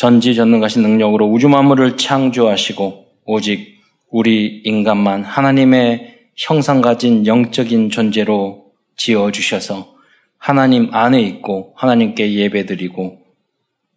전지전능하신 0.00 0.80
능력으로 0.80 1.30
우주 1.30 1.50
만물을 1.50 1.98
창조하시고 1.98 3.06
오직 3.26 3.82
우리 4.08 4.62
인간만 4.64 5.24
하나님의 5.24 6.20
형상 6.36 6.80
가진 6.80 7.26
영적인 7.26 7.90
존재로 7.90 8.72
지어 8.96 9.30
주셔서 9.30 9.94
하나님 10.38 10.88
안에 10.94 11.20
있고 11.20 11.74
하나님께 11.76 12.32
예배드리고 12.32 13.18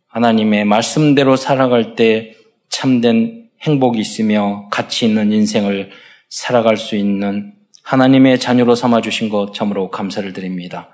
하나님의 0.08 0.66
말씀대로 0.66 1.38
살아갈 1.38 1.96
때 1.96 2.36
참된 2.68 3.48
행복이 3.62 3.98
있으며 3.98 4.68
가치 4.72 5.06
있는 5.06 5.32
인생을 5.32 5.92
살아갈 6.28 6.76
수 6.76 6.98
있는 6.98 7.54
하나님의 7.82 8.42
자녀로 8.42 8.76
삼아 8.76 9.00
주신 9.00 9.30
것 9.30 9.54
참으로 9.54 9.90
감사를 9.90 10.34
드립니다. 10.34 10.90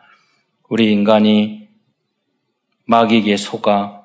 우리 0.69 0.93
인간이 0.93 1.67
마귀에게 2.85 3.37
속아 3.37 3.98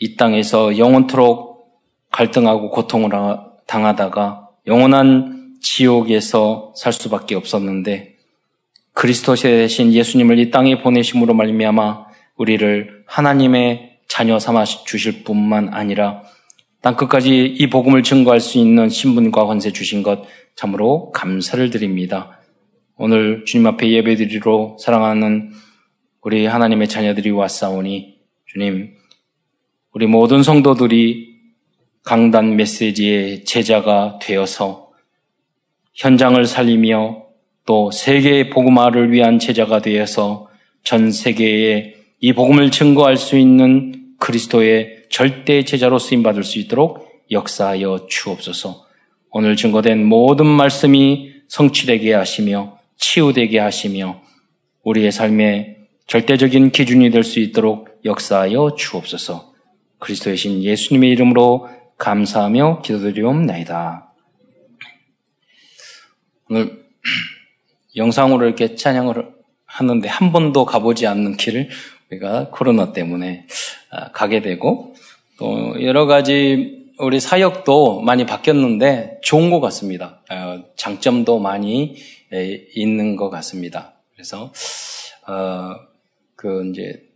이 0.00 0.16
땅에서 0.16 0.78
영원토록 0.78 1.70
갈등하고 2.10 2.70
고통을 2.70 3.10
당하다가 3.66 4.48
영원한 4.66 5.56
지옥에서 5.60 6.72
살 6.74 6.92
수밖에 6.92 7.34
없었는데 7.34 8.16
그리스도 8.94 9.34
대신 9.34 9.92
예수님을 9.92 10.38
이 10.38 10.50
땅에 10.50 10.82
보내심으로 10.82 11.34
말미암아 11.34 12.06
우리를 12.36 13.04
하나님의 13.06 13.98
자녀 14.08 14.38
삼아 14.38 14.64
주실 14.64 15.22
뿐만 15.22 15.72
아니라 15.72 16.22
땅 16.80 16.96
끝까지 16.96 17.44
이 17.44 17.68
복음을 17.68 18.02
증거할 18.02 18.40
수 18.40 18.58
있는 18.58 18.88
신분과 18.88 19.44
권세 19.44 19.70
주신 19.70 20.02
것 20.02 20.24
참으로 20.56 21.10
감사를 21.12 21.68
드립니다. 21.70 22.40
오늘 22.96 23.44
주님 23.44 23.66
앞에 23.66 23.90
예배드리러 23.90 24.78
사랑하는 24.80 25.52
우리 26.22 26.46
하나님의 26.46 26.88
자녀들이 26.88 27.30
왔사오니 27.30 28.18
주님 28.46 28.99
우리 29.92 30.06
모든 30.06 30.44
성도들이 30.44 31.34
강단 32.04 32.54
메시지의 32.54 33.44
제자가 33.44 34.20
되어서 34.22 34.92
현장을 35.94 36.44
살리며 36.44 37.24
또 37.66 37.90
세계의 37.90 38.50
복음화를 38.50 39.10
위한 39.10 39.40
제자가 39.40 39.82
되어서 39.82 40.48
전 40.84 41.10
세계에 41.10 41.96
이 42.20 42.32
복음을 42.32 42.70
증거할 42.70 43.16
수 43.16 43.36
있는 43.36 44.14
그리스도의 44.20 45.06
절대 45.10 45.64
제자로 45.64 45.98
쓰임 45.98 46.22
받을 46.22 46.44
수 46.44 46.60
있도록 46.60 47.08
역사하여 47.32 48.06
주옵소서. 48.08 48.86
오늘 49.32 49.56
증거된 49.56 50.04
모든 50.06 50.46
말씀이 50.46 51.32
성취되게 51.48 52.14
하시며 52.14 52.78
치유되게 52.96 53.58
하시며 53.58 54.20
우리의 54.84 55.10
삶의 55.10 55.78
절대적인 56.06 56.70
기준이 56.70 57.10
될 57.10 57.24
수 57.24 57.40
있도록 57.40 57.88
역사하여 58.04 58.76
주옵소서. 58.76 59.49
그리스도의 60.00 60.36
신 60.36 60.62
예수님의 60.62 61.10
이름으로 61.10 61.68
감사하며 61.98 62.82
기도드리옵나이다. 62.82 64.12
오늘 66.48 66.84
영상으로 67.94 68.46
이렇게 68.46 68.74
찬양을 68.74 69.32
하는데 69.66 70.08
한 70.08 70.32
번도 70.32 70.64
가보지 70.64 71.06
않는 71.06 71.36
길을 71.36 71.68
우리가 72.10 72.48
코로나 72.50 72.92
때문에 72.92 73.46
아, 73.90 74.10
가게 74.10 74.40
되고 74.42 74.94
또 75.38 75.82
여러 75.82 76.06
가지 76.06 76.80
우리 76.98 77.20
사역도 77.20 78.02
많이 78.02 78.26
바뀌었는데 78.26 79.20
좋은 79.22 79.50
것 79.50 79.60
같습니다. 79.60 80.22
어, 80.30 80.64
장점도 80.76 81.38
많이 81.38 81.96
있는 82.74 83.16
것 83.16 83.30
같습니다. 83.30 83.94
그래서 84.12 84.52
어, 85.26 85.76
그 86.36 86.68
이제 86.70 87.09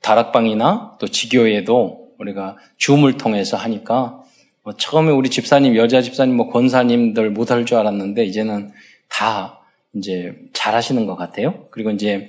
다락방이나 0.00 0.96
또 0.98 1.08
지교에도 1.08 2.08
우리가 2.18 2.56
줌을 2.76 3.16
통해서 3.16 3.56
하니까 3.56 4.22
뭐 4.62 4.74
처음에 4.76 5.10
우리 5.10 5.30
집사님 5.30 5.76
여자 5.76 6.02
집사님 6.02 6.36
뭐 6.36 6.50
권사님들 6.50 7.30
못할 7.30 7.64
줄 7.64 7.78
알았는데 7.78 8.24
이제는 8.24 8.70
다 9.08 9.60
이제 9.94 10.34
잘하시는 10.52 11.06
것 11.06 11.16
같아요. 11.16 11.66
그리고 11.70 11.90
이제 11.90 12.28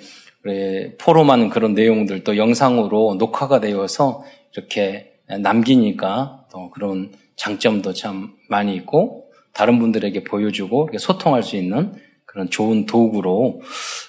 포로만 0.98 1.50
그런 1.50 1.74
내용들 1.74 2.24
또 2.24 2.38
영상으로 2.38 3.16
녹화가 3.20 3.60
되어서 3.60 4.24
이렇게 4.54 5.14
남기니까 5.28 6.46
또 6.52 6.70
그런 6.72 7.12
장점도 7.36 7.94
참 7.94 8.34
많이 8.48 8.76
있고 8.76 9.30
다른 9.54 9.80
분들에게 9.80 10.24
보여주고 10.24 10.90
소통할 10.98 11.44
수 11.44 11.56
있는 11.58 11.94
그런 12.26 12.50
좋은 12.50 12.86
도구로 12.86 13.62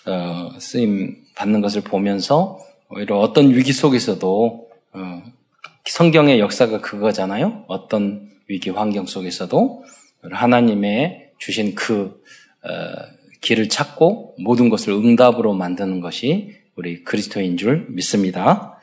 어, 0.07 0.51
쓰임 0.59 1.17
받는 1.37 1.61
것을 1.61 1.81
보면서 1.81 2.59
오히려 2.91 3.19
어떤 3.19 3.55
위기 3.55 3.73
속에서도 3.73 4.69
어, 4.93 5.23
성경의 5.85 6.41
역사가 6.41 6.81
그거잖아요. 6.81 7.65
어떤 7.69 8.29
위기 8.49 8.71
환경 8.71 9.07
속에서도 9.07 9.85
하나님의 10.31 11.31
주신 11.39 11.77
그 11.77 12.21
어, 12.65 12.71
길을 13.41 13.69
찾고 13.69 14.35
모든 14.41 14.69
것을 14.69 14.93
응답으로 14.93 15.55
만드는 15.55 16.01
것이 16.01 16.57
우리 16.75 17.05
그리스도인 17.05 17.57
줄 17.57 17.87
믿습니다. 17.91 18.81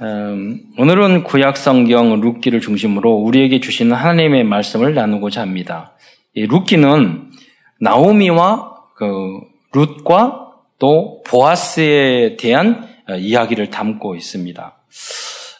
음, 0.00 0.62
오늘은 0.78 1.24
구약 1.24 1.58
성경 1.58 2.20
룻기를 2.20 2.60
중심으로 2.60 3.12
우리에게 3.12 3.60
주시는 3.60 3.92
하나님의 3.94 4.44
말씀을 4.44 4.94
나누고자 4.94 5.42
합니다. 5.42 5.92
이 6.34 6.46
룻기는 6.46 7.30
나오미와 7.80 8.76
그 8.96 9.40
룻과 9.72 10.41
또 10.82 11.22
보아스에 11.24 12.36
대한 12.36 12.88
어, 13.08 13.14
이야기를 13.14 13.70
담고 13.70 14.16
있습니다. 14.16 14.76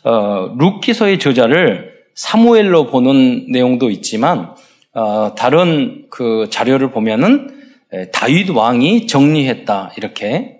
어, 0.02 0.54
룻기서의 0.58 1.20
저자를 1.20 1.92
사무엘로 2.16 2.88
보는 2.88 3.46
내용도 3.52 3.88
있지만 3.90 4.56
어, 4.92 5.36
다른 5.36 6.06
그 6.10 6.48
자료를 6.50 6.90
보면은 6.90 7.62
다윗 8.10 8.50
왕이 8.50 9.06
정리했다 9.06 9.92
이렇게 9.96 10.56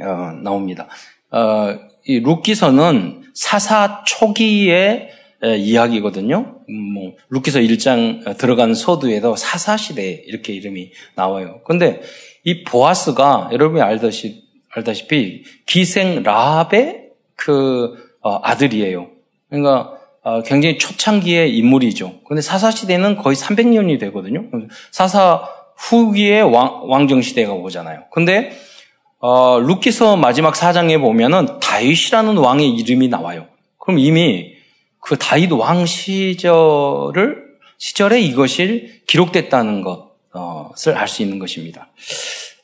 어, 0.00 0.32
나옵니다. 0.42 0.88
어, 1.30 1.78
이 2.06 2.20
룻기서는 2.20 3.24
사사 3.34 4.02
초기의 4.06 5.10
이야기거든요. 5.42 6.60
음, 6.70 6.74
뭐 6.74 7.16
룻기서 7.28 7.60
1장 7.60 8.38
들어간 8.38 8.74
서두에도 8.74 9.36
사사 9.36 9.76
시대 9.76 10.22
이렇게 10.26 10.54
이름이 10.54 10.90
나와요. 11.16 11.60
근데 11.66 12.00
이 12.44 12.64
보아스가 12.64 13.50
여러분이 13.52 13.82
알다시, 13.82 14.42
알다시피 14.74 15.44
기생 15.66 16.22
라합의 16.22 17.10
그 17.36 17.94
아들이에요. 18.22 19.08
그러니까 19.48 19.98
어, 20.22 20.42
굉장히 20.42 20.76
초창기의 20.78 21.56
인물이죠. 21.56 22.20
근데 22.26 22.42
사사 22.42 22.70
시대는 22.70 23.16
거의 23.16 23.36
300년이 23.36 23.98
되거든요. 24.00 24.44
사사 24.90 25.48
후기의 25.76 26.42
왕, 26.42 27.08
정 27.08 27.22
시대가 27.22 27.54
오잖아요. 27.54 28.04
근데 28.12 28.52
어, 29.18 29.58
루키서 29.60 30.16
마지막 30.16 30.56
사장에 30.56 30.98
보면은 30.98 31.58
다윗이라는 31.60 32.36
왕의 32.36 32.70
이름이 32.70 33.08
나와요. 33.08 33.46
그럼 33.78 33.98
이미 33.98 34.52
그 35.00 35.16
다윗 35.16 35.50
왕 35.52 35.86
시절을 35.86 37.50
시절에 37.78 38.20
이것이 38.20 39.02
기록됐다는 39.06 39.80
것 39.82 40.09
을알수 40.34 41.22
있는 41.22 41.38
것입니다. 41.38 41.88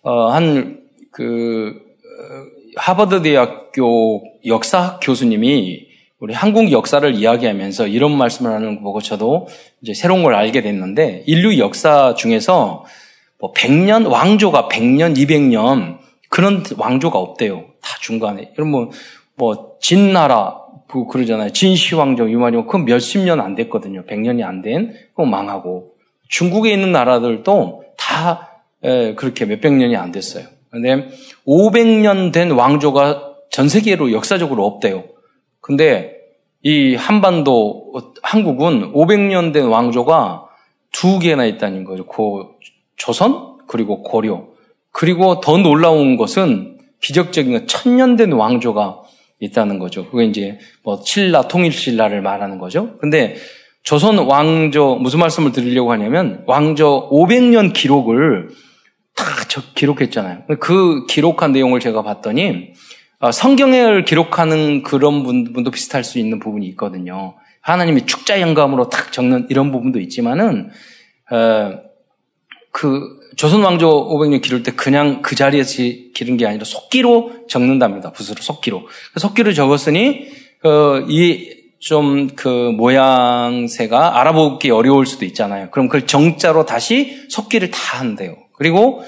어, 0.03 0.28
한그 0.31 1.75
어, 1.75 2.56
하버드 2.77 3.22
대학교 3.22 4.22
역사학 4.44 5.00
교수님이 5.03 5.87
우리 6.19 6.32
한국 6.32 6.72
역사를 6.72 7.15
이야기하면서 7.15 7.88
이런 7.88 8.16
말씀을 8.16 8.50
하는 8.53 8.76
거 8.76 8.82
보고 8.82 9.00
저도 9.00 9.49
이제 9.82 9.93
새로운 9.93 10.22
걸 10.22 10.34
알게 10.34 10.62
됐는데 10.62 11.25
인류 11.26 11.59
역사 11.59 12.15
중에서 12.15 12.84
뭐 13.38 13.53
100년 13.53 14.09
왕조가 14.10 14.69
100년, 14.69 15.16
200년 15.16 15.99
그런 16.31 16.62
왕조가 16.78 17.19
없대요. 17.19 17.66
다 17.82 17.97
중간에. 18.00 18.53
여러분 18.59 18.71
뭐, 18.71 18.91
뭐 19.37 19.76
진나라 19.81 20.59
그 20.88 21.06
그러잖아요. 21.06 21.50
진시황조 21.53 22.31
유만이면 22.31 22.67
그 22.67 22.76
몇십 22.79 23.23
년 23.23 23.40
안 23.40 23.55
됐거든요. 23.55 24.05
100년이 24.05 24.43
안 24.43 24.62
된. 24.62 24.94
그거 25.11 25.26
망하고 25.26 25.95
중국에 26.28 26.73
있는 26.73 26.93
나라들도 26.93 27.84
다 27.96 28.62
에, 28.82 29.14
그렇게 29.14 29.44
몇백 29.44 29.73
년이 29.73 29.96
안 29.96 30.12
됐어요. 30.12 30.46
근데 30.70 31.08
500년 31.46 32.32
된 32.32 32.50
왕조가 32.50 33.34
전 33.50 33.69
세계로 33.69 34.12
역사적으로 34.12 34.67
없대요. 34.67 35.05
근데 35.61 36.17
이 36.62 36.94
한반도 36.94 37.93
한국은 38.23 38.93
500년 38.93 39.52
된 39.52 39.67
왕조가 39.67 40.46
두 40.93 41.19
개나 41.19 41.44
있다는 41.44 41.84
거죠. 41.84 42.06
그 42.06 42.46
조선 42.96 43.58
그리고 43.67 44.02
고려 44.02 44.46
그리고 44.90 45.40
더 45.40 45.58
놀라운 45.58 46.17
것은 46.17 46.78
기적적인 47.00 47.52
건 47.52 47.67
천년 47.67 48.17
된 48.17 48.32
왕조가 48.32 49.02
있다는 49.38 49.78
거죠. 49.78 50.08
그게 50.11 50.25
이제 50.25 50.58
뭐 50.82 51.00
신라 51.05 51.43
통일 51.43 51.73
신라를 51.73 52.23
말하는 52.23 52.58
거죠. 52.58 52.96
근데 52.99 53.37
조선 53.87 54.19
왕조 54.19 54.97
무슨 54.97 55.21
말씀을 55.21 55.53
드리려고 55.53 55.93
하냐면 55.93 56.43
왕조 56.47 57.09
500년 57.09 57.73
기록을 57.73 58.49
다 59.15 59.25
기록했잖아요. 59.77 60.43
그 60.59 61.06
기록한 61.06 61.53
내용을 61.53 61.79
제가 61.79 62.03
봤더니 62.03 62.73
어, 63.21 63.31
성경을 63.31 64.05
기록하는 64.05 64.83
그런 64.83 65.23
분도 65.23 65.71
비슷할 65.71 66.03
수 66.03 66.19
있는 66.19 66.41
부분이 66.41 66.67
있거든요. 66.71 67.37
하나님이 67.61 68.06
축자 68.06 68.41
영감으로 68.41 68.88
탁 68.88 69.12
적는 69.12 69.47
이런 69.50 69.71
부분도 69.71 70.00
있지만은 70.00 70.71
어, 71.31 71.79
그 72.73 73.21
조선 73.37 73.62
왕조 73.62 73.88
500년 73.88 74.43
기를 74.43 74.65
때 74.65 74.73
그냥 74.73 75.23
그 75.23 75.37
자리에서 75.37 75.85
기른 76.12 76.37
게 76.37 76.44
아니라 76.44 76.65
속기로 76.65 77.47
적는답니다. 77.49 78.11
붓으로 78.11 78.43
속기로. 78.43 78.88
그 79.15 79.21
속기로 79.21 79.55
적었으니 79.55 80.27
어, 80.65 81.06
이 81.09 81.56
좀 81.78 82.28
그 82.37 82.49
모양새가 82.49 84.20
알아보기 84.20 84.70
어려울 84.70 85.06
수도 85.06 85.25
있잖아요. 85.25 85.70
그럼 85.70 85.88
그걸 85.88 86.06
정자로 86.06 86.64
다시 86.64 87.26
속기를 87.28 87.70
다 87.70 87.99
한대요. 87.99 88.37
그리고 88.52 89.02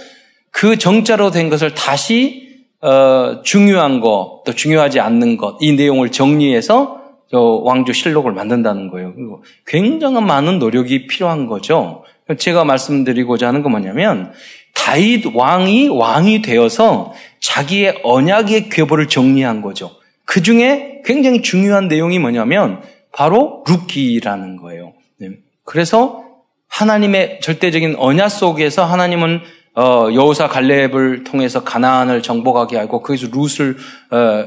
그 0.51 0.77
정자로 0.77 1.31
된 1.31 1.49
것을 1.49 1.75
다시 1.75 2.49
어, 2.81 3.43
중요한 3.43 4.01
것, 4.01 4.43
또 4.47 4.53
중요하지 4.53 5.01
않는 5.01 5.37
것, 5.37 5.57
이 5.61 5.73
내용을 5.73 6.11
정리해서 6.11 6.97
왕조 7.33 7.93
실록을 7.93 8.33
만든다는 8.33 8.89
거예요. 8.91 9.15
그리고 9.15 9.43
굉장한 9.67 10.25
많은 10.25 10.59
노력이 10.59 11.09
필요한 11.09 11.47
거죠. 11.47 12.05
제가 12.39 12.65
말씀드리고자 12.65 13.49
하는 13.49 13.63
건 13.63 13.73
뭐냐면 13.73 14.33
다윗 14.75 15.27
왕이 15.35 15.89
왕이 15.89 16.43
되어서 16.43 17.13
자기의 17.41 18.01
언약의 18.05 18.69
궤보를 18.69 19.09
정리한 19.09 19.61
거죠. 19.61 19.98
그 20.29 20.43
중에 20.43 21.01
굉장히 21.07 21.41
중요한 21.41 21.89
내용이 21.89 22.19
뭐냐면 22.19 22.83
바로 23.13 23.65
룻기라는 23.67 24.59
거예요. 24.59 24.93
네. 25.19 25.31
그래서 25.65 26.23
하나님의 26.69 27.41
절대적인 27.41 27.97
언약 27.97 28.29
속에서 28.31 28.85
하나님은 28.85 29.41
어, 29.75 30.13
여호사 30.13 30.47
갈렙을 30.49 31.25
통해서 31.25 31.65
가나안을 31.65 32.23
정복하게 32.23 32.77
하고 32.77 33.01
거기서 33.01 33.29
룻을 33.33 33.77
어, 34.11 34.45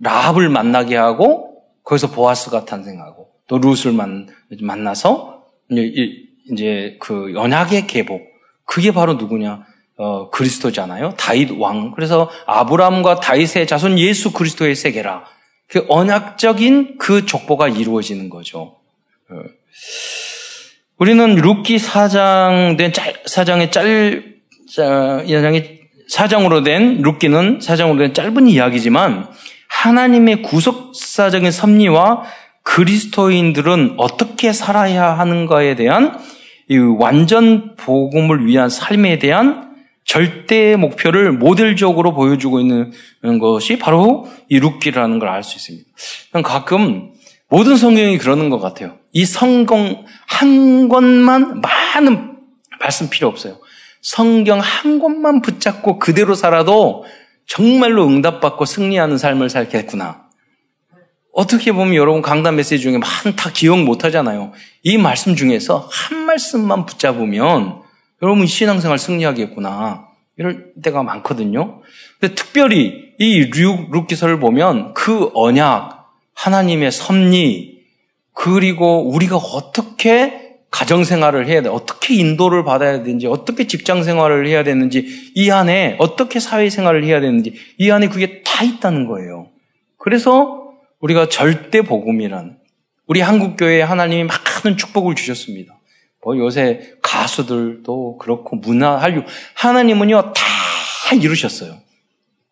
라합을 0.00 0.50
만나게 0.50 0.96
하고 0.96 1.62
거기서 1.82 2.10
보아스가 2.10 2.66
탄생하고 2.66 3.28
또 3.48 3.56
룻을 3.58 3.92
만, 3.92 4.28
만나서 4.60 5.44
이제, 5.70 6.98
그 7.00 7.32
언약의 7.34 7.86
계복 7.86 8.20
그게 8.66 8.92
바로 8.92 9.14
누구냐 9.14 9.64
어, 10.02 10.30
그리스도잖아요 10.30 11.14
다윗 11.16 11.52
왕 11.58 11.92
그래서 11.92 12.28
아브라함과 12.46 13.20
다윗의 13.20 13.68
자손 13.68 14.00
예수 14.00 14.32
그리스도의 14.32 14.74
세계라 14.74 15.24
그 15.68 15.86
언약적인 15.88 16.98
그 16.98 17.24
족보가 17.24 17.68
이루어지는 17.68 18.28
거죠. 18.28 18.76
어. 19.30 19.36
우리는 20.98 21.34
룻기 21.36 21.78
사장 21.78 22.76
된 22.76 22.92
짤, 22.92 23.14
사장의 23.24 23.70
짤 23.70 24.34
사장이 24.68 25.80
사장으로 26.08 26.62
된 26.62 27.00
룻기는 27.00 27.60
사장으로 27.62 27.98
된 27.98 28.12
짧은 28.12 28.48
이야기지만 28.48 29.28
하나님의 29.68 30.42
구속사적인 30.42 31.50
섭리와 31.50 32.24
그리스도인들은 32.64 33.94
어떻게 33.96 34.52
살아야 34.52 35.18
하는가에 35.18 35.74
대한 35.74 36.18
이 36.68 36.76
완전 36.76 37.76
복음을 37.76 38.46
위한 38.46 38.68
삶에 38.68 39.18
대한 39.18 39.71
절대 40.04 40.76
목표를 40.76 41.32
모델적으로 41.32 42.12
보여주고 42.14 42.60
있는 42.60 42.92
것이 43.40 43.78
바로 43.78 44.28
이 44.48 44.58
룻기라는 44.58 45.18
걸 45.18 45.28
알 45.28 45.42
수 45.42 45.56
있습니다. 45.56 46.42
가끔 46.42 47.12
모든 47.48 47.76
성경이 47.76 48.18
그러는 48.18 48.50
것 48.50 48.58
같아요. 48.58 48.96
이 49.12 49.24
성경 49.24 50.04
한 50.26 50.88
권만 50.88 51.60
많은 51.60 52.36
말씀 52.80 53.10
필요 53.10 53.28
없어요. 53.28 53.58
성경 54.00 54.58
한 54.58 54.98
권만 54.98 55.42
붙잡고 55.42 55.98
그대로 55.98 56.34
살아도 56.34 57.04
정말로 57.46 58.06
응답받고 58.06 58.64
승리하는 58.64 59.18
삶을 59.18 59.50
살겠구나. 59.50 60.22
어떻게 61.32 61.72
보면 61.72 61.94
여러분 61.94 62.22
강단 62.22 62.56
메시지 62.56 62.80
중에 62.80 62.98
많다 62.98 63.50
기억 63.52 63.82
못 63.82 64.04
하잖아요. 64.04 64.52
이 64.82 64.98
말씀 64.98 65.36
중에서 65.36 65.88
한 65.90 66.18
말씀만 66.24 66.86
붙잡으면 66.86 67.81
여러분 68.22 68.46
신앙생활 68.46 68.98
승리하겠구나. 68.98 70.06
이럴 70.36 70.72
때가 70.82 71.02
많거든요. 71.02 71.82
근데 72.20 72.34
특별히 72.34 73.12
이 73.18 73.50
룩기서를 73.90 74.38
보면 74.38 74.94
그 74.94 75.30
언약, 75.34 76.08
하나님의 76.34 76.90
섭리, 76.92 77.82
그리고 78.32 79.10
우리가 79.10 79.36
어떻게 79.36 80.56
가정 80.70 81.04
생활을 81.04 81.46
해야 81.48 81.60
돼. 81.60 81.68
어떻게 81.68 82.14
인도를 82.14 82.64
받아야 82.64 83.02
되는지, 83.02 83.26
어떻게 83.26 83.66
직장 83.66 84.02
생활을 84.02 84.46
해야 84.46 84.64
되는지, 84.64 85.32
이 85.34 85.50
안에 85.50 85.96
어떻게 85.98 86.40
사회 86.40 86.70
생활을 86.70 87.04
해야 87.04 87.20
되는지, 87.20 87.54
이 87.76 87.90
안에 87.90 88.08
그게 88.08 88.42
다 88.42 88.64
있다는 88.64 89.06
거예요. 89.06 89.48
그래서 89.98 90.72
우리가 91.00 91.28
절대 91.28 91.82
복음이란 91.82 92.58
우리 93.06 93.20
한국 93.20 93.56
교회에 93.56 93.82
하나님이 93.82 94.24
많은 94.24 94.78
축복을 94.78 95.14
주셨습니다. 95.14 95.78
뭐 96.24 96.36
요새 96.38 96.94
가수들도 97.02 98.18
그렇고 98.18 98.56
문화 98.56 98.96
한류 98.96 99.24
하나님은요 99.54 100.32
다 100.32 101.14
이루셨어요. 101.14 101.78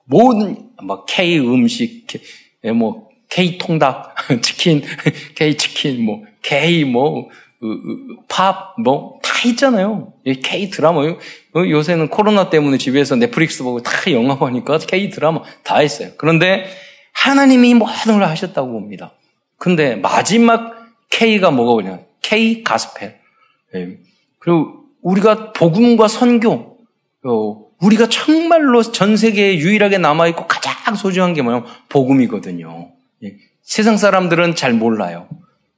모든 0.04 0.70
뭐 0.82 1.04
K 1.04 1.38
음식, 1.38 2.06
예, 2.64 2.72
뭐 2.72 3.08
K 3.28 3.58
통닭, 3.58 4.16
치킨, 4.42 4.82
K 5.36 5.56
치킨, 5.56 6.04
뭐 6.04 6.24
K 6.42 6.84
뭐 6.84 7.28
팝, 8.28 8.74
뭐, 8.82 9.18
다 9.22 9.48
있잖아요. 9.48 10.14
K 10.42 10.70
드라마. 10.70 11.00
어, 11.02 11.16
요새는 11.54 12.08
코로나 12.08 12.48
때문에 12.48 12.78
집에서 12.78 13.16
넷플릭스 13.16 13.62
보고 13.62 13.82
다 13.82 13.92
영화 14.12 14.36
보니까 14.36 14.78
K 14.78 15.10
드라마 15.10 15.42
다 15.62 15.82
있어요. 15.82 16.10
그런데 16.16 16.64
하나님이 17.12 17.74
모든 17.74 18.14
걸 18.14 18.24
하셨다고 18.24 18.72
봅니다. 18.72 19.12
근데 19.58 19.94
마지막 19.96 20.72
K가 21.10 21.50
뭐가 21.50 21.72
뭐냐? 21.72 22.00
K 22.22 22.62
가스펠. 22.62 23.19
예. 23.74 23.98
그리고 24.38 24.84
우리가 25.02 25.52
복음과 25.52 26.08
선교, 26.08 26.78
어, 27.24 27.64
우리가 27.80 28.08
정말로 28.08 28.82
전 28.82 29.16
세계에 29.16 29.58
유일하게 29.58 29.98
남아있고 29.98 30.46
가장 30.46 30.94
소중한 30.94 31.34
게 31.34 31.42
뭐냐면 31.42 31.66
복음이거든요. 31.88 32.90
예. 33.24 33.36
세상 33.62 33.96
사람들은 33.96 34.54
잘 34.54 34.72
몰라요. 34.72 35.28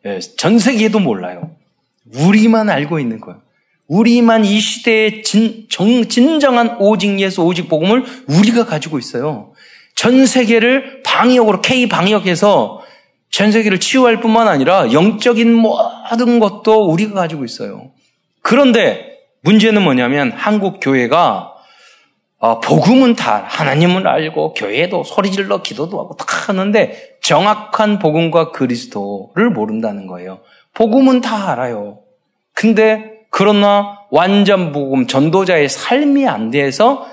예. 0.05 0.19
전 0.21 0.59
세계에도 0.59 0.99
몰라요. 0.99 1.56
우리만 2.15 2.69
알고 2.69 2.99
있는 2.99 3.21
거예요. 3.21 3.41
우리만 3.87 4.44
이 4.44 4.59
시대의 4.59 5.23
진, 5.23 5.67
정, 5.69 6.09
진정한 6.09 6.77
오직 6.81 7.21
예수, 7.21 7.43
오직 7.43 7.69
복음을 7.69 8.05
우리가 8.27 8.65
가지고 8.65 8.99
있어요. 8.99 9.53
전 9.94 10.25
세계를 10.25 11.03
방역으로, 11.05 11.61
K 11.61 11.89
방역해서 11.89 12.81
전 13.32 13.50
세계를 13.50 13.81
치유할 13.81 14.20
뿐만 14.20 14.46
아니라 14.46 14.93
영적인 14.93 15.53
모든 15.55 16.39
것도 16.39 16.91
우리가 16.91 17.15
가지고 17.15 17.44
있어요. 17.44 17.91
그런데 18.43 19.19
문제는 19.41 19.82
뭐냐면 19.82 20.31
한국 20.32 20.79
교회가 20.81 21.55
어, 22.39 22.60
복음은 22.60 23.15
다 23.15 23.44
하나님을 23.46 24.06
알고 24.06 24.55
교회도 24.55 25.05
소리질러 25.05 25.62
기도도 25.62 25.98
하고 25.98 26.15
다 26.17 26.27
하는데 26.48 27.17
정확한 27.22 28.01
복음과 28.01 28.51
그리스도를 28.51 29.48
모른다는 29.51 30.06
거예요. 30.06 30.41
복음은 30.74 31.20
다 31.20 31.53
알아요. 31.53 32.01
근데 32.53 33.12
그러나 33.31 34.01
완전 34.10 34.72
복음 34.72 35.06
전도자의 35.06 35.69
삶이 35.69 36.29
안 36.29 36.51
돼서 36.51 37.06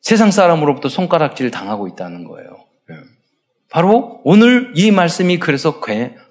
세상 0.00 0.30
사람으로부터 0.32 0.88
손가락질 0.88 1.50
당하고 1.50 1.86
있다는 1.86 2.24
거예요. 2.24 2.53
예. 3.74 3.78
바로 3.78 4.20
오늘 4.22 4.72
이 4.76 4.92
말씀이 4.92 5.38
그래서 5.40 5.80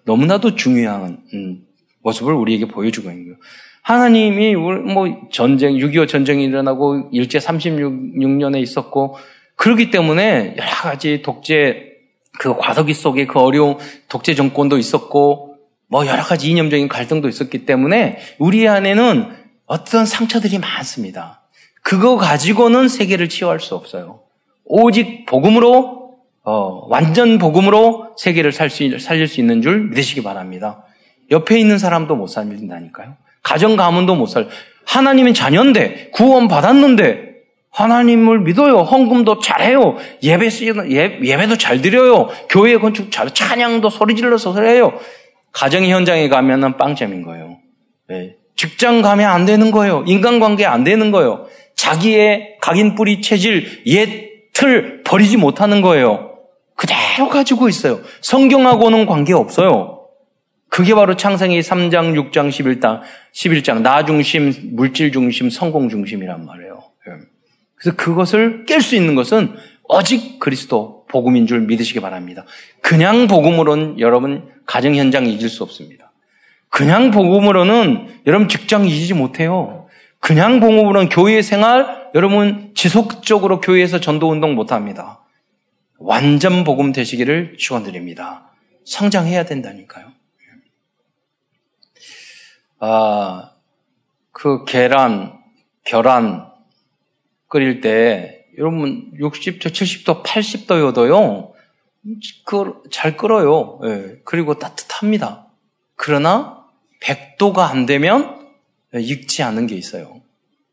너무나도 0.06 0.56
중요한 0.56 1.18
음, 1.34 1.66
모습을 2.02 2.34
우리에게 2.34 2.68
보여주고 2.68 3.10
있는 3.10 3.26
거예요. 3.26 3.38
하나님이 3.82 4.56
뭐 4.56 5.28
전쟁, 5.30 5.74
6.25 5.74 6.08
전쟁이 6.08 6.46
일어나고 6.46 7.10
일제 7.12 7.40
36년에 7.40 8.62
있었고 8.62 9.18
그렇기 9.58 9.92
때문에 9.92 10.56
여러 10.58 10.70
가지 10.70 11.22
독재 11.22 11.92
그 12.40 12.56
과도기 12.56 12.94
속에 12.94 13.28
그 13.28 13.40
어려운 13.40 13.78
독재 14.08 14.36
정권도 14.36 14.78
있었고 14.78 15.58
뭐 15.88 16.08
여러 16.08 16.24
가지 16.24 16.50
이념적인 16.50 16.88
갈등도 16.88 17.28
있었기 17.28 17.66
때문에 17.66 18.20
우리 18.40 18.68
안에는 18.70 19.36
어떤 19.66 20.06
상처들이 20.06 20.60
많습니다. 20.60 21.42
그거 21.82 22.16
가지고는 22.16 22.88
세계를 22.88 23.28
치유할 23.28 23.60
수 23.60 23.76
없어요. 23.76 24.22
오직 24.64 25.26
복음으로 25.26 26.03
어, 26.44 26.86
완전 26.90 27.38
복음으로 27.38 28.16
세계를 28.18 28.52
살 28.52 28.70
수, 28.70 29.00
살릴 29.00 29.28
수 29.28 29.40
있는 29.40 29.62
줄 29.62 29.90
믿으시기 29.90 30.24
바랍니다. 30.24 30.84
옆에 31.32 31.58
있는 31.58 31.78
사람도 31.78 32.16
못 32.16 32.28
살린다니까요. 32.28 33.16
가정 33.42 33.76
가문도 33.76 34.16
못 34.16 34.28
살. 34.28 34.48
하나님은 34.86 35.34
자녀인데 35.34 36.10
구원 36.14 36.48
받았는데 36.48 37.34
하나님을 37.72 38.42
믿어요. 38.42 38.80
헌금도 38.80 39.40
잘해요. 39.40 39.96
예배 40.22 40.50
예, 40.92 41.20
예배도 41.24 41.58
잘 41.58 41.82
드려요. 41.82 42.30
교회 42.50 42.78
건축 42.78 43.12
잘 43.12 43.34
찬양도 43.34 43.90
소리 43.90 44.16
질러서 44.16 44.62
해요. 44.62 44.94
가정 45.52 45.86
현장에 45.86 46.30
가면은 46.30 46.78
빵점인 46.78 47.24
거예요. 47.24 47.58
네. 48.10 48.36
직장 48.56 49.02
가면 49.02 49.30
안 49.30 49.46
되는 49.46 49.72
거예요. 49.72 50.04
인간관계 50.06 50.66
안 50.66 50.84
되는 50.84 51.10
거예요. 51.10 51.48
자기의 51.76 52.58
각인 52.62 52.96
뿌리 52.96 53.22
체질, 53.22 53.84
옛 53.88 54.34
틀 54.54 55.02
버리지 55.04 55.38
못하는 55.38 55.82
거예요. 55.82 56.33
그대로 56.76 57.30
가지고 57.30 57.70
있어요. 57.70 58.02
성경하고는 58.22 59.06
관계 59.06 59.34
없어요. 59.34 60.08
그게 60.70 60.96
바로 60.96 61.16
창세기 61.16 61.60
3장, 61.60 62.32
6장, 62.32 62.50
11장, 62.50 63.02
11장, 63.32 63.82
나 63.82 64.06
중심, 64.06 64.52
물질 64.72 65.12
중심, 65.12 65.52
성공 65.52 65.88
중심이란 65.88 66.46
말이에요. 66.46 66.84
예. 67.08 67.12
그래서 67.76 67.96
그것을 67.96 68.66
깰 68.66 68.82
수 68.82 68.96
있는 68.96 69.14
것은 69.14 69.56
오직 69.84 70.40
그리스도 70.40 71.06
복음인 71.10 71.46
줄 71.46 71.62
믿으시기 71.62 72.00
바랍니다. 72.00 72.46
그냥 72.82 73.28
복음으로는 73.28 74.00
여러분 74.00 74.50
가정 74.66 74.96
현장 74.96 75.28
이길 75.28 75.48
수 75.48 75.62
없습니다. 75.62 76.12
그냥 76.70 77.12
복음으로는 77.12 78.22
여러분 78.26 78.48
직장 78.48 78.88
이기지 78.88 79.14
못해요. 79.14 79.88
그냥 80.20 80.60
복음으로는 80.60 81.10
교회 81.10 81.44
생활 81.44 82.10
여러분 82.16 82.72
지속적으로 82.74 83.62
교회에서 83.62 84.00
전도 84.00 84.32
운동 84.32 84.56
못 84.56 84.72
합니다. 84.72 85.23
완전 86.04 86.66
복음 86.66 86.92
되시기를 86.92 87.58
축원드립니다. 87.58 88.52
성장해야 88.86 89.46
된다니까요. 89.46 90.12
아, 92.80 93.52
그 94.32 94.66
계란, 94.66 95.40
계란 95.86 96.52
끓일 97.48 97.80
때 97.80 98.46
여러분 98.58 99.12
60도, 99.18 99.68
70도, 99.68 100.24
80도여도요. 100.24 101.54
그잘 102.46 103.16
끓어요. 103.16 103.80
예, 103.86 104.20
그리고 104.26 104.60
따뜻합니다. 104.60 105.48
그러나 105.96 106.68
100도가 107.02 107.60
안 107.60 107.86
되면 107.86 108.50
익지 108.94 109.42
않은 109.42 109.68
게 109.68 109.76
있어요. 109.76 110.22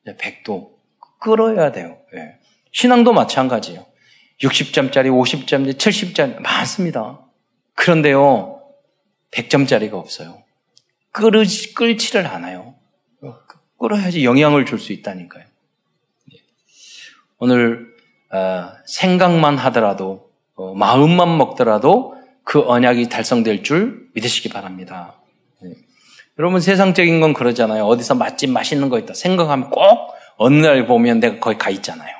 100도. 0.06 0.70
끓어야 1.20 1.70
돼요. 1.70 1.98
예. 2.14 2.38
신앙도 2.72 3.12
마찬가지예요. 3.12 3.89
60점짜리, 4.42 5.10
50점짜리, 5.10 5.76
70점짜리 5.76 6.40
많습니다. 6.40 7.20
그런데요, 7.74 8.62
100점짜리가 9.32 9.94
없어요. 9.94 10.42
끓지, 11.12 11.74
끓지를 11.74 12.26
않아요. 12.26 12.74
끓어야지 13.80 14.24
영향을 14.24 14.66
줄 14.66 14.78
수 14.78 14.92
있다니까요. 14.92 15.44
예. 16.34 16.38
오늘 17.38 17.88
어, 18.30 18.72
생각만 18.86 19.56
하더라도 19.58 20.30
어, 20.54 20.74
마음만 20.74 21.38
먹더라도 21.38 22.14
그 22.44 22.60
언약이 22.60 23.08
달성될 23.08 23.62
줄 23.62 24.08
믿으시기 24.14 24.50
바랍니다. 24.50 25.18
네. 25.62 25.72
여러분 26.38 26.60
세상적인 26.60 27.20
건 27.20 27.32
그러잖아요. 27.32 27.86
어디서 27.86 28.14
맛집 28.14 28.50
맛있는 28.50 28.90
거 28.90 28.98
있다 28.98 29.14
생각하면 29.14 29.70
꼭 29.70 30.14
어느 30.36 30.56
날 30.64 30.86
보면 30.86 31.20
내가 31.20 31.38
거기 31.38 31.56
가 31.56 31.70
있잖아요. 31.70 32.14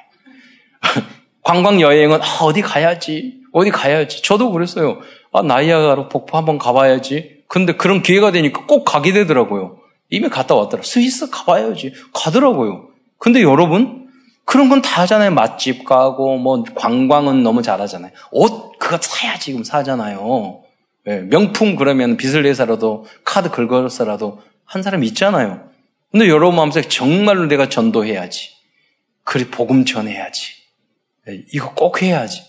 관광 1.43 1.81
여행은 1.81 2.21
아, 2.23 2.39
어디 2.43 2.61
가야지, 2.63 3.41
어디 3.53 3.71
가야지. 3.71 4.23
저도 4.23 4.51
그랬어요. 4.53 5.01
아 5.33 5.43
나이아가라 5.43 6.09
폭포 6.09 6.37
한번 6.37 6.59
가봐야지. 6.59 7.41
근데 7.49 7.73
그런 7.75 8.03
기회가 8.03 8.31
되니까 8.31 8.67
꼭 8.67 8.85
가게 8.85 9.13
되더라고요. 9.13 9.79
이미 10.11 10.29
갔다 10.29 10.55
왔더라. 10.55 10.83
스위스 10.85 11.31
가봐야지. 11.31 11.93
가더라고요. 12.13 12.89
근데 13.19 13.43
여러분 13.43 14.09
그런 14.45 14.69
건 14.69 14.83
다 14.83 15.03
하잖아요. 15.03 15.31
맛집 15.31 15.85
가고 15.85 16.37
뭐 16.37 16.65
관광은 16.75 17.43
너무 17.43 17.63
잘하잖아요. 17.63 18.13
옷 18.33 18.79
그거 18.79 18.99
사야 19.01 19.39
지 19.39 19.53
금 19.53 19.63
사잖아요. 19.65 20.63
네, 21.07 21.21
명품 21.21 21.77
그러면 21.77 22.17
빚을 22.17 22.43
내서라도 22.43 23.07
카드 23.25 23.51
긁어서라도 23.51 24.43
한 24.65 24.83
사람 24.83 25.03
있잖아요. 25.05 25.63
근데 26.11 26.29
여러분 26.29 26.57
마음속에 26.57 26.89
정말로 26.89 27.47
내가 27.47 27.69
전도해야지. 27.69 28.51
그래 29.25 29.47
복음 29.51 29.85
전해야지. 29.85 30.60
네, 31.31 31.45
이거 31.53 31.75
꼭 31.75 32.03
해야지. 32.03 32.43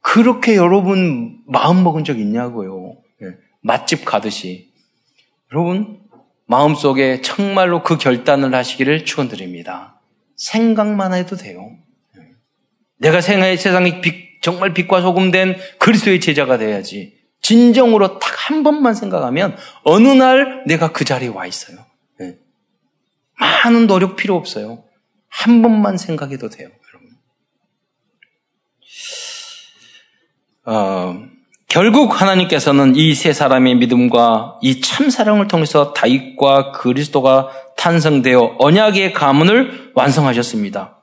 그렇게 0.00 0.56
여러분 0.56 1.40
마음 1.46 1.82
먹은 1.82 2.04
적 2.04 2.18
있냐고요. 2.18 2.96
네, 3.20 3.28
맛집 3.60 4.04
가듯이. 4.04 4.72
여러분 5.52 6.00
마음속에 6.46 7.20
정말로 7.22 7.82
그 7.82 7.98
결단을 7.98 8.54
하시기를 8.54 9.04
축원드립니다. 9.04 10.00
생각만 10.36 11.14
해도 11.14 11.36
돼요. 11.36 11.76
내가 12.98 13.20
생각의 13.20 13.58
세상에 13.58 14.00
빛, 14.00 14.42
정말 14.42 14.72
빛과 14.72 15.00
소금 15.00 15.30
된 15.30 15.56
그리스도의 15.78 16.20
제자가 16.20 16.58
돼야지. 16.58 17.16
진정으로 17.42 18.18
딱 18.18 18.36
한 18.46 18.62
번만 18.62 18.94
생각하면 18.94 19.56
어느 19.82 20.06
날 20.06 20.62
내가 20.66 20.92
그 20.92 21.04
자리에 21.04 21.28
와 21.28 21.46
있어요. 21.46 21.84
네. 22.20 22.38
많은 23.38 23.88
노력 23.88 24.14
필요 24.14 24.36
없어요. 24.36 24.84
한 25.28 25.62
번만 25.62 25.98
생각해도 25.98 26.48
돼요, 26.48 26.68
여러분. 26.88 27.10
어, 30.66 31.16
결국 31.68 32.20
하나님께서는 32.20 32.94
이 32.96 33.14
세 33.14 33.32
사람의 33.32 33.76
믿음과 33.76 34.58
이 34.62 34.80
참 34.80 35.10
사랑을 35.10 35.48
통해서 35.48 35.92
다윗과 35.92 36.72
그리스도가 36.72 37.50
탄생되어 37.76 38.56
언약의 38.58 39.12
가문을 39.12 39.92
완성하셨습니다. 39.94 41.02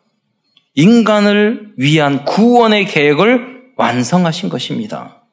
인간을 0.75 1.73
위한 1.77 2.25
구원의 2.25 2.85
계획을 2.85 3.73
완성하신 3.77 4.49
것입니다. 4.49 5.23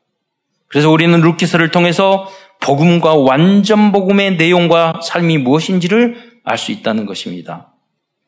그래서 0.69 0.91
우리는 0.91 1.19
루키스를 1.21 1.71
통해서 1.71 2.29
복음과 2.61 3.15
완전 3.15 3.91
복음의 3.93 4.37
내용과 4.37 5.01
삶이 5.03 5.39
무엇인지를 5.39 6.31
알 6.45 6.59
수 6.59 6.73
있다는 6.73 7.07
것입니다. 7.07 7.75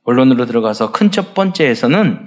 본론으로 0.05 0.47
들어가서 0.47 0.91
큰 0.93 1.11
첫 1.11 1.35
번째에서는 1.35 2.27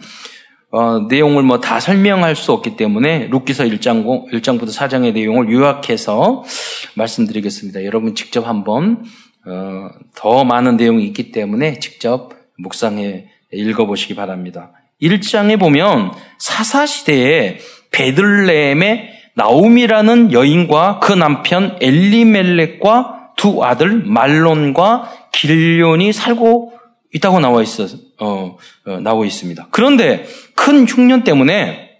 어, 0.71 0.99
내용을 1.07 1.43
뭐 1.43 1.59
다 1.59 1.79
설명할 1.79 2.35
수 2.35 2.51
없기 2.51 2.75
때문에 2.75 3.27
루키서 3.27 3.63
1장, 3.65 4.29
1장부터 4.31 4.75
4장의 4.75 5.13
내용을 5.13 5.51
요약해서 5.51 6.43
말씀드리겠습니다. 6.95 7.85
여러분 7.85 8.15
직접 8.15 8.47
한번 8.47 9.05
어, 9.45 9.89
더 10.15 10.43
많은 10.43 10.77
내용이 10.77 11.05
있기 11.05 11.31
때문에 11.31 11.79
직접 11.79 12.31
묵상해 12.57 13.29
읽어보시기 13.53 14.15
바랍니다. 14.15 14.71
1장에 15.01 15.59
보면 15.59 16.11
사사시대에 16.39 17.59
베들레헴의 17.91 19.09
나움이라는 19.35 20.31
여인과 20.31 20.99
그 20.99 21.13
남편 21.13 21.77
엘리멜렉과 21.81 23.31
두 23.35 23.63
아들 23.63 24.03
말론과 24.05 25.11
길련이 25.33 26.13
살고 26.13 26.73
있다고 27.15 27.39
나와 27.39 27.61
있어 27.61 27.87
어, 28.19 28.57
어, 28.85 28.99
나와 28.99 29.25
있습니다. 29.25 29.67
그런데 29.71 30.25
큰 30.53 30.85
흉년 30.85 31.23
때문에 31.23 31.91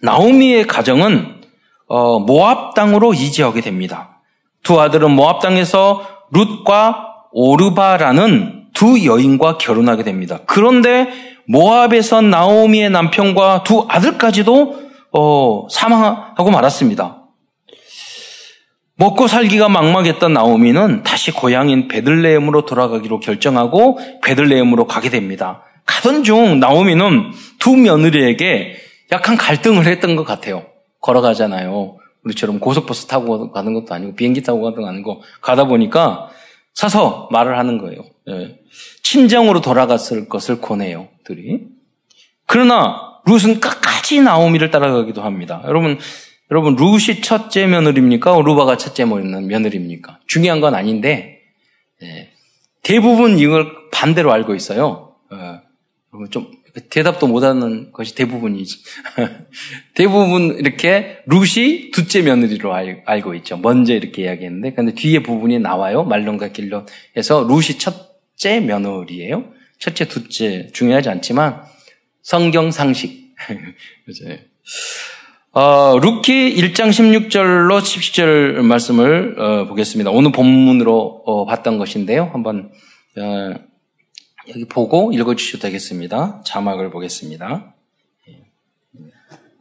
나오미의 0.00 0.66
가정은 0.68 1.40
어, 1.88 2.20
모압 2.20 2.74
땅으로 2.74 3.14
이지하게 3.14 3.62
됩니다. 3.62 4.20
두 4.62 4.80
아들은 4.80 5.10
모압 5.10 5.40
땅에서 5.40 6.06
룻과 6.30 7.06
오르바라는 7.32 8.68
두 8.74 9.04
여인과 9.04 9.58
결혼하게 9.58 10.04
됩니다. 10.04 10.38
그런데 10.46 11.08
모압에서 11.48 12.20
나오미의 12.20 12.90
남편과 12.90 13.64
두 13.64 13.86
아들까지도 13.88 14.88
어, 15.12 15.66
사망하고 15.68 16.50
말았습니다. 16.50 17.22
먹고 18.98 19.28
살기가 19.28 19.68
막막했던 19.68 20.32
나오미는 20.32 21.04
다시 21.04 21.30
고향인 21.30 21.86
베들레헴으로 21.86 22.66
돌아가기로 22.66 23.20
결정하고 23.20 23.98
베들레헴으로 24.24 24.86
가게 24.86 25.08
됩니다. 25.08 25.62
가던 25.86 26.24
중 26.24 26.58
나오미는 26.58 27.30
두 27.60 27.76
며느리에게 27.76 28.76
약간 29.12 29.36
갈등을 29.36 29.86
했던 29.86 30.16
것 30.16 30.24
같아요. 30.24 30.66
걸어가잖아요. 31.00 31.96
우리처럼 32.24 32.58
고속버스 32.58 33.06
타고 33.06 33.52
가는 33.52 33.72
것도 33.72 33.94
아니고 33.94 34.16
비행기 34.16 34.42
타고 34.42 34.60
가는 34.62 34.74
것도 34.74 34.88
아니고 34.88 35.22
가다 35.40 35.64
보니까 35.64 36.28
사서 36.74 37.28
말을 37.30 37.56
하는 37.56 37.78
거예요. 37.78 38.02
예. 38.30 38.58
친정으로 39.04 39.60
돌아갔을 39.60 40.28
것을 40.28 40.60
권해요. 40.60 41.08
둘이. 41.24 41.60
그러나 42.46 43.20
룻은 43.26 43.60
끝까지 43.60 44.22
나오미를 44.22 44.70
따라가기도 44.70 45.22
합니다. 45.22 45.62
여러분, 45.66 45.98
여러분 46.50 46.76
룻이 46.76 47.20
첫째 47.20 47.66
며느리입니까? 47.66 48.40
루바가 48.40 48.76
첫째 48.76 49.04
며느리입니까? 49.04 50.20
중요한 50.26 50.60
건 50.60 50.74
아닌데 50.74 51.42
예. 52.02 52.30
대부분 52.82 53.38
이걸 53.38 53.70
반대로 53.90 54.32
알고 54.32 54.54
있어요. 54.54 55.16
어, 55.30 55.60
좀 56.30 56.50
대답도 56.90 57.26
못하는 57.26 57.92
것이 57.92 58.14
대부분이지. 58.14 58.78
대부분 59.94 60.56
이렇게 60.58 61.18
룻이 61.26 61.90
둘째 61.90 62.22
며느리로 62.22 62.72
알, 62.72 63.22
고 63.22 63.34
있죠. 63.34 63.56
먼저 63.56 63.94
이렇게 63.94 64.22
이야기했는데, 64.22 64.74
근데 64.74 64.94
뒤에 64.94 65.22
부분이 65.22 65.58
나와요. 65.58 66.04
말론과 66.04 66.48
길론에서 66.48 67.46
룻이 67.48 67.78
첫째 67.78 68.60
며느리예요. 68.60 69.52
첫째, 69.78 70.06
둘째 70.06 70.68
중요하지 70.72 71.08
않지만 71.08 71.62
성경 72.22 72.70
상식. 72.70 73.34
어, 75.60 75.98
룻기 75.98 76.54
1장 76.54 76.90
16절로 76.90 77.80
17절 77.80 78.62
말씀을 78.62 79.34
어, 79.40 79.66
보겠습니다. 79.66 80.08
오늘 80.08 80.30
본문으로 80.30 81.22
어, 81.26 81.46
봤던 81.46 81.78
것인데요. 81.78 82.30
한번 82.32 82.70
어, 83.18 83.54
여기 84.50 84.68
보고 84.68 85.10
읽어주셔도 85.12 85.62
되겠습니다. 85.62 86.42
자막을 86.44 86.90
보겠습니다. 86.90 87.74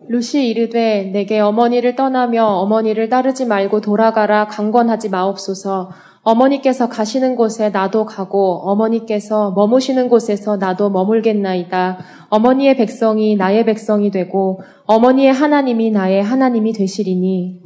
룻이 0.07 0.45
이르되 0.45 1.05
내게 1.05 1.39
어머니를 1.39 1.95
떠나며 1.95 2.45
어머니를 2.45 3.09
따르지 3.09 3.47
말고 3.47 3.81
돌아가라 3.81 4.45
강권하지 4.45 5.09
마옵소서. 5.09 5.89
어머니께서 6.27 6.89
가시는 6.89 7.37
곳에 7.37 7.69
나도 7.69 8.05
가고 8.05 8.59
어머니께서 8.69 9.51
머무시는 9.51 10.09
곳에서 10.09 10.57
나도 10.57 10.89
머물겠나이다. 10.89 11.99
어머니의 12.27 12.75
백성이 12.75 13.37
나의 13.37 13.63
백성이 13.63 14.11
되고 14.11 14.59
어머니의 14.87 15.31
하나님이 15.31 15.91
나의 15.91 16.21
하나님이 16.21 16.73
되시리니 16.73 17.61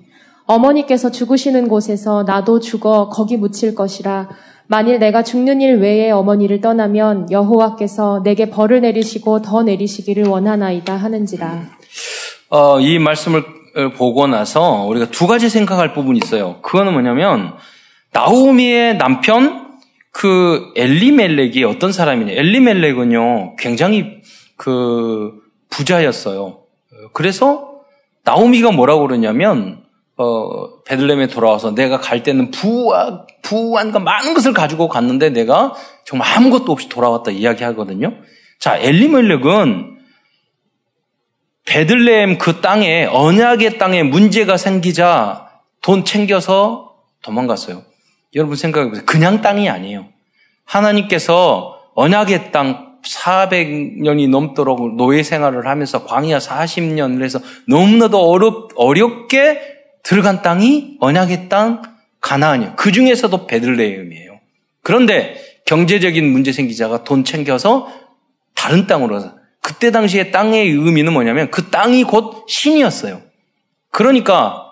어머니께서 0.45 1.09
죽으시는 1.09 1.69
곳에서 1.69 2.21
나도 2.21 2.59
죽어 2.59 3.09
거기 3.09 3.35
묻힐 3.35 3.73
것이라. 3.73 4.29
만일 4.67 4.99
내가 4.99 5.23
죽는 5.23 5.59
일 5.59 5.79
외에 5.79 6.11
어머니를 6.11 6.61
떠나면 6.61 7.31
여호와께서 7.31 8.21
내게 8.23 8.51
벌을 8.51 8.81
내리시고 8.81 9.41
더 9.41 9.63
내리시기를 9.63 10.27
원하나이다 10.27 10.95
하는지라. 10.95 11.63
어, 12.51 12.79
이 12.79 12.99
말씀을 12.99 13.43
보고 13.97 14.27
나서 14.27 14.85
우리가 14.85 15.09
두 15.09 15.25
가지 15.25 15.49
생각할 15.49 15.95
부분이 15.95 16.19
있어요. 16.23 16.57
그거는 16.61 16.93
뭐냐면 16.93 17.53
나오미의 18.11 18.97
남편 18.97 19.79
그 20.11 20.73
엘리멜렉이 20.75 21.63
어떤 21.63 21.91
사람이냐? 21.91 22.33
엘리멜렉은요 22.33 23.55
굉장히 23.57 24.21
그 24.57 25.41
부자였어요. 25.69 26.63
그래서 27.13 27.81
나오미가 28.23 28.71
뭐라고 28.71 29.07
그러냐면 29.07 29.83
어, 30.17 30.81
베들렘에 30.83 31.27
돌아와서 31.27 31.73
내가 31.73 31.99
갈 31.99 32.21
때는 32.21 32.51
부와, 32.51 33.25
부한과 33.41 33.99
많은 33.99 34.33
것을 34.35 34.53
가지고 34.53 34.87
갔는데 34.87 35.29
내가 35.31 35.73
정말 36.05 36.27
아무것도 36.37 36.71
없이 36.71 36.89
돌아왔다 36.89 37.31
이야기하거든요. 37.31 38.13
자, 38.59 38.77
엘리멜렉은 38.77 39.97
베들레헴 41.65 42.37
그 42.37 42.61
땅에 42.61 43.05
언약의 43.05 43.77
땅에 43.77 44.03
문제가 44.03 44.57
생기자 44.57 45.49
돈 45.81 46.05
챙겨서 46.05 46.95
도망갔어요. 47.23 47.90
여러분 48.35 48.55
생각해보세요. 48.55 49.05
그냥 49.05 49.41
땅이 49.41 49.69
아니에요. 49.69 50.07
하나님께서 50.65 51.79
언약의 51.95 52.51
땅 52.51 52.91
400년이 53.03 54.29
넘도록 54.29 54.95
노예 54.95 55.23
생활을 55.23 55.67
하면서 55.67 56.05
광야 56.05 56.37
40년을 56.37 57.23
해서 57.23 57.39
너무나도 57.67 58.19
어렵, 58.19 58.69
어렵게 58.75 59.59
들어간 60.03 60.41
땅이 60.41 60.97
언약의 60.99 61.49
땅 61.49 61.81
가나안이에요. 62.21 62.73
그 62.75 62.91
중에서도 62.91 63.47
베들레헴이에요. 63.47 64.39
그런데 64.83 65.35
경제적인 65.65 66.31
문제 66.31 66.51
생기자가 66.51 67.03
돈 67.03 67.23
챙겨서 67.23 67.91
다른 68.55 68.87
땅으로 68.87 69.15
가서 69.15 69.35
그때 69.61 69.91
당시에 69.91 70.31
땅의 70.31 70.69
의미는 70.69 71.13
뭐냐면 71.13 71.51
그 71.51 71.69
땅이 71.69 72.03
곧 72.03 72.45
신이었어요. 72.47 73.21
그러니까 73.89 74.67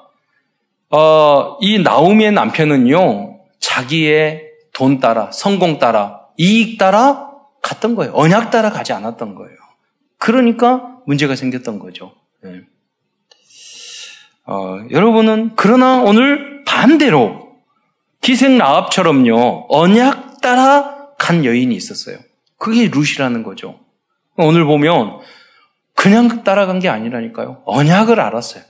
어, 0.90 1.58
이 1.62 1.80
나오미의 1.80 2.32
남편은요 2.32 3.29
자기의 3.60 4.50
돈 4.74 5.00
따라 5.00 5.32
성공 5.32 5.80
따라 5.80 6.22
이익 6.38 6.78
따라 6.78 7.32
갔던 7.62 7.96
거예요. 7.96 8.14
언약 8.14 8.52
따라 8.52 8.70
가지 8.70 8.94
않았던 8.94 9.36
거예요. 9.36 9.56
그러니까 10.18 10.98
문제가 11.06 11.36
생겼던 11.36 11.80
거죠. 11.80 12.14
네. 12.44 12.62
어, 14.46 14.80
여러분은 14.90 15.52
그러나 15.56 16.02
오늘 16.02 16.64
반대로 16.66 17.58
기생 18.22 18.58
라합처럼요 18.58 19.68
언약 19.70 20.42
따라 20.42 21.10
간 21.18 21.46
여인이 21.46 21.76
있었어요. 21.76 22.18
그게 22.58 22.88
루시라는 22.88 23.44
거죠. 23.44 23.80
오늘 24.38 24.66
보면 24.66 25.20
그냥 25.96 26.44
따라간 26.44 26.80
게 26.80 26.90
아니라니까요. 26.90 27.64
언약을 27.66 28.20
알았어요. 28.20 28.64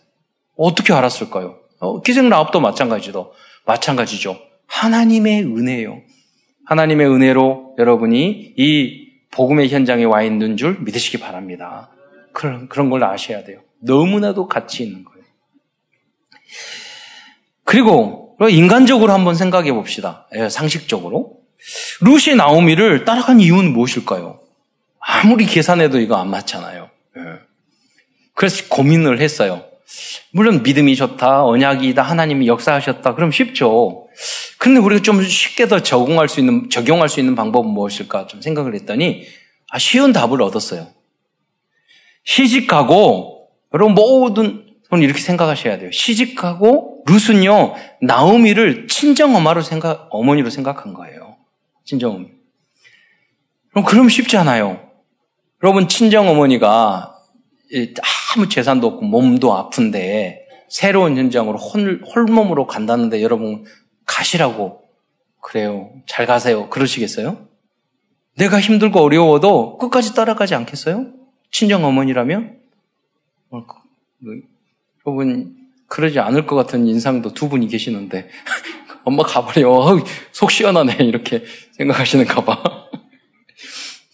어떻게 0.58 0.93
알았을까요? 0.93 1.58
어, 1.79 2.01
기생 2.01 2.29
라합도 2.29 2.60
마찬가지도 2.60 3.34
마찬가지죠. 3.65 4.49
하나님의 4.70 5.44
은혜요. 5.44 6.02
하나님의 6.66 7.08
은혜로 7.08 7.76
여러분이 7.78 8.54
이 8.56 9.10
복음의 9.32 9.70
현장에 9.70 10.04
와 10.06 10.24
있는 10.24 10.58
줄 10.58 10.80
믿으시기 10.80 11.20
바랍니다. 11.20 11.89
그런 12.32 12.70
그런 12.70 12.89
걸 12.89 13.04
아셔야 13.04 13.43
돼요. 13.43 13.62
너무나도 13.82 14.48
가치 14.48 14.84
있는 14.84 15.04
거예요. 15.04 15.24
그리고 17.63 18.38
인간적으로 18.50 19.12
한번 19.12 19.36
생각해 19.36 19.72
봅시다. 19.74 20.28
예, 20.36 20.50
상식적으로. 20.50 21.38
루시 22.02 22.36
나오미를 22.36 23.04
따라간 23.04 23.39
이유는 23.41 23.74
무엇일까요? 23.74 24.39
아무리 25.00 25.46
계산해도 25.46 26.00
이거 26.00 26.15
안 26.15 26.30
맞잖아요. 26.30 26.89
예. 27.17 27.22
그래서 28.34 28.63
고민을 28.70 29.20
했어요. 29.20 29.65
물론 30.32 30.63
믿음이 30.63 30.96
좋다, 30.96 31.43
언약이다, 31.46 32.02
하나님이 32.02 32.48
역사하셨다. 32.48 33.15
그럼 33.15 33.32
쉽죠. 33.32 34.08
근데 34.58 34.79
우리가 34.79 35.01
좀 35.01 35.23
쉽게 35.23 35.67
더 35.67 35.82
적응할 35.82 36.27
수 36.27 36.39
있는, 36.39 36.69
적용할 36.69 37.10
수 37.10 37.19
있는 37.19 37.36
방법은 37.36 37.69
무엇일까 37.69 38.27
좀 38.27 38.41
생각을 38.41 38.75
했더니, 38.75 39.25
아, 39.69 39.79
쉬운 39.79 40.12
답을 40.12 40.41
얻었어요. 40.41 40.88
시집가고, 42.25 43.49
여러분 43.73 43.93
모든 43.93 44.69
저는 44.89 45.03
이렇게 45.03 45.21
생각하셔야 45.21 45.77
돼요. 45.77 45.91
시집가고 45.91 47.03
룻은요 47.05 47.75
나오미를 48.01 48.88
친정 48.88 49.36
엄마로 49.36 49.62
생각 49.62 50.08
어머니로 50.12 50.49
생각한 50.49 50.93
거예요. 50.93 51.38
친정 51.86 52.12
어머니. 52.12 52.32
그럼 53.71 53.86
그럼 53.86 54.10
쉽지 54.10 54.38
않아요. 54.38 54.89
여러분 55.63 55.88
친정 55.88 56.27
어머니가 56.27 57.15
아무 58.36 58.49
재산도 58.49 58.88
없고 58.88 59.05
몸도 59.05 59.55
아픈데 59.55 60.47
새로운 60.69 61.17
현장으로 61.17 61.58
홀, 61.58 62.01
홀몸으로 62.03 62.65
간다는데 62.65 63.21
여러분 63.21 63.65
가시라고 64.10 64.84
그래요. 65.39 65.93
잘 66.08 66.26
가세요. 66.26 66.67
그러시겠어요? 66.69 67.48
내가 68.36 68.60
힘들고 68.60 69.00
어려워도 69.00 69.78
끝까지 69.78 70.15
따라가지 70.15 70.56
않겠어요? 70.56 71.13
친정 71.52 71.86
어머니라면? 71.86 72.60
어, 73.52 73.65
그, 73.65 73.76
그, 74.24 74.41
여러분 75.06 75.56
그러지 75.88 76.19
않을 76.19 76.45
것 76.45 76.56
같은 76.56 76.86
인상도 76.88 77.34
두 77.34 77.50
분이 77.50 77.67
계시는데 77.67 78.30
엄마 79.06 79.24
가버려 79.24 80.04
속 80.32 80.52
시원하네 80.52 80.98
이렇게 81.00 81.43
생각하시는가 81.74 82.45
봐 82.45 82.62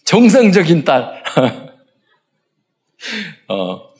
정상적인 0.04 0.84
딸 0.84 1.22
어, 3.48 3.94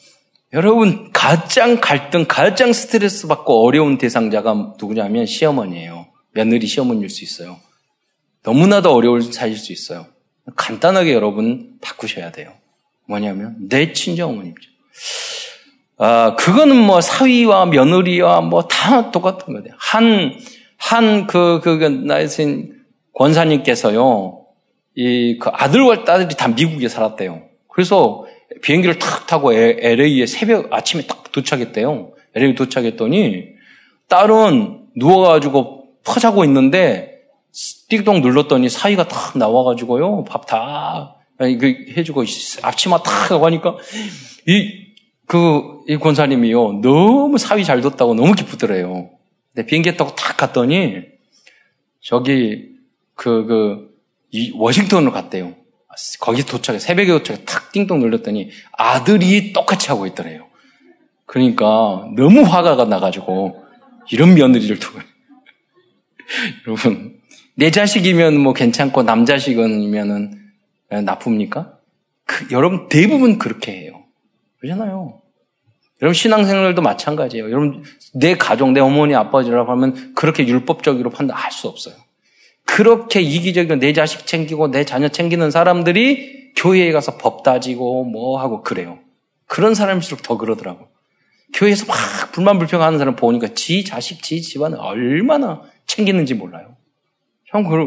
여러분 0.52 1.10
가장 1.12 1.80
갈등 1.80 2.24
가장 2.28 2.72
스트레스 2.72 3.26
받고 3.26 3.66
어려운 3.66 3.98
대상자가 3.98 4.74
누구냐면 4.78 5.26
시어머니예요. 5.26 6.06
며느리 6.32 6.66
시어머니일 6.66 7.10
수 7.10 7.24
있어요. 7.24 7.58
너무나도 8.44 8.92
어려울 8.94 9.22
사이일 9.22 9.56
수 9.56 9.72
있어요. 9.72 10.06
간단하게 10.54 11.12
여러분 11.12 11.78
바꾸셔야 11.80 12.30
돼요. 12.30 12.52
뭐냐면 13.08 13.56
내 13.68 13.92
친정 13.92 14.30
어머니죠. 14.30 14.70
아, 15.98 16.36
그거는 16.36 16.76
뭐 16.76 17.00
사위와 17.00 17.66
며느리와 17.66 18.42
뭐 18.42 18.68
다 18.68 19.10
똑같은 19.10 19.54
거예요. 19.54 19.74
한, 19.78 20.38
한 20.76 21.26
그, 21.26 21.60
그, 21.62 21.78
그, 21.78 21.86
나이신 21.86 22.74
권사님께서요, 23.14 24.44
이, 24.94 25.38
그 25.40 25.50
아들과 25.52 26.04
딸이 26.04 26.28
다 26.36 26.48
미국에 26.48 26.88
살았대요. 26.88 27.42
그래서 27.68 28.25
비행기를 28.62 28.98
탁 28.98 29.26
타고 29.26 29.52
LA에 29.52 30.26
새벽, 30.26 30.72
아침에 30.72 31.06
딱 31.06 31.30
도착했대요. 31.32 32.12
LA 32.34 32.54
도착했더니 32.54 33.48
딸은 34.08 34.86
누워가지고 34.96 35.88
퍼자고 36.04 36.44
있는데 36.44 37.20
띵동 37.88 38.20
눌렀더니 38.20 38.68
사위가 38.68 39.08
탁 39.08 39.38
나와가지고요. 39.38 40.24
밥 40.24 40.46
다, 40.46 41.16
해주고 41.40 42.24
앞치마 42.62 43.02
탁 43.02 43.30
하고 43.30 43.46
하니까 43.46 43.76
이, 44.46 44.86
그, 45.26 45.82
이 45.88 45.96
권사님이요, 45.96 46.80
너무 46.82 47.38
사위 47.38 47.64
잘 47.64 47.80
뒀다고 47.80 48.14
너무 48.14 48.34
기쁘더래요. 48.34 49.10
근데 49.52 49.66
비행기 49.66 49.96
타고 49.96 50.14
탁 50.14 50.36
갔더니, 50.36 51.02
저기, 52.00 52.68
그, 53.14 53.44
그, 53.46 53.96
이 54.30 54.52
워싱턴으로 54.54 55.12
갔대요. 55.12 55.54
거기 56.20 56.44
도착해, 56.44 56.78
새벽에 56.78 57.08
도착해 57.08 57.44
탁 57.44 57.72
띵동 57.72 58.00
눌렀더니 58.00 58.50
아들이 58.72 59.52
똑같이 59.52 59.88
하고 59.88 60.06
있더래요. 60.06 60.46
그러니까 61.26 62.08
너무 62.16 62.42
화가 62.42 62.84
나가지고, 62.84 63.64
이런 64.10 64.34
며느리를 64.34 64.78
두고. 64.78 65.00
여러분, 66.66 67.20
내 67.54 67.70
자식이면 67.70 68.38
뭐 68.38 68.52
괜찮고 68.52 69.02
남자식이면은 69.02 70.38
나쁩니까? 71.04 71.78
그, 72.26 72.48
여러분 72.50 72.88
대부분 72.88 73.38
그렇게 73.38 73.72
해요. 73.72 74.04
그러잖아요. 74.58 75.22
여러분 76.02 76.12
신앙생활도 76.14 76.82
마찬가지예요. 76.82 77.46
여러분 77.46 77.82
내 78.14 78.36
가족, 78.36 78.72
내 78.72 78.80
어머니, 78.80 79.14
아버지라고 79.14 79.70
하면 79.72 80.14
그렇게 80.14 80.46
율법적으로 80.46 81.10
판단할 81.10 81.50
수 81.52 81.68
없어요. 81.68 81.94
그렇게 82.66 83.22
이기적이고 83.22 83.76
내 83.76 83.92
자식 83.92 84.26
챙기고 84.26 84.70
내 84.70 84.84
자녀 84.84 85.08
챙기는 85.08 85.50
사람들이 85.50 86.52
교회에 86.56 86.92
가서 86.92 87.16
법 87.16 87.42
따지고 87.42 88.04
뭐 88.04 88.40
하고 88.40 88.62
그래요. 88.62 88.98
그런 89.46 89.74
사람일수록 89.74 90.22
더 90.22 90.36
그러더라고. 90.36 90.88
교회에서 91.54 91.86
막 91.86 91.96
불만 92.32 92.58
불평하는 92.58 92.98
사람 92.98 93.16
보니까 93.16 93.48
지 93.54 93.84
자식, 93.84 94.22
지 94.22 94.42
집안을 94.42 94.78
얼마나 94.78 95.62
챙기는지 95.86 96.34
몰라요. 96.34 96.76
형, 97.46 97.64
그, 97.64 97.82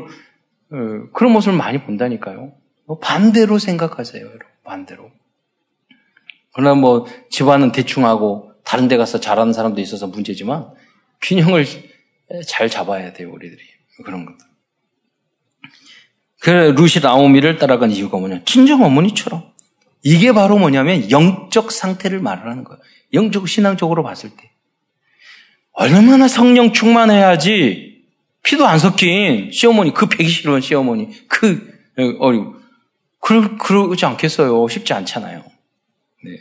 어, 0.72 1.10
그런 1.14 1.34
모습을 1.34 1.58
많이 1.58 1.84
본다니까요. 1.84 2.54
뭐 2.86 3.00
반대로 3.00 3.60
생각하세요, 3.60 4.26
여러분. 4.26 4.40
반대로. 4.64 5.12
그러나 6.54 6.74
뭐 6.74 7.06
집안은 7.30 7.72
대충 7.72 8.06
하고 8.06 8.54
다른 8.64 8.88
데 8.88 8.98
가서 8.98 9.20
잘하는 9.20 9.54
사람도 9.54 9.82
있어서 9.82 10.08
문제지만 10.08 10.70
균형을 11.22 11.66
잘 12.48 12.70
잡아야 12.70 13.14
돼요, 13.14 13.32
우리들이. 13.32 13.62
그런 14.06 14.26
것들. 14.26 14.49
그래, 16.42 16.72
루시 16.72 17.02
나오미를 17.02 17.58
따라간 17.58 17.92
이유가 17.92 18.18
뭐냐? 18.18 18.42
친정 18.46 18.84
어머니처럼. 18.84 19.44
이게 20.04 20.32
바로 20.32 20.58
뭐냐면 20.58 21.12
영적 21.12 21.72
상태를 21.72 22.20
말하는 22.20 22.64
거예요. 22.64 22.80
영적 23.14 23.48
신앙적으로 23.48 24.04
봤을 24.04 24.30
때. 24.30 24.52
얼마나 25.74 26.28
성령 26.28 26.72
충만해야지 26.72 28.04
피도 28.44 28.66
안 28.66 28.80
섞인 28.80 29.52
시어머니, 29.52 29.94
그 29.94 30.08
120원 30.08 30.62
시어머니, 30.62 31.10
그, 31.28 31.72
어리, 32.20 32.40
그, 33.20 33.58
그러지 33.58 34.06
않겠어요. 34.06 34.68
쉽지 34.68 34.94
않잖아요. 34.94 35.44
네. 36.24 36.32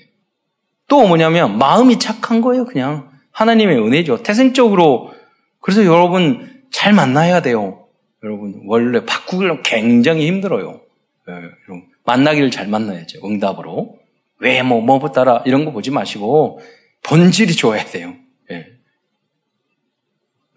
또 0.87 1.07
뭐냐면 1.07 1.59
마음이 1.59 1.99
착한 1.99 2.41
거예요, 2.41 2.65
그냥. 2.65 3.11
하나님의 3.33 3.79
은혜죠. 3.79 4.23
태생적으로. 4.23 5.13
그래서 5.61 5.85
여러분 5.85 6.63
잘 6.71 6.93
만나야 6.93 7.43
돼요. 7.43 7.88
여러분, 8.23 8.63
원래 8.67 9.05
바꾸기는 9.05 9.63
굉장히 9.63 10.27
힘들어요. 10.27 10.81
네, 11.27 11.35
여러분. 11.35 11.89
만나기를 12.05 12.51
잘 12.51 12.67
만나야죠. 12.67 13.21
응답으로. 13.25 13.99
왜, 14.41 14.63
뭐, 14.63 14.81
뭐, 14.81 14.99
따라, 15.13 15.43
이런 15.47 15.65
거 15.65 15.73
보지 15.73 15.91
마시고, 15.91 16.61
본질이 17.03 17.55
좋아야 17.55 17.85
돼요. 17.85 18.15
예. 18.51 18.67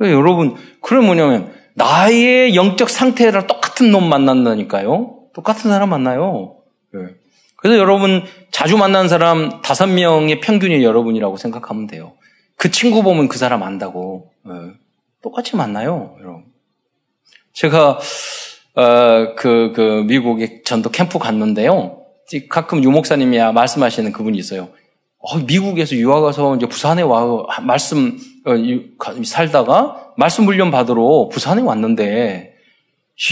여러분, 0.01 0.55
그럼 0.81 1.05
뭐냐면, 1.05 1.53
나의 1.75 2.55
영적 2.55 2.89
상태랑 2.89 3.47
똑같은 3.47 3.91
놈 3.91 4.09
만난다니까요? 4.09 5.29
똑같은 5.33 5.69
사람 5.69 5.89
만나요. 5.89 6.57
예. 6.95 7.15
그래서 7.57 7.77
여러분, 7.77 8.23
자주 8.51 8.77
만나는 8.77 9.07
사람 9.07 9.61
다섯 9.61 9.87
명의 9.87 10.39
평균이 10.39 10.83
여러분이라고 10.83 11.37
생각하면 11.37 11.87
돼요. 11.87 12.13
그 12.55 12.71
친구 12.71 13.03
보면 13.03 13.27
그 13.27 13.37
사람 13.37 13.63
안다고. 13.63 14.31
예. 14.47 14.51
똑같이 15.21 15.55
만나요, 15.55 16.15
여러분. 16.19 16.50
제가 17.53 17.99
어, 18.75 19.35
그, 19.35 19.73
그, 19.75 20.03
미국에 20.07 20.61
전도 20.63 20.91
캠프 20.91 21.19
갔는데요. 21.19 21.97
가끔 22.49 22.81
유목사님이 22.83 23.39
말씀하시는 23.51 24.11
그분이 24.13 24.37
있어요. 24.37 24.69
어, 25.19 25.37
미국에서 25.39 25.95
유학 25.97 26.21
가서 26.21 26.55
이제 26.55 26.65
부산에 26.65 27.01
와, 27.01 27.45
말씀, 27.61 28.17
어, 28.45 28.53
살다가 29.25 30.13
말씀 30.15 30.45
훈련 30.45 30.71
받으러 30.71 31.27
부산에 31.31 31.61
왔는데, 31.61 32.55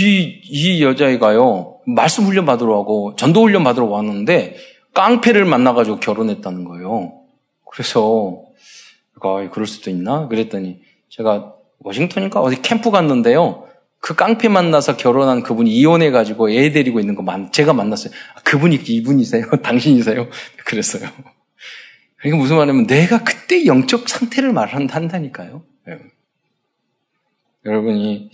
이, 0.02 0.42
이 0.44 0.84
여자애가요, 0.84 1.80
말씀 1.88 2.26
훈련 2.26 2.46
받으러 2.46 2.78
하고, 2.78 3.16
전도 3.16 3.42
훈련 3.42 3.64
받으러 3.64 3.86
왔는데, 3.86 4.58
깡패를 4.94 5.46
만나가지고 5.46 6.00
결혼했다는 6.00 6.66
거예요. 6.66 7.14
그래서, 7.72 8.44
아, 9.22 9.50
그럴 9.52 9.66
수도 9.66 9.90
있나? 9.90 10.28
그랬더니, 10.28 10.82
제가 11.08 11.54
워싱턴인가? 11.80 12.42
어디 12.42 12.62
캠프 12.62 12.92
갔는데요. 12.92 13.69
그 14.00 14.16
깡패 14.16 14.48
만나서 14.48 14.98
결혼한 14.98 15.44
그분이 15.44 15.72
이혼해가지고 15.72 16.52
애 16.52 16.72
데리고 16.72 17.00
있는 17.00 17.16
거 17.16 17.22
만, 17.22 17.52
제가 17.52 17.74
만났어요. 17.74 18.14
아, 18.36 18.42
그분이 18.44 18.80
이분이세요? 18.86 19.46
당신이세요? 19.62 20.30
그랬어요. 20.66 21.10
그러니까 22.18 22.42
무슨 22.42 22.58
말이냐면 22.58 22.88
내가 22.88 23.24
그때 23.24 23.66
영적 23.66 24.10
상태를 24.10 24.54
말한다니까요. 24.54 25.64
네. 25.88 25.98
여러분이 27.66 28.32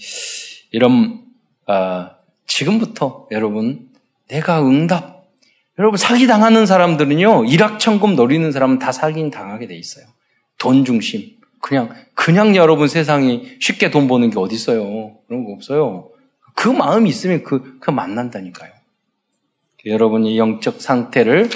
이런 0.72 1.24
아, 1.68 2.16
지금부터 2.48 3.28
여러분 3.32 3.90
내가 4.28 4.66
응답 4.66 5.26
여러분 5.78 5.98
사기 5.98 6.26
당하는 6.26 6.66
사람들은요 6.66 7.46
일확천금 7.46 8.16
노리는 8.16 8.52
사람은 8.52 8.80
다 8.80 8.92
사기 8.92 9.30
당하게 9.30 9.68
돼 9.68 9.76
있어요. 9.76 10.06
돈 10.58 10.86
중심 10.86 11.36
그냥, 11.66 11.90
그냥 12.14 12.56
여러분 12.56 12.88
세상이 12.88 13.58
쉽게 13.60 13.90
돈 13.90 14.08
버는 14.08 14.30
게 14.30 14.38
어딨어요. 14.38 15.18
그런 15.28 15.46
거 15.46 15.52
없어요. 15.54 16.12
그 16.54 16.70
마음이 16.70 17.10
있으면 17.10 17.42
그, 17.42 17.80
그 17.80 17.90
만난다니까요. 17.90 18.72
여러분이 19.88 20.38
영적 20.38 20.80
상태를 20.80 21.50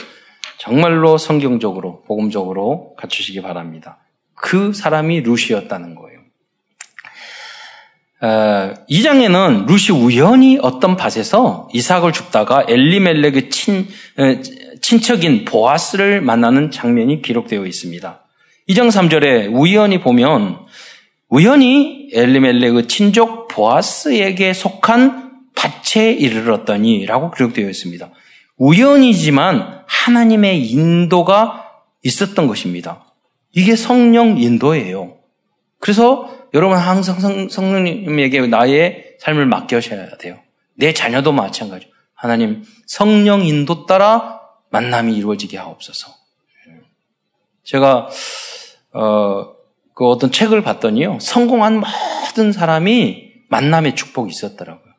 정말로 0.58 1.20
성경적으로, 1.20 2.02
복음적으로 2.08 2.96
갖추시기 2.98 3.44
바랍니다. 3.44 4.00
그 4.34 4.74
사람이 4.74 5.22
루시였다는 5.22 5.94
거예요. 5.94 6.20
어, 8.22 8.74
이 8.88 9.04
장에는 9.04 9.68
루시 9.68 9.92
우연히 9.92 10.58
어떤 10.60 10.98
밭에서 10.98 11.70
이삭을 11.72 12.14
줍다가 12.14 12.66
엘리멜렉의 12.68 13.52
친, 13.52 13.88
어, 14.18 14.42
친척인 14.82 15.46
보아스를 15.46 16.22
만나는 16.22 16.72
장면이 16.72 17.22
기록되어 17.22 17.68
있습니다. 17.68 18.19
2장 18.70 18.90
3절에 18.90 19.52
우연히 19.52 20.00
보면 20.00 20.60
우연히 21.28 22.10
엘리멜렉의 22.14 22.88
친족 22.88 23.48
보아스에게 23.48 24.54
속한 24.54 25.32
밭에 25.56 26.14
이르렀더니 26.14 27.06
라고 27.06 27.32
기록되어 27.32 27.68
있습니다. 27.68 28.12
우연이지만 28.58 29.84
하나님의 29.88 30.68
인도가 30.68 31.66
있었던 32.04 32.48
것입니다. 32.48 33.16
이게 33.54 33.76
성령 33.76 34.38
인도예요. 34.38 35.18
그래서 35.80 36.30
여러분 36.54 36.78
항상 36.78 37.20
성, 37.20 37.50
성령님에게 37.50 38.46
나의 38.48 39.16
삶을 39.20 39.48
맡겨셔야 39.48 40.18
돼요. 40.18 40.38
내 40.76 40.94
자녀도 40.94 41.32
마찬가지. 41.32 41.90
하나님 42.14 42.64
성령 42.86 43.44
인도 43.44 43.88
따라 43.88 44.42
만남이 44.70 45.16
이루어지게 45.16 45.58
하옵소서. 45.58 46.19
제가 47.70 48.10
어, 48.94 49.54
그 49.94 50.08
어떤 50.08 50.32
책을 50.32 50.64
봤더니요. 50.64 51.20
성공한 51.22 51.82
모든 51.82 52.52
사람이 52.52 53.32
만남의 53.50 53.96
축복이 53.96 54.32
있었더라고요. 54.32 54.94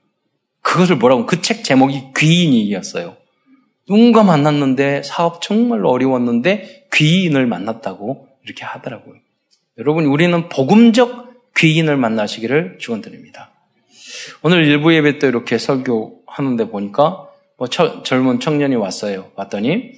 그것을 0.63 0.97
뭐라고, 0.97 1.27
그 1.27 1.43
책 1.43 1.65
제목이 1.65 2.13
귀인이었어요. 2.17 3.17
누군가 3.89 4.23
만났는데 4.23 5.03
사업 5.03 5.43
정말로 5.43 5.91
어려웠는데 5.91 6.87
귀인을 6.93 7.47
만났다고 7.47 8.29
이렇게 8.45 8.65
하더라고요. 8.65 9.17
여러분, 9.79 10.07
우리는 10.07 10.49
복음적 10.49 11.55
귀인을 11.57 11.97
만나시기를 11.97 12.79
축원드립니다. 12.79 13.51
오늘 14.43 14.65
일부 14.65 14.95
예배 14.95 15.19
때 15.19 15.27
이렇게 15.27 15.59
설교하는데 15.59 16.69
보니까 16.69 17.27
뭐 17.57 17.67
처, 17.67 18.05
젊은 18.05 18.39
청년이 18.39 18.77
왔어요. 18.77 19.33
왔더니 19.35 19.93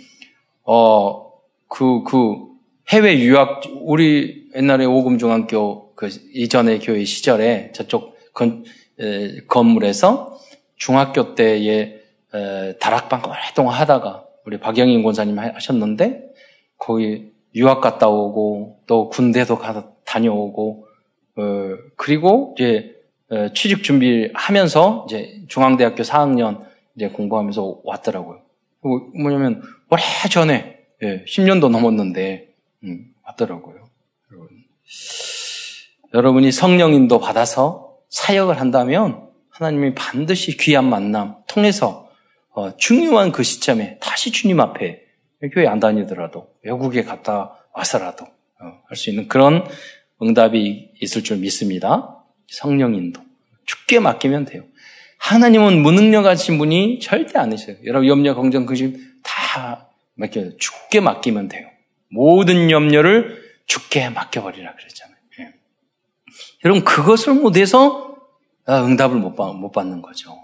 어그그 0.62 2.04
그 2.04 2.51
해외 2.88 3.18
유학 3.20 3.62
우리 3.80 4.48
옛날에 4.54 4.84
오금중앙교 4.84 5.94
그 5.94 6.08
이전의 6.34 6.80
교회 6.80 7.04
시절에 7.04 7.72
저쪽 7.72 8.16
건, 8.32 8.64
에, 9.00 9.40
건물에서 9.46 10.38
중학교 10.76 11.34
때에 11.34 12.00
에, 12.34 12.78
다락방 12.78 13.22
오랫동안 13.28 13.78
하다가 13.80 14.24
우리 14.44 14.58
박영인 14.58 15.02
권사님 15.02 15.38
하셨는데 15.38 16.32
거기 16.76 17.30
유학 17.54 17.80
갔다 17.80 18.08
오고 18.08 18.80
또 18.86 19.08
군대도 19.08 19.58
가 19.58 19.88
다녀오고 20.04 20.86
어, 21.36 21.42
그리고 21.96 22.54
이제 22.56 22.94
어, 23.30 23.48
취직 23.54 23.82
준비하면서 23.82 25.06
이제 25.08 25.42
중앙대학교 25.48 26.02
4학년 26.02 26.60
이제 26.96 27.08
공부하면서 27.08 27.80
왔더라고요. 27.84 28.40
뭐냐면 28.82 29.62
오래 29.88 30.02
전에 30.30 30.78
예, 31.02 31.24
10년도 31.24 31.70
넘었는데 31.70 32.51
음, 32.84 33.14
왔더라고요. 33.24 33.84
여러분. 34.30 34.48
여러분이 36.14 36.52
성령 36.52 36.92
인도 36.92 37.18
받아서 37.18 37.96
사역을 38.10 38.60
한다면 38.60 39.28
하나님이 39.50 39.94
반드시 39.94 40.56
귀한 40.56 40.88
만남 40.88 41.36
통해서 41.46 42.10
어, 42.50 42.76
중요한 42.76 43.32
그 43.32 43.42
시점에 43.42 43.98
다시 44.00 44.30
주님 44.30 44.60
앞에 44.60 45.02
교회 45.52 45.66
안 45.66 45.80
다니더라도 45.80 46.52
외국에 46.62 47.02
갔다 47.02 47.56
와서라도 47.72 48.26
어, 48.60 48.80
할수 48.88 49.10
있는 49.10 49.28
그런 49.28 49.66
응답이 50.20 50.90
있을 51.00 51.24
줄 51.24 51.38
믿습니다. 51.38 52.22
성령 52.48 52.94
인도 52.94 53.20
죽게 53.64 54.00
맡기면 54.00 54.44
돼요. 54.44 54.64
하나님은 55.18 55.82
무능력하신 55.82 56.58
분이 56.58 56.98
절대 57.00 57.38
아니세요. 57.38 57.76
여러분 57.84 58.08
염려, 58.08 58.34
걱정, 58.34 58.66
근심 58.66 58.98
다 59.22 59.88
맡겨요. 60.14 60.58
죽게 60.58 61.00
맡기면 61.00 61.48
돼요. 61.48 61.71
모든 62.12 62.70
염려를 62.70 63.42
죽게 63.66 64.10
맡겨버리라 64.10 64.74
그랬잖아요. 64.74 65.16
예. 65.40 65.48
여러분, 66.64 66.84
그것을 66.84 67.34
못해서 67.34 68.16
아, 68.66 68.84
응답을 68.84 69.16
못, 69.16 69.34
받, 69.34 69.54
못 69.54 69.72
받는 69.72 70.02
거죠. 70.02 70.38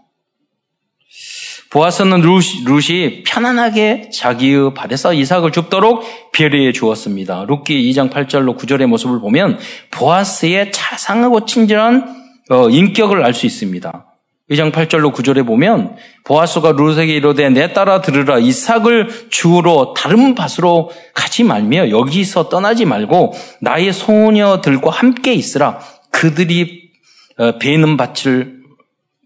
보아스는 1.71 2.23
룻이, 2.23 2.65
룻이 2.65 3.23
편안하게 3.25 4.11
자기의 4.11 4.73
발에서 4.73 5.13
이삭을 5.13 5.53
줍도록 5.53 6.33
배려해 6.33 6.73
주었습니다. 6.73 7.45
룻기 7.47 7.91
2장 7.93 8.11
8절로 8.11 8.59
9절의 8.59 8.87
모습을 8.87 9.21
보면 9.21 9.59
보아스의 9.91 10.73
자상하고 10.73 11.45
친절한 11.45 12.17
어, 12.51 12.71
인격을 12.71 13.23
알 13.23 13.35
수 13.35 13.45
있습니다. 13.45 14.07
2장 14.51 14.73
8절로 14.73 15.13
9절에 15.13 15.47
보면 15.47 15.97
보아스가 16.25 16.73
룻에게 16.73 17.15
이르되 17.15 17.51
내 17.51 17.73
따라 17.73 18.01
들으라 18.01 18.39
이삭을 18.39 19.29
주우러 19.31 19.95
다른 19.97 20.35
밭으로 20.35 20.91
가지 21.15 21.45
말며 21.45 21.91
여기서 21.91 22.49
떠나지 22.49 22.85
말고 22.87 23.35
나의 23.61 23.93
소녀들과 23.93 24.91
함께 24.91 25.35
있으라 25.35 25.81
그들이 26.11 26.91
어, 27.39 27.59
베는 27.59 27.97
밭을 27.97 28.59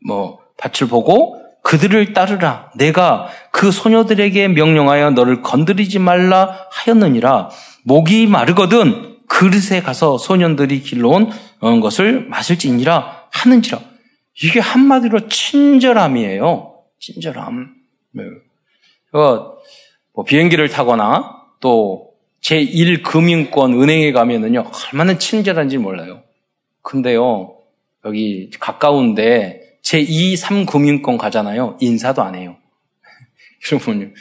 뭐 0.06 0.38
밭을 0.58 0.88
보고 0.88 1.40
그들을 1.62 2.12
따르라. 2.12 2.70
내가 2.74 3.28
그 3.50 3.70
소녀들에게 3.70 4.48
명령하여 4.48 5.11
너를 5.11 5.42
건드리지 5.42 5.98
말라 5.98 6.66
하였느니라. 6.72 7.50
목이 7.85 8.26
마르거든 8.26 9.16
그릇에 9.28 9.80
가서 9.82 10.18
소년들이 10.18 10.82
길러온 10.82 11.30
어, 11.61 11.80
것을 11.80 12.26
마실지니라 12.28 13.26
하는지라. 13.30 13.91
이게 14.40 14.60
한마디로 14.60 15.28
친절함이에요. 15.28 16.84
친절함. 16.98 17.74
네. 18.12 18.22
어, 19.12 19.56
뭐 20.14 20.24
비행기를 20.24 20.68
타거나 20.68 21.46
또 21.60 22.12
제1금융권 22.42 23.80
은행에 23.80 24.12
가면은요, 24.12 24.70
얼마나 24.92 25.18
친절한지 25.18 25.78
몰라요. 25.78 26.22
근데요, 26.82 27.56
여기 28.04 28.50
가까운데 28.58 29.78
제2, 29.82 30.36
3금융권 30.36 31.18
가잖아요. 31.18 31.76
인사도 31.80 32.22
안 32.22 32.34
해요. 32.34 32.56
여러분, 33.70 34.14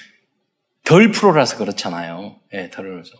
덜 0.83 1.11
프로라서 1.11 1.57
그렇잖아요. 1.57 2.35
예, 2.53 2.57
네, 2.57 2.69
덜어서. 2.69 3.17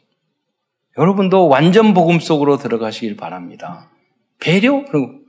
여러분도 0.97 1.47
완전 1.47 1.93
복음 1.93 2.19
속으로 2.19 2.58
들어가시길 2.58 3.15
바랍니다. 3.15 3.89
배려? 4.39 4.84
그리고 4.86 5.21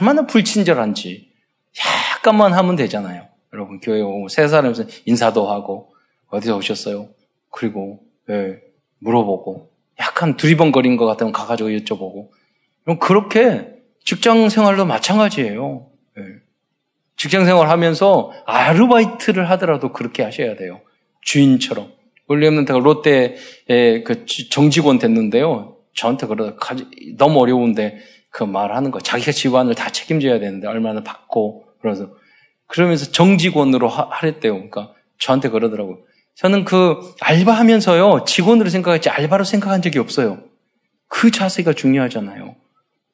얼마나 0.00 0.26
불친절한지. 0.26 1.32
약간만 2.16 2.52
하면 2.52 2.76
되잖아요. 2.76 3.26
여러분, 3.52 3.80
교회 3.80 4.00
오고 4.00 4.28
세 4.28 4.48
사람에서 4.48 4.84
인사도 5.04 5.50
하고, 5.50 5.94
어디서 6.28 6.56
오셨어요? 6.56 7.08
그리고, 7.50 8.00
예, 8.30 8.58
물어보고, 8.98 9.70
약간 10.00 10.36
두리번거린 10.36 10.96
것 10.96 11.06
같으면 11.06 11.32
가가지고 11.32 11.70
여쭤보고. 11.70 12.30
그럼 12.82 12.98
그렇게 12.98 13.68
직장 14.04 14.48
생활도 14.48 14.84
마찬가지예요. 14.86 15.86
네. 16.16 16.22
직장 17.16 17.44
생활 17.44 17.68
하면서 17.70 18.32
아르바이트를 18.44 19.48
하더라도 19.50 19.92
그렇게 19.92 20.22
하셔야 20.22 20.56
돼요. 20.56 20.80
주인처럼. 21.22 21.92
원래는 22.26 22.66
제가 22.66 22.78
롯데에 22.80 23.36
그 24.04 24.26
정직원 24.50 24.98
됐는데요. 24.98 25.76
저한테 25.94 26.26
그러다 26.26 26.56
너무 27.16 27.40
어려운데 27.40 27.98
그 28.34 28.42
말하는 28.42 28.90
거 28.90 28.98
자기가 28.98 29.30
직원을 29.30 29.76
다 29.76 29.90
책임져야 29.90 30.40
되는데 30.40 30.66
얼마나 30.66 31.04
받고 31.04 31.66
그래서 31.80 32.08
그러면서 32.66 33.12
정직원으로 33.12 33.88
하, 33.88 34.08
하랬대요. 34.10 34.54
그러니까 34.54 34.92
저한테 35.20 35.50
그러더라고요. 35.50 35.98
저는 36.34 36.64
그 36.64 37.14
알바하면서요 37.20 38.24
직원으로 38.26 38.70
생각했지 38.70 39.08
알바로 39.08 39.44
생각한 39.44 39.82
적이 39.82 40.00
없어요. 40.00 40.42
그 41.06 41.30
자세가 41.30 41.74
중요하잖아요. 41.74 42.56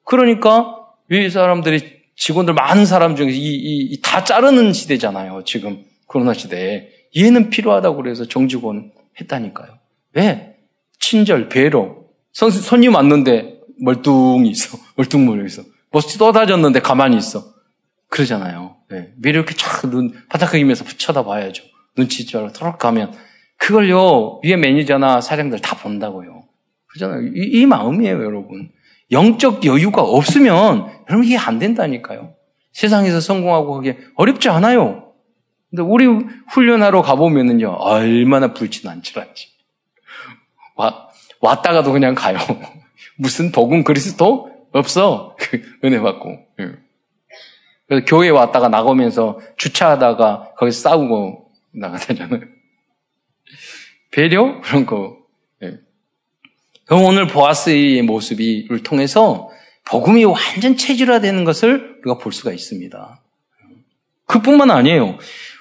그러니까 0.05 0.87
이 1.11 1.29
사람들이 1.29 2.01
직원들 2.15 2.55
많은 2.55 2.87
사람 2.87 3.15
중에 3.15 3.29
이, 3.29 3.37
이, 3.37 3.77
이, 3.91 4.01
다 4.01 4.23
자르는 4.23 4.73
시대잖아요. 4.73 5.43
지금 5.45 5.85
코로나 6.07 6.33
시대에. 6.33 6.89
얘는 7.15 7.51
필요하다고 7.51 7.97
그래서 7.97 8.27
정직원 8.27 8.91
했다니까요. 9.19 9.77
왜? 10.13 10.55
친절, 10.99 11.47
배려. 11.49 11.95
선, 12.33 12.49
손님 12.49 12.95
왔는데 12.95 13.60
멀뚱히 13.81 14.49
있어. 14.49 14.77
멀뚱멀리 14.95 15.45
있어. 15.47 15.63
뭐 15.91 16.01
쏟아졌는데 16.01 16.79
가만히 16.79 17.17
있어. 17.17 17.43
그러잖아요. 18.09 18.77
네. 18.89 19.13
매일 19.17 19.35
이렇게 19.35 19.55
촥눈 19.55 20.27
바닥거리면서 20.29 20.85
쳐다봐야죠. 20.85 21.63
눈치 21.95 22.25
줄 22.25 22.51
털어 22.53 22.77
가면 22.77 23.13
그걸요 23.57 24.41
위에 24.43 24.55
매니저나 24.55 25.21
사장들 25.21 25.59
다 25.59 25.75
본다고요. 25.75 26.43
그러잖아요. 26.87 27.27
이, 27.27 27.31
이 27.35 27.65
마음이에요, 27.65 28.23
여러분. 28.23 28.71
영적 29.11 29.65
여유가 29.65 30.01
없으면 30.01 30.87
여러분 31.09 31.25
이게 31.25 31.37
안 31.37 31.59
된다니까요. 31.59 32.33
세상에서 32.73 33.19
성공하고 33.19 33.77
하기 33.77 33.95
어렵지 34.15 34.49
않아요. 34.49 35.13
근데 35.69 35.83
우리 35.83 36.05
훈련하러 36.49 37.01
가보면은요, 37.01 37.69
얼마나 37.69 38.53
불친한지란지. 38.53 39.47
와, 40.75 41.09
왔다가도 41.39 41.91
그냥 41.91 42.15
가요. 42.15 42.37
무슨 43.21 43.51
복음 43.51 43.83
그리스도? 43.83 44.49
없어. 44.71 45.35
그 45.37 45.61
은혜 45.83 45.99
받고. 45.99 46.29
예. 46.59 46.71
그래서 47.87 48.05
교회 48.05 48.29
왔다가 48.29 48.67
나가면서 48.67 49.39
주차하다가 49.57 50.53
거기서 50.57 50.89
싸우고 50.89 51.51
나가잖아요. 51.73 52.39
배려? 54.11 54.59
그런 54.61 54.85
거 54.85 55.17
오늘 56.89 57.27
보아스의 57.27 58.01
모습을 58.01 58.83
통해서 58.83 59.49
복음이 59.85 60.25
완전 60.25 60.75
체질화되는 60.75 61.43
것을 61.43 61.99
우리가 62.01 62.17
볼 62.17 62.33
수가 62.33 62.51
있습니다. 62.51 63.21
그뿐만 64.25 64.71
아니에요. 64.71 65.17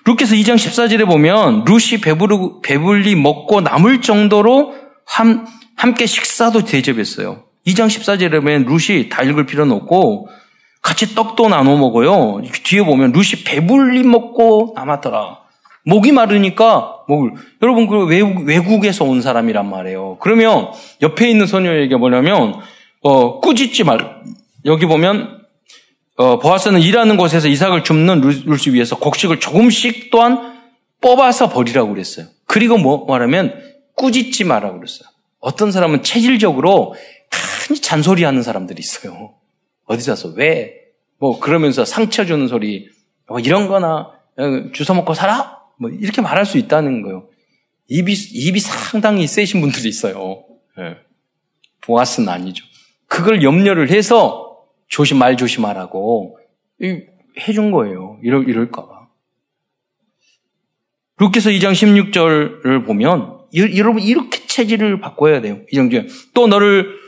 루께서 0.07 0.35
2장 0.35 0.55
14절에 0.55 1.07
보면 1.07 1.65
룻이 1.65 2.01
배부르, 2.01 2.61
배불리 2.63 3.17
먹고 3.17 3.61
남을 3.61 4.01
정도로 4.01 4.75
함, 5.05 5.47
함께 5.77 6.07
식사도 6.07 6.65
대접했어요. 6.65 7.50
2장 7.67 7.87
14절에 7.87 8.41
보면 8.41 8.65
룻이 8.65 9.09
다 9.09 9.23
읽을 9.23 9.47
필요는 9.47 9.75
없고 9.77 10.29
같이 10.83 11.15
떡도 11.15 11.49
나눠 11.49 11.77
먹어요. 11.77 12.43
뒤에 12.65 12.83
보면 12.83 13.13
룻이 13.13 13.45
배불리 13.45 14.03
먹고 14.03 14.73
남았더라. 14.77 15.41
목이 15.85 16.13
마르니까 16.13 17.05
목을 17.09 17.33
여러분 17.63 17.87
그 17.87 18.05
외국, 18.05 18.45
외국에서 18.45 19.05
온 19.05 19.23
사람이란 19.23 19.69
말이에요. 19.69 20.19
그러면 20.21 20.71
옆에 21.03 21.29
있는 21.29 21.47
소녀에게 21.47 21.97
뭐냐면 21.97 22.61
어, 23.03 23.41
꾸짖지 23.41 23.85
말. 23.85 24.21
여기 24.67 24.87
보면 24.87 25.41
어, 26.17 26.39
보아스는 26.39 26.81
일하는 26.81 27.17
곳에서 27.17 27.49
이삭을 27.49 27.83
줍는 27.83 28.21
룰스 28.21 28.71
위에서 28.71 28.99
곡식을 28.99 29.41
조금씩 29.41 30.11
또한 30.11 30.61
뽑아서 31.01 31.49
버리라고 31.49 31.91
그랬어요. 31.91 32.27
그리고 32.47 32.77
뭐 32.77 33.07
말하면 33.07 33.55
꾸짖지 33.97 34.45
마라고 34.45 34.79
그랬어요. 34.79 35.09
어떤 35.41 35.73
사람은 35.73 36.03
체질적으로 36.03 36.95
간이 37.71 37.81
잔소리 37.81 38.25
하는 38.25 38.43
사람들이 38.43 38.81
있어요. 38.81 39.35
어디서? 39.87 40.31
왜? 40.35 40.75
뭐 41.19 41.39
그러면서 41.39 41.85
상처 41.85 42.25
주는 42.25 42.49
소리 42.49 42.89
뭐 43.27 43.39
이런 43.39 43.69
거나 43.69 44.13
어, 44.37 44.73
주워 44.73 44.97
먹고 44.97 45.15
살아? 45.15 45.61
뭐 45.79 45.91
이렇게 45.91 46.21
말할 46.21 46.45
수 46.45 46.59
있다는 46.59 47.03
거예요. 47.03 47.29
입이 47.89 48.13
입이 48.13 48.61
상당히 48.61 49.27
세신 49.27 49.61
분들이 49.61 49.89
있어요. 49.89 50.45
네. 50.77 50.97
보아스는 51.83 52.29
아니죠. 52.29 52.65
그걸 53.07 53.43
염려를 53.43 53.91
해서 53.91 54.59
조심 54.89 55.19
말 55.19 55.37
조심하라고 55.37 56.39
해준 57.39 57.71
거예요. 57.71 58.19
이럴 58.23 58.49
이럴까봐. 58.49 59.09
루키서 61.19 61.51
2장 61.51 61.73
16절을 61.73 62.87
보면 62.87 63.41
여러분 63.77 64.03
이렇게 64.03 64.47
체질을 64.47 65.01
바꿔야 65.01 65.41
돼요. 65.41 65.61
이장 65.71 65.91
중에 65.91 66.07
또 66.33 66.47
너를 66.47 67.00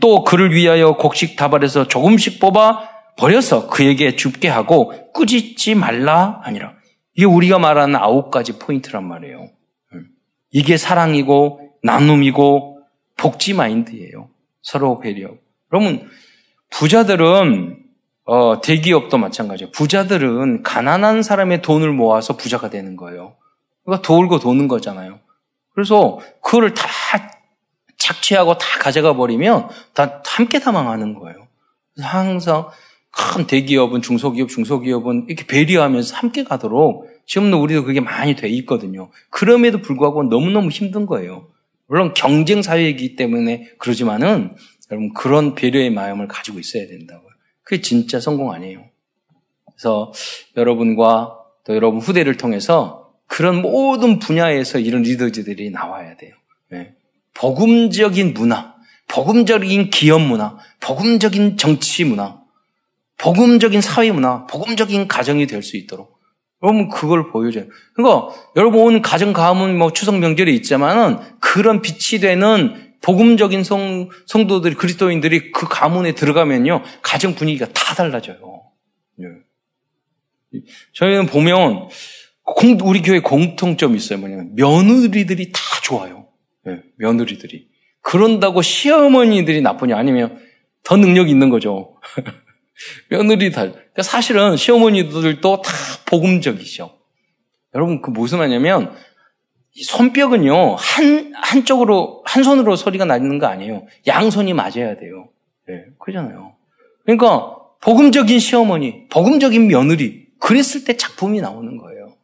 또 0.00 0.24
그를 0.24 0.54
위하여 0.54 0.96
곡식 0.96 1.36
다발에서 1.36 1.88
조금씩 1.88 2.40
뽑아 2.40 2.88
버려서 3.16 3.68
그에게 3.68 4.16
줍게 4.16 4.48
하고 4.48 4.92
꾸짖지 5.12 5.74
말라 5.74 6.40
아니라 6.44 6.74
이게 7.14 7.24
우리가 7.24 7.58
말하는 7.58 7.96
아홉 7.96 8.30
가지 8.30 8.58
포인트란 8.58 9.06
말이에요. 9.06 9.48
음. 9.92 10.06
이게 10.50 10.76
사랑이고 10.76 11.60
나눔이고 11.82 12.80
복지 13.16 13.54
마인드예요. 13.54 14.28
서로 14.62 14.98
배려. 14.98 15.30
여러분 15.72 16.08
부자들은 16.70 17.86
어, 18.24 18.60
대기업도 18.60 19.18
마찬가지예요. 19.18 19.70
부자들은 19.70 20.62
가난한 20.62 21.22
사람의 21.22 21.62
돈을 21.62 21.92
모아서 21.92 22.36
부자가 22.36 22.70
되는 22.70 22.96
거예요. 22.96 23.36
그러니까 23.84 24.02
돌고 24.02 24.40
도는 24.40 24.66
거잖아요. 24.68 25.20
그래서 25.74 26.18
그거를 26.42 26.74
다 26.74 26.88
착취하고 28.06 28.58
다 28.58 28.78
가져가 28.78 29.14
버리면 29.14 29.68
다 29.94 30.22
함께 30.24 30.60
다 30.60 30.70
망하는 30.70 31.14
거예요. 31.14 31.48
그래서 31.94 32.08
항상 32.08 32.68
큰 33.10 33.46
대기업은 33.46 34.02
중소기업, 34.02 34.48
중소기업은 34.48 35.26
이렇게 35.28 35.46
배려하면서 35.46 36.16
함께 36.16 36.44
가도록 36.44 37.08
지금도 37.26 37.60
우리도 37.60 37.84
그게 37.84 38.00
많이 38.00 38.36
돼 38.36 38.48
있거든요. 38.48 39.10
그럼에도 39.30 39.80
불구하고 39.80 40.24
너무너무 40.24 40.68
힘든 40.68 41.06
거예요. 41.06 41.48
물론 41.86 42.14
경쟁 42.14 42.62
사회이기 42.62 43.16
때문에 43.16 43.70
그러지만은 43.78 44.54
여러분 44.90 45.12
그런 45.14 45.54
배려의 45.54 45.90
마음을 45.90 46.28
가지고 46.28 46.58
있어야 46.58 46.86
된다고요. 46.86 47.30
그게 47.62 47.80
진짜 47.80 48.20
성공 48.20 48.52
아니에요. 48.52 48.84
그래서 49.72 50.12
여러분과 50.56 51.38
또 51.64 51.74
여러분 51.74 52.00
후대를 52.00 52.36
통해서 52.36 53.12
그런 53.26 53.62
모든 53.62 54.18
분야에서 54.18 54.78
이런 54.78 55.02
리더들이 55.02 55.70
나와야 55.70 56.16
돼요. 56.16 56.34
네. 56.70 56.94
복음적인 57.36 58.34
문화, 58.34 58.74
복음적인 59.08 59.90
기업 59.90 60.20
문화, 60.22 60.56
복음적인 60.80 61.56
정치 61.56 62.04
문화, 62.04 62.40
복음적인 63.18 63.80
사회 63.80 64.10
문화, 64.10 64.46
복음적인 64.46 65.08
가정이 65.08 65.46
될 65.46 65.62
수 65.62 65.76
있도록. 65.76 66.16
여러분 66.62 66.88
그걸 66.88 67.30
보여줘요. 67.30 67.66
그러니까 67.94 68.28
여러분 68.56 69.02
가정 69.02 69.32
가문 69.32 69.76
뭐 69.76 69.92
추석 69.92 70.18
명절이 70.18 70.54
있지만은 70.56 71.18
그런 71.40 71.82
빛이 71.82 72.20
되는 72.20 72.94
복음적인 73.02 73.62
성 73.62 74.08
성도들이 74.26 74.74
그리스도인들이 74.74 75.52
그 75.52 75.68
가문에 75.68 76.12
들어가면요 76.12 76.82
가정 77.02 77.34
분위기가 77.34 77.66
다 77.66 77.94
달라져요. 77.94 78.62
예. 79.20 80.60
저희는 80.94 81.26
보면 81.26 81.88
공, 82.42 82.78
우리 82.82 83.02
교회 83.02 83.20
공통점이 83.20 83.96
있어요. 83.96 84.18
뭐냐면 84.18 84.54
며느리들이 84.54 85.52
다 85.52 85.60
좋아요. 85.82 86.25
예, 86.68 86.82
며느리들이. 86.96 87.68
그런다고 88.02 88.62
시어머니들이 88.62 89.60
나쁘냐 89.62 89.96
아니면 89.96 90.38
더 90.82 90.96
능력 90.96 91.28
있는 91.28 91.50
거죠. 91.50 91.96
며느리 93.10 93.50
다. 93.50 93.62
그러니까 93.62 94.02
사실은 94.02 94.56
시어머니들도 94.56 95.62
다 95.62 95.72
복음적이죠. 96.06 96.96
여러분 97.74 98.00
그 98.00 98.10
무슨 98.10 98.38
말이냐면 98.38 98.94
손뼉은요 99.84 100.76
한 100.76 101.32
한쪽으로 101.34 102.22
한 102.24 102.42
손으로 102.42 102.76
소리가 102.76 103.04
나는 103.04 103.38
거 103.38 103.46
아니에요. 103.46 103.86
양손이 104.06 104.52
맞아야 104.54 104.96
돼요. 104.96 105.28
네, 105.68 105.84
그러잖아요. 105.98 106.54
그러니까 107.04 107.56
복음적인 107.82 108.38
시어머니, 108.38 109.06
복음적인 109.08 109.66
며느리 109.68 110.26
그랬을 110.40 110.84
때 110.84 110.96
작품이 110.96 111.40
나오는 111.40 111.76
거예요. 111.76 112.14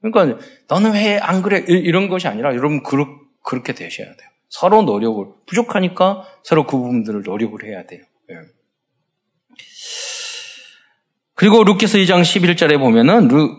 그러니까 0.00 0.38
너는 0.68 0.92
왜 0.92 1.18
안 1.20 1.42
그래 1.42 1.64
이런 1.66 2.08
것이 2.08 2.28
아니라 2.28 2.54
여러분 2.54 2.82
그렇, 2.82 3.06
그렇게 3.42 3.72
되셔야 3.74 4.06
돼요. 4.06 4.28
서로 4.48 4.82
노력을 4.82 5.24
부족하니까 5.46 6.24
서로 6.42 6.66
그 6.66 6.76
부분들을 6.76 7.22
노력을 7.24 7.62
해야 7.64 7.86
돼요. 7.86 8.02
네. 8.28 8.36
그리고 11.34 11.64
룻기서 11.64 11.98
2장 11.98 12.20
11절에 12.22 12.78
보면은 12.78 13.28
루, 13.28 13.50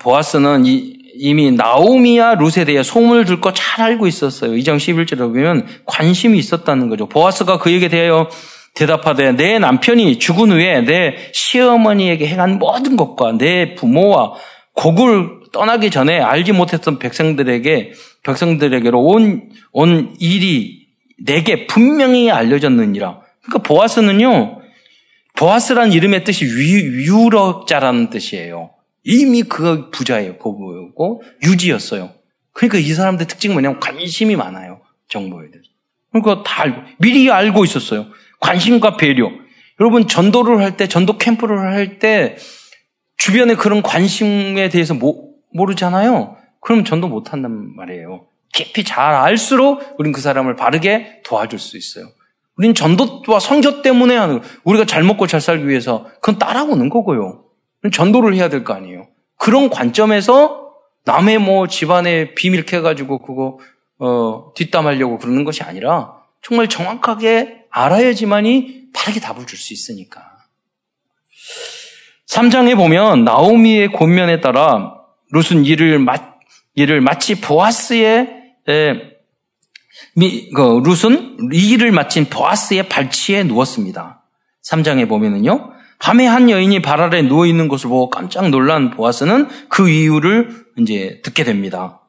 보아스는 0.00 0.66
이, 0.66 0.98
이미 1.14 1.50
나오미와 1.52 2.36
룻에 2.36 2.64
대해 2.64 2.82
소문을 2.82 3.24
듣고 3.26 3.52
잘 3.52 3.84
알고 3.84 4.06
있었어요. 4.06 4.52
2장 4.52 4.76
11절에 4.76 5.18
보면 5.18 5.66
관심이 5.84 6.38
있었다는 6.38 6.88
거죠. 6.88 7.06
보아스가 7.06 7.58
그에게 7.58 7.88
대하여 7.88 8.28
대답하되 8.74 9.32
내 9.32 9.58
남편이 9.58 10.18
죽은 10.18 10.52
후에 10.52 10.82
내 10.82 11.30
시어머니에게 11.32 12.26
행한 12.26 12.58
모든 12.58 12.96
것과 12.96 13.36
내 13.36 13.74
부모와 13.74 14.34
곡을 14.74 15.37
떠나기 15.52 15.90
전에 15.90 16.20
알지 16.20 16.52
못했던 16.52 16.98
백성들에게 16.98 17.92
백성들에게로 18.22 19.00
온, 19.02 19.50
온 19.72 20.14
일이 20.18 20.86
내게 21.24 21.66
분명히 21.66 22.30
알려졌느니라. 22.30 23.20
그러니까 23.42 23.62
보아스는요, 23.62 24.60
보아스란 25.36 25.92
이름의 25.92 26.24
뜻이 26.24 26.44
위, 26.44 26.74
유력자라는 27.06 28.10
뜻이에요. 28.10 28.70
이미 29.04 29.42
그 29.42 29.90
부자예요. 29.90 30.36
고부고 30.36 31.22
유지였어요. 31.44 32.12
그러니까 32.52 32.78
이 32.78 32.92
사람들 32.92 33.26
특징 33.26 33.52
뭐냐면 33.52 33.80
관심이 33.80 34.36
많아요. 34.36 34.80
정보에 35.08 35.50
대해서. 35.50 35.68
그러니까 36.12 36.42
다 36.42 36.62
알고 36.62 36.82
미리 36.98 37.30
알고 37.30 37.64
있었어요. 37.64 38.06
관심과 38.40 38.96
배려. 38.96 39.30
여러분 39.80 40.08
전도를 40.08 40.58
할 40.60 40.76
때 40.76 40.88
전도 40.88 41.18
캠프를 41.18 41.60
할 41.60 41.98
때 41.98 42.36
주변에 43.16 43.54
그런 43.54 43.82
관심에 43.82 44.68
대해서 44.68 44.94
모, 44.94 45.27
모르잖아요. 45.52 46.36
그럼 46.60 46.84
전도 46.84 47.08
못 47.08 47.32
한단 47.32 47.74
말이에요. 47.76 48.26
깊이 48.52 48.84
잘 48.84 49.14
알수록 49.14 49.96
우린 49.98 50.12
그 50.12 50.20
사람을 50.20 50.56
바르게 50.56 51.22
도와줄 51.24 51.58
수 51.58 51.76
있어요. 51.76 52.06
우린 52.56 52.74
전도와 52.74 53.38
성교 53.38 53.82
때문에 53.82 54.16
하는 54.16 54.40
우리가 54.64 54.84
잘 54.84 55.02
먹고 55.04 55.26
잘 55.26 55.40
살기 55.40 55.68
위해서 55.68 56.06
그건 56.16 56.38
따라오는 56.38 56.88
거고요. 56.88 57.44
전도를 57.92 58.34
해야 58.34 58.48
될 58.48 58.64
거 58.64 58.74
아니에요. 58.74 59.06
그런 59.36 59.70
관점에서 59.70 60.72
남의 61.04 61.38
뭐 61.38 61.68
집안에 61.68 62.34
비밀 62.34 62.64
캐가지고 62.64 63.18
그거 63.20 63.58
어, 64.00 64.52
뒷담하려고 64.56 65.18
그러는 65.18 65.44
것이 65.44 65.62
아니라 65.62 66.14
정말 66.42 66.68
정확하게 66.68 67.66
알아야지만이 67.70 68.88
바르게 68.92 69.20
답을 69.20 69.46
줄 69.46 69.58
수 69.58 69.72
있으니까. 69.72 70.22
3장에 72.28 72.76
보면 72.76 73.24
나오미의 73.24 73.92
권면에 73.92 74.40
따라 74.40 74.97
룻은 75.32 75.64
이를 75.64 75.98
마, 75.98 76.14
이를 76.74 77.00
마치 77.00 77.40
보아스의 77.40 78.28
에, 78.68 78.92
미, 80.14 80.50
그, 80.50 80.82
룻은 80.84 81.50
이 81.52 81.70
일을 81.70 81.92
마친 81.92 82.26
보아스의 82.26 82.88
발치에 82.88 83.44
누웠습니다. 83.44 84.24
3장에 84.68 85.08
보면은요. 85.08 85.72
밤에 85.98 86.26
한 86.26 86.48
여인이 86.48 86.80
발 86.82 87.00
아래 87.00 87.22
누워 87.22 87.46
있는 87.46 87.68
것을 87.68 87.88
보고 87.88 88.08
깜짝 88.08 88.50
놀란 88.50 88.90
보아스는 88.90 89.48
그 89.68 89.88
이유를 89.88 90.66
이제 90.78 91.20
듣게 91.24 91.44
됩니다. 91.44 92.02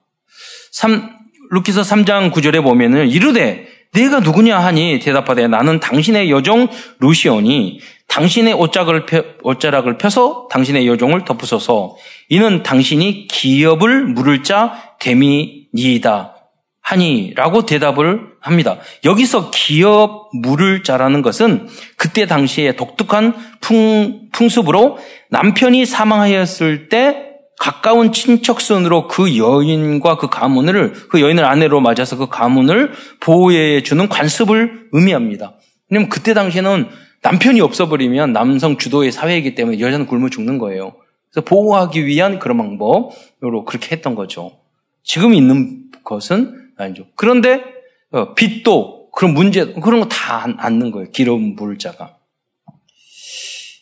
3, 0.71 1.09
루키서 1.49 1.81
3장 1.81 2.31
9절에 2.31 2.61
보면은 2.61 3.09
이르되 3.09 3.67
내가 3.91 4.19
누구냐 4.19 4.59
하니 4.59 4.99
대답하되 4.99 5.47
나는 5.47 5.79
당신의 5.79 6.29
여종 6.29 6.67
루시온이 6.99 7.79
당신의 8.07 8.53
옷자락을, 8.53 9.05
펴, 9.05 9.23
옷자락을 9.41 9.97
펴서 9.97 10.47
당신의 10.51 10.87
여종을 10.87 11.25
덮으소서 11.25 11.95
이는 12.29 12.63
당신이 12.63 13.27
기업을 13.27 14.05
물을 14.05 14.43
자 14.43 14.95
됨이니이다 14.99 16.35
하니라고 16.81 17.65
대답을 17.65 18.29
합니다. 18.41 18.77
여기서 19.03 19.51
기업 19.51 20.29
물을 20.33 20.83
자라는 20.83 21.21
것은 21.21 21.67
그때 21.97 22.25
당시에 22.25 22.75
독특한 22.75 23.35
풍, 23.61 24.29
풍습으로 24.31 24.97
남편이 25.29 25.85
사망하였을 25.85 26.89
때 26.89 27.25
가까운 27.59 28.13
친척순으로 28.13 29.07
그 29.07 29.37
여인과 29.37 30.17
그 30.17 30.29
가문을 30.29 30.93
그 31.09 31.19
여인을 31.19 31.43
아내로 31.43 31.81
맞아서 31.81 32.15
그 32.15 32.27
가문을 32.29 32.93
보호해 33.19 33.83
주는 33.83 34.07
관습을 34.07 34.87
의미합니다. 34.93 35.55
왜냐면 35.89 36.09
그때 36.09 36.33
당시에는 36.33 36.87
남편이 37.21 37.59
없어버리면 37.59 38.31
남성 38.31 38.77
주도의 38.77 39.11
사회이기 39.11 39.55
때문에 39.55 39.79
여자는 39.79 40.05
굶어 40.05 40.29
죽는 40.29 40.57
거예요. 40.57 40.93
그래서 41.31 41.45
보호하기 41.45 42.05
위한 42.05 42.39
그런 42.39 42.57
방법으로 42.57 43.65
그렇게 43.65 43.95
했던 43.95 44.15
거죠. 44.15 44.59
지금 45.03 45.33
있는 45.33 45.89
것은 46.03 46.71
아니죠. 46.77 47.05
그런데 47.15 47.63
어, 48.11 48.33
빚도 48.33 49.11
그런 49.11 49.33
문제 49.33 49.65
그런 49.73 50.01
거 50.01 50.07
다 50.09 50.45
안는 50.57 50.91
거예요. 50.91 51.09
기름 51.11 51.55
물자가. 51.55 52.15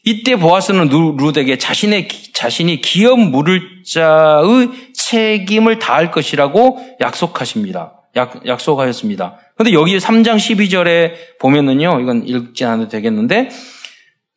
이때 0.03 0.37
보아스는 0.37 0.87
룻에게 1.17 1.57
자신의 1.57 2.07
자신이 2.33 2.79
기업 2.79 3.19
물을 3.19 3.61
자의 3.85 4.69
책임을 4.93 5.79
다할 5.79 6.11
것이라고 6.11 6.95
약속하십니다. 7.01 7.93
약, 8.15 8.47
약속하였습니다. 8.47 9.37
근데 9.57 9.73
여기 9.73 9.97
3장 9.97 10.37
12절에 10.37 11.39
보면은요, 11.39 11.99
이건 11.99 12.25
읽지 12.25 12.63
않아도 12.63 12.87
되겠는데, 12.87 13.49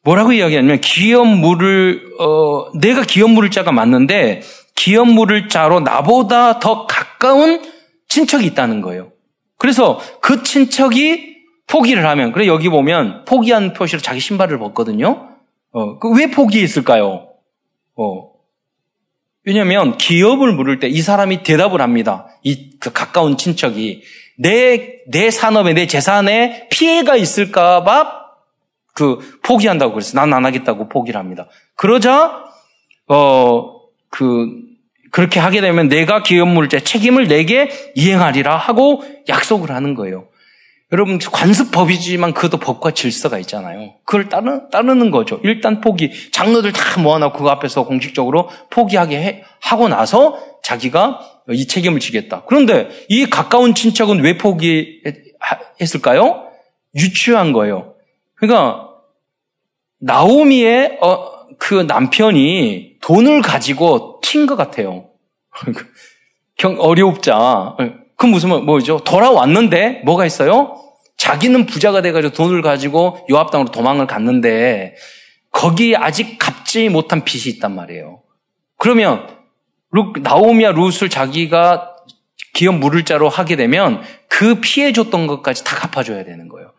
뭐라고 0.03 0.33
이야기하냐면, 0.33 0.81
기업 0.81 1.27
물을, 1.27 2.03
어, 2.19 2.71
내가 2.79 3.03
기업 3.03 3.31
물을 3.31 3.51
자가 3.51 3.73
맞는데, 3.73 4.43
기업 4.75 5.09
물을 5.09 5.49
자로 5.49 5.81
나보다 5.81 6.59
더 6.59 6.87
가까운 6.87 7.63
친척이 8.09 8.47
있다는 8.47 8.81
거예요. 8.81 9.13
그래서 9.59 10.01
그 10.23 10.43
친척이 10.43 11.37
포기를 11.67 12.07
하면, 12.07 12.33
그래 12.33 12.47
여기 12.47 12.69
보면 12.69 13.25
포기한 13.27 13.75
표시로 13.75 14.01
자기 14.01 14.21
신발을 14.21 14.59
벗거든요. 14.59 15.29
어, 15.73 15.99
그 15.99 16.11
왜 16.13 16.31
포기했을까요? 16.31 17.29
어, 17.97 18.31
왜냐하면 19.45 19.97
기업을 19.99 20.53
물을 20.53 20.79
때 20.81 20.89
이 20.89 21.01
사람이 21.03 21.43
대답을 21.43 21.81
합니다. 21.81 22.27
이 22.43 22.79
그 22.81 22.91
가까운 22.93 23.37
친척이 23.37 24.03
내 24.39 25.01
내 25.13 25.31
산업에 25.31 25.75
내 25.75 25.87
재산에 25.87 26.69
피해가 26.71 27.17
있을까 27.17 27.83
봐 27.85 28.20
그 28.95 29.19
포기한다고 29.43 29.95
그랬어. 29.95 30.19
난 30.19 30.33
안 30.33 30.45
하겠다고 30.45 30.89
포기를 30.89 31.19
합니다. 31.19 31.47
그러자 31.77 32.45
어 33.09 33.81
그 34.11 34.49
그렇게 35.13 35.41
하게 35.41 35.61
되면 35.61 35.89
내가 35.89 36.23
기업 36.23 36.49
물자 36.49 36.81
책임을 36.81 37.29
내게 37.29 37.69
이행하리라 37.95 38.57
하고 38.57 39.03
약속을 39.29 39.71
하는 39.71 39.95
거예요. 39.95 40.27
여러분 40.93 41.19
관습법이지만 41.19 42.35
그것도 42.35 42.59
법과 42.59 42.91
질서가 42.93 43.39
있잖아요. 43.39 43.95
그걸 44.05 44.29
따르, 44.29 44.69
따르는 44.71 45.11
거죠. 45.13 45.41
일단 45.45 45.81
포기. 45.81 46.11
장로들 46.33 46.73
다 46.73 47.01
모아놓고 47.01 47.45
그 47.45 47.49
앞에서 47.49 47.85
공식적으로 47.85 48.49
포기하게 48.71 49.23
해, 49.23 49.45
하고 49.61 49.89
나서 49.89 50.37
자기가 50.65 51.21
이 51.51 51.67
책임을 51.69 52.01
지겠다. 52.01 52.43
그런데 52.47 52.89
이 53.09 53.27
가까운 53.27 53.75
친척은 53.75 54.21
왜 54.21 54.37
포기했을까요? 54.37 56.45
유추한 56.97 57.53
거예요. 57.53 57.90
그러니까 58.41 58.89
나오미의 60.01 60.99
어, 61.01 61.57
그 61.59 61.75
남편이 61.75 62.97
돈을 63.01 63.43
가지고 63.43 64.21
갇힌 64.21 64.47
것 64.47 64.57
같아요. 64.57 65.11
어려웁자. 66.79 67.77
그 68.17 68.27
무슨 68.27 68.65
뭐죠? 68.65 68.99
돌아왔는데 69.01 70.03
뭐가 70.05 70.27
있어요? 70.27 70.77
자기는 71.17 71.67
부자가 71.67 72.03
돼가지고 72.03 72.33
돈을 72.35 72.63
가지고 72.63 73.27
요압 73.31 73.51
당으로 73.51 73.71
도망을 73.71 74.07
갔는데 74.07 74.95
거기에 75.53 75.97
아직 75.97 76.39
갚지 76.39 76.89
못한 76.89 77.25
빚이 77.25 77.51
있단 77.51 77.75
말이에요. 77.75 78.23
그러면 78.77 79.27
루, 79.91 80.13
나오미와 80.21 80.73
룻을 80.73 81.09
자기가 81.11 81.97
기업 82.53 82.77
물을 82.77 83.05
자로 83.05 83.29
하게 83.29 83.57
되면 83.57 84.03
그 84.29 84.61
피해 84.61 84.93
줬던 84.93 85.27
것까지 85.27 85.65
다 85.65 85.77
갚아줘야 85.77 86.25
되는 86.25 86.49
거예요. 86.49 86.73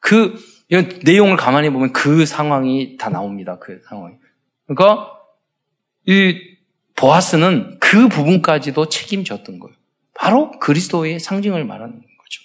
그 0.00 0.34
내용을 0.68 1.36
가만히 1.36 1.70
보면 1.70 1.92
그 1.92 2.26
상황이 2.26 2.96
다 2.96 3.08
나옵니다. 3.08 3.58
그 3.58 3.80
상황이. 3.88 4.14
그러니까 4.66 5.12
이 6.06 6.40
보아스는 6.96 7.78
그 7.78 8.08
부분까지도 8.08 8.88
책임졌던 8.88 9.58
거예요. 9.58 9.76
바로 10.14 10.50
그리스도의 10.58 11.20
상징을 11.20 11.64
말하는 11.64 11.94
거죠. 11.94 12.42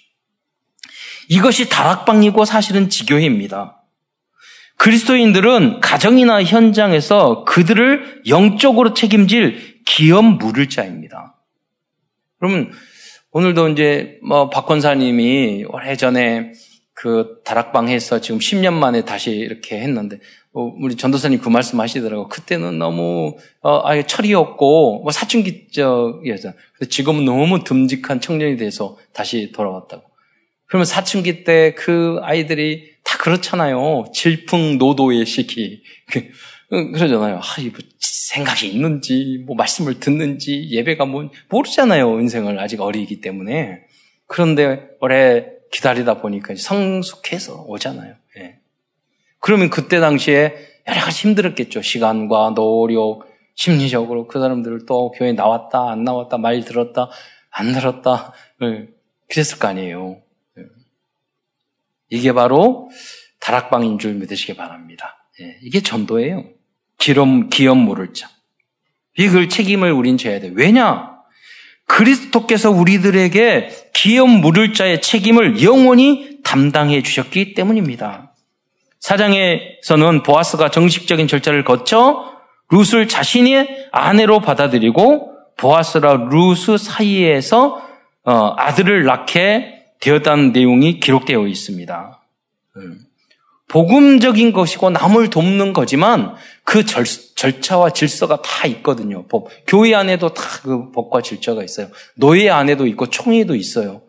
이것이 1.28 1.68
다락방이고 1.68 2.44
사실은 2.44 2.88
지교회입니다. 2.88 3.78
그리스도인들은 4.76 5.80
가정이나 5.80 6.42
현장에서 6.42 7.44
그들을 7.44 8.22
영적으로 8.28 8.94
책임질 8.94 9.82
기업 9.86 10.24
물을 10.24 10.68
자입니다. 10.68 11.36
그러면 12.38 12.72
오늘도 13.30 13.68
이제 13.70 14.18
뭐 14.26 14.50
박 14.50 14.66
권사님이 14.66 15.64
오래전에 15.68 16.52
그 17.02 17.40
다락방에서 17.44 18.20
지금 18.20 18.38
10년 18.38 18.74
만에 18.74 19.04
다시 19.04 19.32
이렇게 19.32 19.80
했는데 19.80 20.20
어, 20.52 20.72
우리 20.80 20.94
전도사님 20.94 21.40
그 21.40 21.48
말씀 21.48 21.80
하시더라고. 21.80 22.28
그때는 22.28 22.78
너무 22.78 23.36
어, 23.60 23.80
아예 23.84 24.04
철이 24.04 24.32
없고 24.34 25.00
뭐 25.02 25.10
사춘기적이었잖아. 25.10 26.54
그래서 26.76 26.88
지금은 26.88 27.24
너무 27.24 27.64
듬직한 27.64 28.20
청년이 28.20 28.56
돼서 28.56 28.98
다시 29.12 29.50
돌아왔다고. 29.50 30.04
그러면 30.66 30.84
사춘기 30.84 31.42
때 31.42 31.74
그 31.76 32.20
아이들이 32.22 32.92
다 33.02 33.18
그렇잖아요. 33.18 34.04
질풍노도의 34.14 35.26
시기. 35.26 35.82
그, 36.06 36.30
그러잖아요. 36.92 37.38
아, 37.38 37.60
이거 37.60 37.78
생각이 37.98 38.68
있는지, 38.68 39.42
뭐 39.44 39.56
말씀을 39.56 39.98
듣는지, 39.98 40.68
예배가 40.70 41.06
뭐, 41.06 41.28
모르잖아요. 41.48 42.20
인생을 42.20 42.60
아직 42.60 42.80
어리기 42.80 43.20
때문에. 43.20 43.80
그런데 44.28 44.86
오래 45.00 45.61
기다리다 45.72 46.18
보니까 46.18 46.54
성숙해서 46.56 47.64
오잖아요. 47.66 48.14
예. 48.38 48.60
그러면 49.40 49.70
그때 49.70 49.98
당시에 49.98 50.54
여러 50.86 51.00
가지 51.00 51.26
힘들었겠죠. 51.26 51.82
시간과 51.82 52.54
노력, 52.54 53.24
심리적으로 53.54 54.28
그 54.28 54.38
사람들을 54.38 54.86
또 54.86 55.10
교회 55.10 55.32
나왔다, 55.32 55.90
안 55.90 56.04
나왔다, 56.04 56.38
말 56.38 56.64
들었다, 56.64 57.10
안 57.50 57.72
들었다. 57.72 58.32
예. 58.62 58.88
그랬을 59.28 59.58
거 59.58 59.66
아니에요. 59.68 60.22
예. 60.58 60.62
이게 62.10 62.32
바로 62.32 62.90
다락방인 63.40 63.98
줄 63.98 64.14
믿으시기 64.14 64.54
바랍니다. 64.54 65.26
예. 65.40 65.58
이게 65.62 65.80
전도예요. 65.80 66.44
기름, 66.98 67.48
기업 67.48 67.78
물을 67.78 68.12
자. 68.12 68.28
이걸 69.18 69.48
책임을 69.48 69.90
우린 69.90 70.16
져야 70.18 70.38
돼. 70.38 70.50
왜냐? 70.54 71.11
그리스도께서 71.92 72.70
우리들에게 72.70 73.68
기업 73.92 74.28
물을 74.28 74.72
자의 74.72 75.02
책임을 75.02 75.62
영원히 75.62 76.38
담당해 76.42 77.02
주셨기 77.02 77.52
때문입니다. 77.52 78.32
사장에서는 79.00 80.22
보아스가 80.22 80.70
정식적인 80.70 81.28
절차를 81.28 81.64
거쳐 81.64 82.32
룻을 82.70 83.08
자신의 83.08 83.88
아내로 83.92 84.40
받아들이고 84.40 85.32
보아스라 85.58 86.28
룻 86.30 86.78
사이에서 86.78 87.82
어, 88.24 88.54
아들을 88.56 89.04
낳게 89.04 89.84
되었다는 90.00 90.52
내용이 90.52 90.98
기록되어 90.98 91.46
있습니다. 91.46 92.20
음. 92.76 92.98
복음적인 93.68 94.52
것이고 94.52 94.90
남을 94.90 95.28
돕는 95.28 95.72
거지만 95.72 96.34
그 96.64 96.86
절, 96.86 97.04
절차와 97.42 97.90
질서가 97.90 98.40
다 98.40 98.68
있거든요. 98.68 99.26
법. 99.26 99.48
교회 99.66 99.94
안에도 99.94 100.32
다 100.32 100.52
그 100.62 100.92
법과 100.92 101.22
질서가 101.22 101.64
있어요. 101.64 101.88
노예 102.14 102.48
안에도 102.48 102.86
있고 102.86 103.06
총회도 103.08 103.56
있어요. 103.56 104.02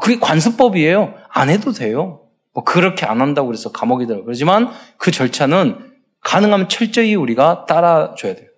그게 0.00 0.20
관습법이에요. 0.20 1.14
안 1.28 1.50
해도 1.50 1.72
돼요. 1.72 2.20
뭐 2.54 2.62
그렇게 2.62 3.04
안 3.04 3.20
한다고 3.20 3.48
그래서 3.48 3.72
감옥이 3.72 4.06
들어. 4.06 4.22
그러지만 4.22 4.70
그 4.96 5.10
절차는 5.10 5.76
가능하면 6.20 6.68
철저히 6.68 7.16
우리가 7.16 7.66
따라줘야 7.66 8.36
돼요. 8.36 8.48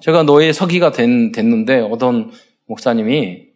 제가 0.00 0.22
노예 0.22 0.52
서기가 0.54 0.92
된, 0.92 1.32
됐는데 1.32 1.80
어떤 1.80 2.32
목사님이 2.66 3.48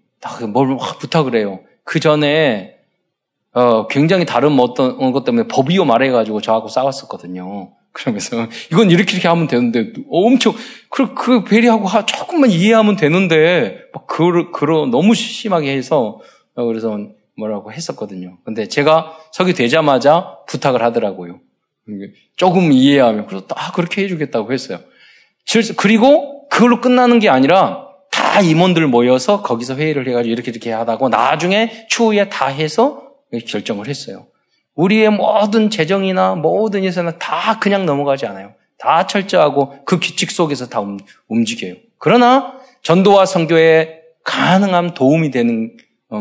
뭘 0.48 0.76
부탁을 1.00 1.34
해요. 1.34 1.60
그 1.82 1.98
전에 1.98 2.76
어, 3.54 3.86
굉장히 3.86 4.26
다른 4.26 4.52
뭐 4.52 4.66
어떤 4.66 5.12
것 5.12 5.24
때문에 5.24 5.48
법이요 5.48 5.86
말해가지고 5.86 6.42
저하고 6.42 6.68
싸웠었거든요. 6.68 7.75
그러면서 7.96 8.46
이건 8.70 8.90
이렇게 8.90 9.12
이렇게 9.12 9.26
하면 9.26 9.46
되는데 9.46 9.92
엄청 10.10 10.54
그, 10.90 11.14
그 11.14 11.44
배려하고 11.44 11.88
조금만 12.04 12.50
이해하면 12.50 12.96
되는데 12.96 13.78
막 13.94 14.06
그, 14.06 14.50
그 14.52 14.64
너무 14.90 15.14
심하게 15.14 15.74
해서 15.74 16.20
어, 16.54 16.64
그래서 16.66 16.98
뭐라고 17.38 17.72
했었거든요. 17.72 18.36
근데 18.44 18.68
제가 18.68 19.16
서기 19.32 19.54
되자마자 19.54 20.36
부탁을 20.46 20.82
하더라고요. 20.82 21.40
조금 22.36 22.70
이해하면 22.70 23.26
그래서 23.26 23.46
다 23.46 23.72
그렇게 23.74 24.02
해주겠다고 24.02 24.52
했어요. 24.52 24.80
그리고 25.78 26.48
그걸로 26.48 26.82
끝나는 26.82 27.18
게 27.18 27.30
아니라 27.30 27.86
다 28.10 28.40
임원들 28.42 28.86
모여서 28.88 29.40
거기서 29.40 29.76
회의를 29.76 30.06
해가지고 30.06 30.32
이렇게 30.32 30.50
이렇게 30.50 30.70
하다고 30.70 31.08
나중에 31.08 31.86
추후에 31.88 32.28
다 32.28 32.48
해서 32.48 33.10
결정을 33.46 33.88
했어요. 33.88 34.26
우리의 34.76 35.10
모든 35.10 35.70
재정이나 35.70 36.34
모든 36.36 36.84
예산은 36.84 37.18
다 37.18 37.58
그냥 37.58 37.86
넘어가지 37.86 38.26
않아요. 38.26 38.52
다 38.78 39.06
철저하고 39.06 39.84
그 39.84 39.98
규칙 39.98 40.30
속에서 40.30 40.68
다 40.68 40.80
움직여요. 41.28 41.74
그러나 41.98 42.58
전도와 42.82 43.26
선교에 43.26 44.02
가능한 44.22 44.94
도움이 44.94 45.30
되는 45.30 45.76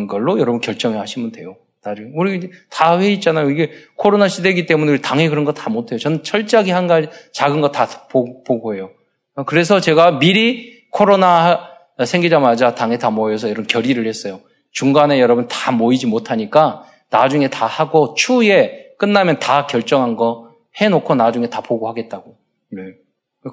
걸로 0.08 0.40
여러분 0.40 0.62
결정을 0.62 1.00
하시면 1.00 1.32
돼요. 1.32 1.58
나중에. 1.84 2.10
우리 2.16 2.50
다 2.70 2.98
회의 2.98 3.14
있잖아요. 3.16 3.50
이게 3.52 3.72
코로나 3.96 4.28
시대이기 4.28 4.66
때문에 4.66 4.92
우리 4.92 5.02
당에 5.02 5.30
그런 5.30 5.46
거 5.46 5.52
다 5.52 5.70
못해요. 5.70 6.00
저는 6.00 6.24
철저하게 6.24 6.72
한 6.72 6.88
가지 6.88 7.10
작은 7.34 7.62
거 7.62 7.72
다 7.72 7.88
보고 8.08 8.74
해요. 8.74 8.90
그래서 9.46 9.80
제가 9.82 10.18
미리 10.18 10.82
코로나 10.92 11.68
생기자마자 12.04 12.74
당에 12.74 12.98
다 12.98 13.10
모여서 13.10 13.48
이런 13.50 13.68
결의를 13.68 14.08
했어요. 14.08 14.40
중간에 14.72 15.20
여러분 15.20 15.48
다 15.48 15.72
모이지 15.72 16.08
못하니까 16.08 16.86
나중에 17.10 17.50
다 17.50 17.66
하고 17.66 18.14
추후에 18.16 18.94
끝나면 18.98 19.40
다 19.40 19.68
결정한 19.68 20.16
거 20.16 20.50
해놓고 20.80 21.16
나중에 21.16 21.50
다 21.50 21.62
보고 21.62 21.88
하겠다고. 21.90 22.38
네. 22.72 22.82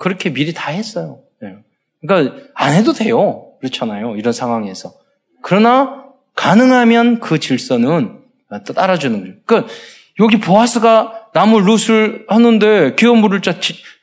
그렇게 0.01 0.33
미리 0.33 0.53
다 0.53 0.71
했어요. 0.71 1.21
네. 1.41 1.57
그러니까 2.01 2.37
안 2.55 2.73
해도 2.75 2.93
돼요. 2.93 3.53
그렇잖아요. 3.61 4.17
이런 4.17 4.33
상황에서. 4.33 4.93
그러나 5.43 6.07
가능하면 6.35 7.21
그 7.21 7.39
질서는 7.39 8.21
따라주는 8.75 9.21
거죠. 9.21 9.33
그러니까 9.45 9.73
여기 10.21 10.39
보아스가 10.41 11.29
나무 11.33 11.61
룻을 11.61 12.27
하는데 12.29 12.95
기업 12.97 13.17
물을 13.17 13.41
자 13.41 13.55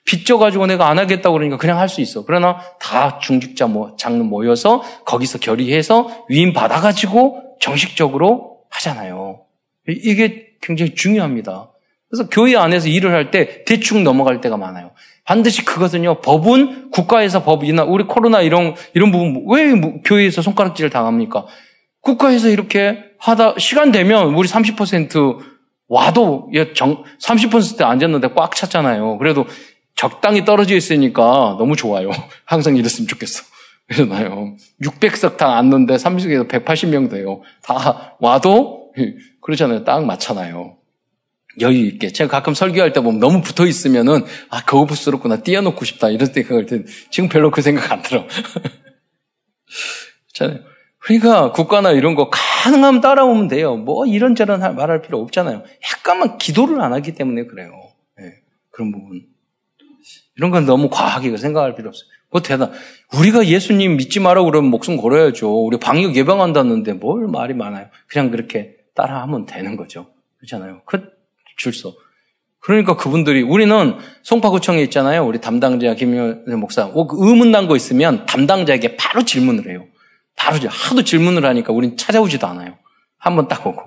빚져가지고 0.06 0.66
내가 0.66 0.90
안 0.90 0.98
하겠다고 0.98 1.34
그러니까 1.34 1.58
그냥 1.58 1.78
할 1.78 1.88
수 1.88 2.02
있어. 2.02 2.26
그러나 2.26 2.60
다 2.80 3.20
중직자 3.20 3.68
뭐, 3.68 3.96
장로 3.98 4.24
모여서 4.24 4.82
거기서 5.06 5.40
결의해서 5.40 6.26
위임 6.30 6.54
받아가지고 6.54 7.58
정식적으로 7.60 8.59
하잖아요. 8.80 9.42
이게 9.88 10.50
굉장히 10.62 10.96
중요합니다. 10.96 11.72
그래서 12.10 12.30
교회 12.30 12.56
안에서 12.56 12.88
일을 12.88 13.12
할 13.12 13.32
때 13.32 13.64
대충 13.66 14.04
넘어갈 14.04 14.42
때가 14.42 14.58
많아요. 14.58 14.92
반드시 15.26 15.64
그것은요, 15.64 16.22
법은 16.22 16.90
국가에서 16.92 17.44
법이나 17.44 17.84
우리 17.84 18.06
코로나 18.06 18.42
이런, 18.42 18.76
이런 18.96 19.12
부분, 19.12 19.46
왜 19.48 19.74
교회에서 20.04 20.42
손가락질을 20.42 20.90
당합니까? 20.90 21.46
국가에서 22.02 22.50
이렇게 22.50 23.04
하다, 23.20 23.56
시간 23.60 23.92
되면 23.92 24.34
우리 24.34 24.48
30% 24.48 25.38
와도 25.88 26.50
정, 26.76 27.04
30% 27.22 27.82
앉았는데 27.84 28.30
꽉 28.36 28.56
찼잖아요. 28.56 29.18
그래도 29.20 29.46
적당히 29.96 30.46
떨어져 30.46 30.76
있으니까 30.76 31.56
너무 31.60 31.76
좋아요. 31.76 32.10
항상 32.46 32.76
이랬으면 32.78 33.08
좋겠어. 33.08 33.44
그러나요. 33.90 34.56
600석 34.84 35.38
당 35.38 35.52
앉는데 35.58 35.96
30에서 35.96 36.48
180명 36.48 37.10
돼요. 37.10 37.42
다 37.64 38.16
와도 38.20 38.94
그러잖아요. 39.42 39.84
딱 39.84 40.06
맞잖아요. 40.06 40.78
여유 41.62 41.86
있게. 41.88 42.12
제가 42.12 42.30
가끔 42.30 42.54
설교할 42.54 42.94
때 42.94 43.02
보면 43.02 43.20
너무 43.20 43.42
붙어 43.42 43.66
있으면은, 43.66 44.24
아, 44.50 44.64
거부스럽구나. 44.64 45.38
띄워놓고 45.42 45.84
싶다. 45.84 46.10
이런 46.10 46.32
생각할 46.32 46.68
때, 46.68 46.84
지금 47.10 47.28
별로 47.28 47.50
그 47.52 47.62
생각 47.62 47.92
안 47.92 48.02
들어. 48.02 48.28
그렇잖아요. 50.36 50.64
그러니까 51.00 51.52
국가나 51.52 51.92
이런 51.92 52.14
거 52.16 52.30
가능하면 52.30 53.02
따라오면 53.02 53.48
돼요. 53.48 53.76
뭐 53.76 54.06
이런저런 54.06 54.76
말할 54.76 55.02
필요 55.02 55.20
없잖아요. 55.22 55.64
약간만 55.94 56.38
기도를 56.38 56.82
안 56.82 56.94
하기 56.94 57.14
때문에 57.14 57.46
그래요. 57.46 57.72
네, 58.18 58.36
그런 58.70 58.92
부분. 58.92 59.26
이런 60.36 60.52
건 60.52 60.66
너무 60.66 60.90
과하게 60.90 61.36
생각할 61.38 61.76
필요 61.76 61.90
없어요. 61.90 62.08
뭐 62.32 62.42
대단. 62.42 62.72
우리가 63.18 63.46
예수님 63.48 63.98
믿지 63.98 64.20
마라 64.20 64.44
그러면 64.44 64.70
목숨 64.72 64.98
걸어야죠. 64.98 65.66
우리 65.66 65.78
방역 65.80 66.16
예방한다는데 66.16 66.94
뭘 66.94 67.28
말이 67.28 67.54
많아요. 67.54 67.88
그냥 68.08 68.30
그렇게 68.32 68.76
따라하면 68.96 69.46
되는 69.46 69.76
거죠. 69.76 70.08
그렇잖아요. 70.38 70.82
그 70.86 71.02
줄서. 71.58 71.94
그러니까 72.62 72.96
그분들이 72.98 73.42
우리는 73.42 73.96
송파구청에 74.24 74.82
있잖아요. 74.84 75.26
우리 75.26 75.40
담당자 75.42 75.94
김효 75.96 76.56
목사. 76.58 76.86
뭐그 76.88 77.16
의문 77.20 77.52
난 77.52 77.68
거 77.68 77.76
있으면 77.76 78.26
담당자에게 78.26 78.96
바로 78.98 79.24
질문을 79.24 79.70
해요. 79.70 79.86
바로 80.36 80.58
하도 80.70 81.04
질문을 81.04 81.46
하니까 81.46 81.74
우린 81.74 81.98
찾아오지도 81.98 82.46
않아요. 82.48 82.78
한번 83.18 83.48
딱 83.48 83.66
오고. 83.66 83.82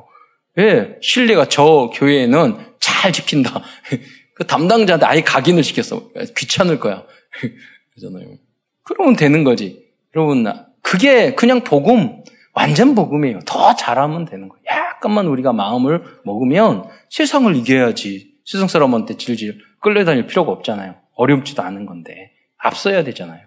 왜? 0.56 0.96
신뢰가 1.00 1.46
저 1.48 1.90
교회에는 1.94 2.56
잘 2.80 3.12
지킨다. 3.12 3.62
그 4.34 4.46
담당자한테 4.46 5.06
아예 5.06 5.20
각인을 5.22 5.62
시켰어. 5.62 6.10
귀찮을 6.36 6.80
거야. 6.80 7.04
그러잖아요. 7.94 8.36
그러면 8.82 9.16
되는 9.16 9.44
거지. 9.44 9.90
여러분, 10.14 10.46
그게 10.82 11.34
그냥 11.34 11.64
복음, 11.64 12.22
완전 12.52 12.94
복음이에요. 12.94 13.40
더 13.46 13.74
잘하면 13.74 14.24
되는 14.26 14.48
거예요. 14.48 14.62
약간만 14.68 15.26
우리가 15.26 15.52
마음을 15.52 16.02
먹으면 16.24 16.84
세상을 17.10 17.54
이겨야지. 17.56 18.32
세상 18.44 18.68
사람한테 18.68 19.16
질질 19.16 19.58
끌려다닐 19.80 20.26
필요가 20.26 20.52
없잖아요. 20.52 20.96
어렵지도 21.14 21.62
않은 21.62 21.86
건데. 21.86 22.32
앞서야 22.58 23.04
되잖아요. 23.04 23.40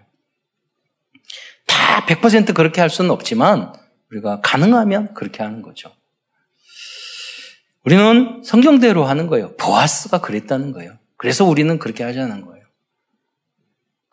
다 1.66 2.04
100% 2.06 2.54
그렇게 2.54 2.80
할 2.80 2.90
수는 2.90 3.10
없지만 3.10 3.72
우리가 4.10 4.40
가능하면 4.40 5.14
그렇게 5.14 5.42
하는 5.42 5.62
거죠. 5.62 5.90
우리는 7.84 8.42
성경대로 8.44 9.04
하는 9.04 9.26
거예요. 9.26 9.54
보아스가 9.56 10.20
그랬다는 10.20 10.72
거예요. 10.72 10.98
그래서 11.16 11.44
우리는 11.44 11.78
그렇게 11.78 12.04
하자는 12.04 12.44
거예요. 12.44 12.55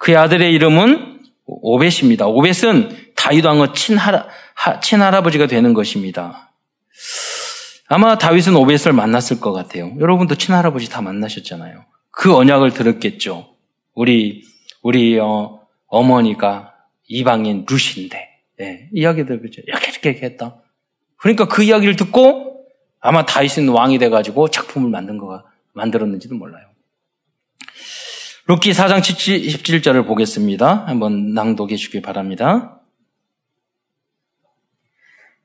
그의 0.03 0.17
아들의 0.17 0.51
이름은 0.51 1.21
오벳입니다. 1.45 2.27
오벳은 2.27 3.13
다윗 3.15 3.45
왕의 3.45 3.73
친할아, 3.73 4.27
친할아버지가 4.81 5.47
되는 5.47 5.73
것입니다. 5.73 6.51
아마 7.87 8.17
다윗은 8.17 8.53
오벳을 8.53 8.91
만났을 8.91 9.39
것 9.39 9.53
같아요. 9.53 9.93
여러분도 9.97 10.35
친할아버지 10.35 10.89
다 10.89 11.01
만나셨잖아요. 11.01 11.85
그 12.11 12.35
언약을 12.35 12.73
들었겠죠. 12.73 13.55
우리 13.93 14.43
우리 14.81 15.17
어, 15.19 15.61
어머니가 15.87 16.73
이방인 17.07 17.65
루시인데 17.69 18.27
네, 18.59 18.89
이야기 18.91 19.25
들었죠. 19.25 19.61
이렇게 19.65 20.09
이렇게 20.09 20.25
했다. 20.25 20.57
그러니까 21.15 21.47
그 21.47 21.63
이야기를 21.63 21.95
듣고 21.95 22.65
아마 22.99 23.25
다윗은 23.25 23.69
왕이 23.69 23.99
돼가지고 23.99 24.49
작품을 24.49 24.89
만든 24.89 25.17
거가 25.17 25.45
만들었는지도 25.71 26.35
몰라요. 26.35 26.72
룻기 28.45 28.71
4장 28.71 28.99
17절을 28.99 30.05
보겠습니다. 30.05 30.83
한번 30.85 31.33
낭독해 31.33 31.77
주길 31.77 32.01
바랍니다. 32.01 32.81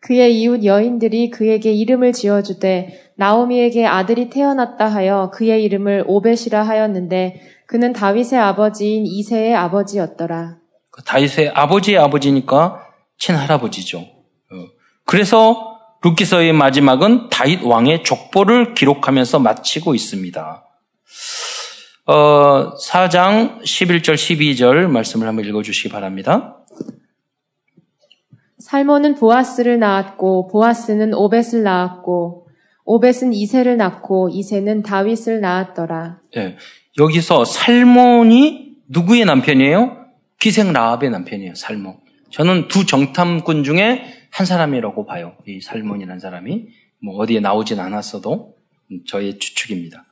그의 0.01 0.41
이웃 0.41 0.65
여인들이 0.65 1.31
그에게 1.31 1.73
이름을 1.73 2.13
지어주되 2.13 3.13
나오미에게 3.17 3.87
아들이 3.87 4.31
태어났다 4.31 4.87
하여 4.87 5.31
그의 5.33 5.63
이름을 5.63 6.05
오벳이라 6.09 6.63
하였는데 6.65 7.41
그는 7.67 7.93
다윗의 7.93 8.37
아버지인 8.37 9.07
이세의 9.07 9.55
아버지였더라. 9.55 10.57
그 10.91 11.05
다윗의 11.05 11.51
아버지의 11.55 11.99
아버지니까 11.99 12.85
친할아버지죠. 13.19 13.99
어. 14.01 14.67
그래서 15.05 15.79
룻기서의 16.03 16.53
마지막은 16.53 17.29
다윗 17.29 17.63
왕의 17.63 18.03
족보를 18.03 18.75
기록하면서 18.75 19.39
마치고 19.39 19.95
있습니다. 19.95 20.68
어, 22.09 22.75
4장 22.75 23.61
11절 23.61 24.15
12절 24.15 24.89
말씀을 24.89 25.29
한번 25.29 25.45
읽어주시기 25.45 25.91
바랍니다. 25.91 26.65
살몬은 28.59 29.17
보아스를 29.17 29.79
낳았고 29.79 30.49
보아스는 30.49 31.13
오벳을 31.13 31.63
낳았고 31.63 32.49
오벳은 32.85 33.35
이세를 33.35 33.77
낳고 33.77 34.31
이세는 34.31 34.83
다윗을 34.83 35.43
낳았더라. 35.43 36.21
네, 36.35 36.57
여기서 36.99 37.45
살몬이 37.45 38.77
누구의 38.89 39.27
남편이에요? 39.27 40.07
기생 40.41 40.73
라합의 40.73 41.11
남편이에요. 41.11 41.57
살몬. 41.57 41.99
저는 42.31 42.69
두 42.69 42.87
정탐꾼 42.87 43.65
중에 43.65 44.07
한 44.31 44.47
사람이라고 44.47 45.05
봐요. 45.05 45.37
이 45.47 45.61
살몬이라는 45.61 46.21
사람이 46.21 46.69
뭐 47.03 47.17
어디에 47.19 47.41
나오진 47.41 47.81
않았어도 47.81 48.55
저의 49.07 49.39
추측입니다. 49.39 50.07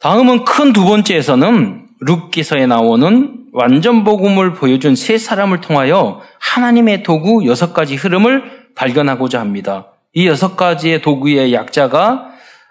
다음은 0.00 0.44
큰 0.44 0.72
두 0.72 0.84
번째에서는 0.84 1.88
룻기서에 2.00 2.66
나오는 2.66 3.46
완전 3.52 4.04
복음을 4.04 4.54
보여준 4.54 4.94
세 4.94 5.18
사람을 5.18 5.60
통하여 5.60 6.20
하나님의 6.38 7.02
도구 7.02 7.44
여섯 7.46 7.72
가지 7.72 7.96
흐름을 7.96 8.68
발견하고자 8.76 9.40
합니다. 9.40 9.88
이 10.14 10.28
여섯 10.28 10.56
가지의 10.56 11.02
도구의 11.02 11.52
약자가 11.52 12.30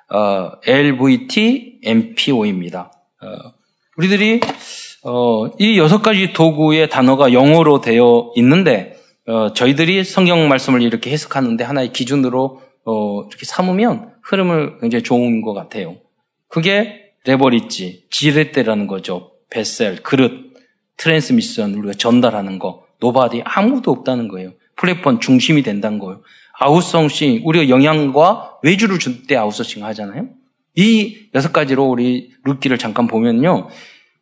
어, 0.10 0.52
LVT 0.66 1.82
MPO입니다. 1.84 2.92
어, 3.22 3.52
우리들이 3.98 4.40
어, 5.04 5.48
이 5.60 5.78
여섯 5.78 6.02
가지 6.02 6.32
도구의 6.32 6.90
단어가 6.90 7.34
영어로 7.34 7.82
되어 7.82 8.32
있는데 8.38 8.96
어, 9.28 9.52
저희들이 9.52 10.06
성경 10.06 10.48
말씀을 10.48 10.82
이렇게 10.82 11.12
해석하는데 11.12 11.62
하나의 11.62 11.92
기준으로 11.92 12.62
어, 12.86 13.22
이렇게 13.28 13.46
삼으면 13.46 14.14
흐름을 14.24 14.80
굉장히 14.80 15.04
좋은 15.04 15.42
것 15.42 15.54
같아요. 15.54 15.98
그게 16.48 17.07
레버리지, 17.28 18.06
지렛대라는 18.10 18.88
거죠. 18.88 19.32
vessel, 19.50 19.98
그릇, 19.98 20.54
transmission, 20.98 21.76
우리가 21.76 21.94
전달하는 21.94 22.58
거, 22.58 22.86
nobody 23.00 23.42
아무도 23.44 23.92
없다는 23.92 24.28
거예요. 24.30 24.54
플랫폼 24.76 25.20
중심이 25.20 25.62
된다는 25.62 26.00
거예요. 26.00 26.22
아웃소싱, 26.60 27.42
우리가 27.44 27.70
용역과 27.70 28.58
외주를 28.64 28.98
줄 28.98 29.28
때 29.28 29.36
아웃소싱 29.36 29.84
하잖아요. 29.86 30.28
이 30.76 31.18
여섯 31.36 31.52
가지로 31.52 31.86
우리 31.86 32.32
룻기를 32.46 32.78
잠깐 32.78 33.08
보면요. 33.08 33.68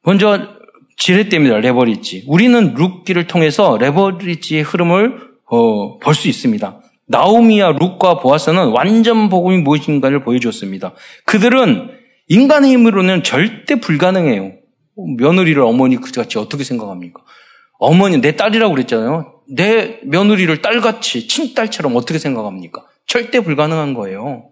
먼저 0.03 0.55
지렛대입니다. 0.97 1.57
레버리지. 1.59 2.23
우리는 2.27 2.73
룻기를 2.73 3.27
통해서 3.27 3.77
leverage의 3.77 4.63
흐름을 4.63 5.19
어, 5.47 5.99
볼 5.99 6.15
수 6.15 6.27
있습니다. 6.27 6.81
나오미와 7.07 7.73
룻과 7.73 8.19
보아스는 8.19 8.69
완전 8.69 9.29
복음이 9.29 9.57
무엇인가를 9.59 10.23
보여주었습니다. 10.23 10.93
그들은 11.25 11.94
인간의 12.27 12.71
힘으로는 12.71 13.23
절대 13.23 13.79
불가능해요. 13.79 14.53
며느리를 15.17 15.61
어머니 15.61 15.97
같이 15.99 16.37
어떻게 16.37 16.63
생각합니까? 16.63 17.21
어머니 17.77 18.19
내 18.19 18.35
딸이라고 18.35 18.73
그랬잖아요. 18.73 19.41
내 19.49 19.99
며느리를 20.03 20.61
딸같이 20.61 21.27
친딸처럼 21.27 21.95
어떻게 21.95 22.17
생각합니까? 22.17 22.85
절대 23.05 23.41
불가능한 23.41 23.93
거예요. 23.93 24.49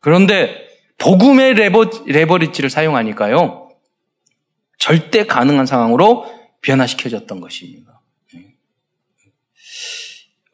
그런데 0.00 0.54
복음의 0.98 1.54
레버, 1.54 1.90
레버리지를 2.06 2.70
사용하니까요. 2.70 3.70
절대 4.78 5.26
가능한 5.26 5.66
상황으로 5.66 6.24
변화시켜졌던 6.62 7.40
것입니다. 7.40 7.95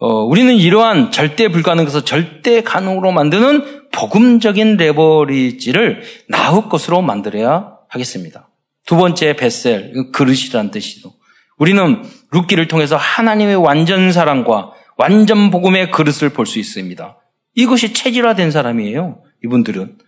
어, 0.05 0.25
우리는 0.25 0.53
이러한 0.57 1.13
절대 1.13 1.47
불가능한 1.47 1.85
것을 1.85 2.05
절대 2.05 2.61
가능으로 2.63 3.13
만드는 3.13 3.83
복음적인 3.93 4.77
레버리지를 4.77 6.03
나의 6.29 6.63
것으로 6.69 7.03
만들어야 7.03 7.77
하겠습니다. 7.89 8.51
두 8.85 8.97
번째 8.97 9.37
베셀, 9.37 10.11
그릇이라는 10.13 10.73
뜻이죠. 10.73 11.13
우리는 11.57 12.03
룻기를 12.33 12.67
통해서 12.67 12.97
하나님의 12.97 13.55
완전 13.55 14.11
사랑과 14.11 14.73
완전 14.97 15.51
복음의 15.53 15.93
그릇을 15.93 16.31
볼 16.31 16.47
수 16.47 16.59
있습니다. 16.59 17.17
이것이 17.55 17.93
체질화된 17.93 18.51
사람이에요. 18.51 19.23
이분들은. 19.45 19.99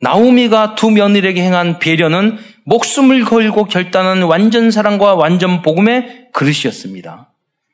나오미가 0.00 0.76
두 0.76 0.90
며느리에게 0.90 1.42
행한 1.42 1.78
배려는 1.78 2.38
목숨을 2.64 3.24
걸고 3.26 3.64
결단한 3.66 4.22
완전 4.22 4.70
사랑과 4.70 5.14
완전 5.14 5.60
복음의 5.60 6.28
그릇이었습니다. 6.32 7.31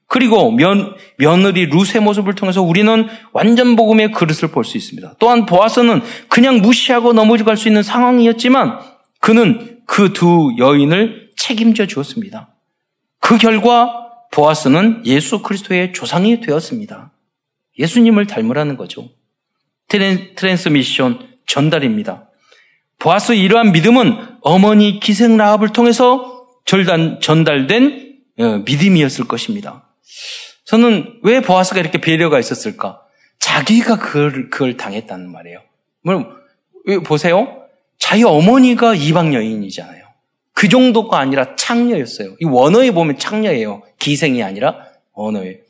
그리고 0.09 0.51
면, 0.51 0.95
며느리 1.19 1.67
룻의 1.67 2.03
모습을 2.03 2.35
통해서 2.35 2.63
우리는 2.63 3.09
완전 3.33 3.77
복음의 3.77 4.13
그릇을 4.13 4.51
볼 4.51 4.65
수 4.65 4.77
있습니다. 4.79 5.15
또한 5.19 5.45
보아스는 5.47 6.01
그냥 6.29 6.61
무시하고 6.63 7.13
넘어갈 7.13 7.57
수 7.57 7.69
있는 7.69 7.83
상황이었지만 7.83 8.81
그는 9.21 9.81
그 9.87 10.13
두 10.13 10.55
여인을 10.59 11.31
책임져 11.37 11.87
주었습니다. 11.87 12.55
그 13.21 13.37
결과 13.39 14.07
보아스는 14.33 15.03
예수 15.05 15.43
그리스도의 15.43 15.93
조상이 15.93 16.41
되었습니다. 16.41 17.13
예수님을 17.79 18.27
닮으라는 18.27 18.77
거죠. 18.77 19.09
trans, 19.89 20.35
transmission 20.35 21.37
전달입니다. 21.47 22.29
보아스 22.99 23.33
이러한 23.33 23.73
믿음은 23.73 24.17
어머니 24.43 25.01
기생 25.01 25.37
라합을 25.37 25.71
통해서 25.71 26.47
절단, 26.65 27.21
전달된 27.21 28.19
어, 28.39 28.63
믿음이었을 28.67 29.27
것입니다. 29.27 29.88
저는 30.65 31.21
왜 31.23 31.41
보아스가 31.41 31.81
이렇게 31.81 32.01
배려가 32.01 32.39
있었을까? 32.39 33.03
자기가 33.39 33.99
그걸, 33.99 34.51
그걸 34.51 34.77
당했다는 34.77 35.31
말이에요. 35.31 35.61
뭐, 36.03 36.25
보세요. 37.05 37.63
자기 37.99 38.25
어머니가 38.25 38.95
이방 38.95 39.35
여인이잖아요. 39.35 40.05
그 40.53 40.69
정도가 40.69 41.19
아니라 41.19 41.55
창녀였어요. 41.57 42.35
이 42.41 42.45
원어에 42.45 42.91
보면 42.91 43.19
창녀예요. 43.19 43.83
기생이 43.99 44.43
아니라 44.43 44.87
언어에. 45.13 45.61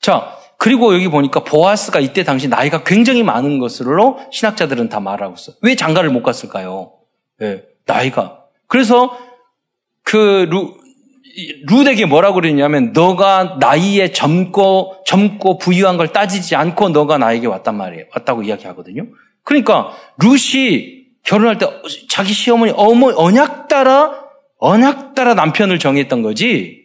자, 0.00 0.36
그리고 0.56 0.94
여기 0.94 1.08
보니까 1.08 1.42
보아스가 1.42 2.00
이때 2.00 2.22
당시 2.22 2.46
나이가 2.46 2.84
굉장히 2.84 3.22
많은 3.22 3.58
것으로 3.58 4.20
신학자들은 4.30 4.88
다 4.88 5.00
말하고 5.00 5.34
있어요. 5.34 5.56
왜 5.62 5.74
장가를 5.74 6.10
못 6.10 6.22
갔을까요? 6.22 6.92
네, 7.38 7.62
나이가. 7.86 8.44
그래서 8.66 9.18
그 10.02 10.46
루, 10.50 10.76
룻에게 11.66 12.06
뭐라고 12.06 12.36
그랬냐면 12.36 12.92
너가 12.92 13.56
나이에 13.60 14.12
젊고 14.12 15.04
젊고 15.06 15.58
부유한 15.58 15.96
걸 15.96 16.12
따지지 16.12 16.56
않고 16.56 16.90
너가 16.90 17.18
나에게 17.18 17.46
왔단 17.46 17.76
말이에요. 17.76 18.06
왔다고 18.14 18.42
이야기하거든요. 18.42 19.06
그러니까 19.44 19.96
룻이 20.18 21.06
결혼할 21.22 21.58
때 21.58 21.66
자기 22.08 22.32
시어머니 22.32 22.72
어머 22.76 23.12
언약 23.14 23.68
따라 23.68 24.24
언약 24.58 25.14
따라 25.14 25.34
남편을 25.34 25.78
정했던 25.78 26.22
거지. 26.22 26.80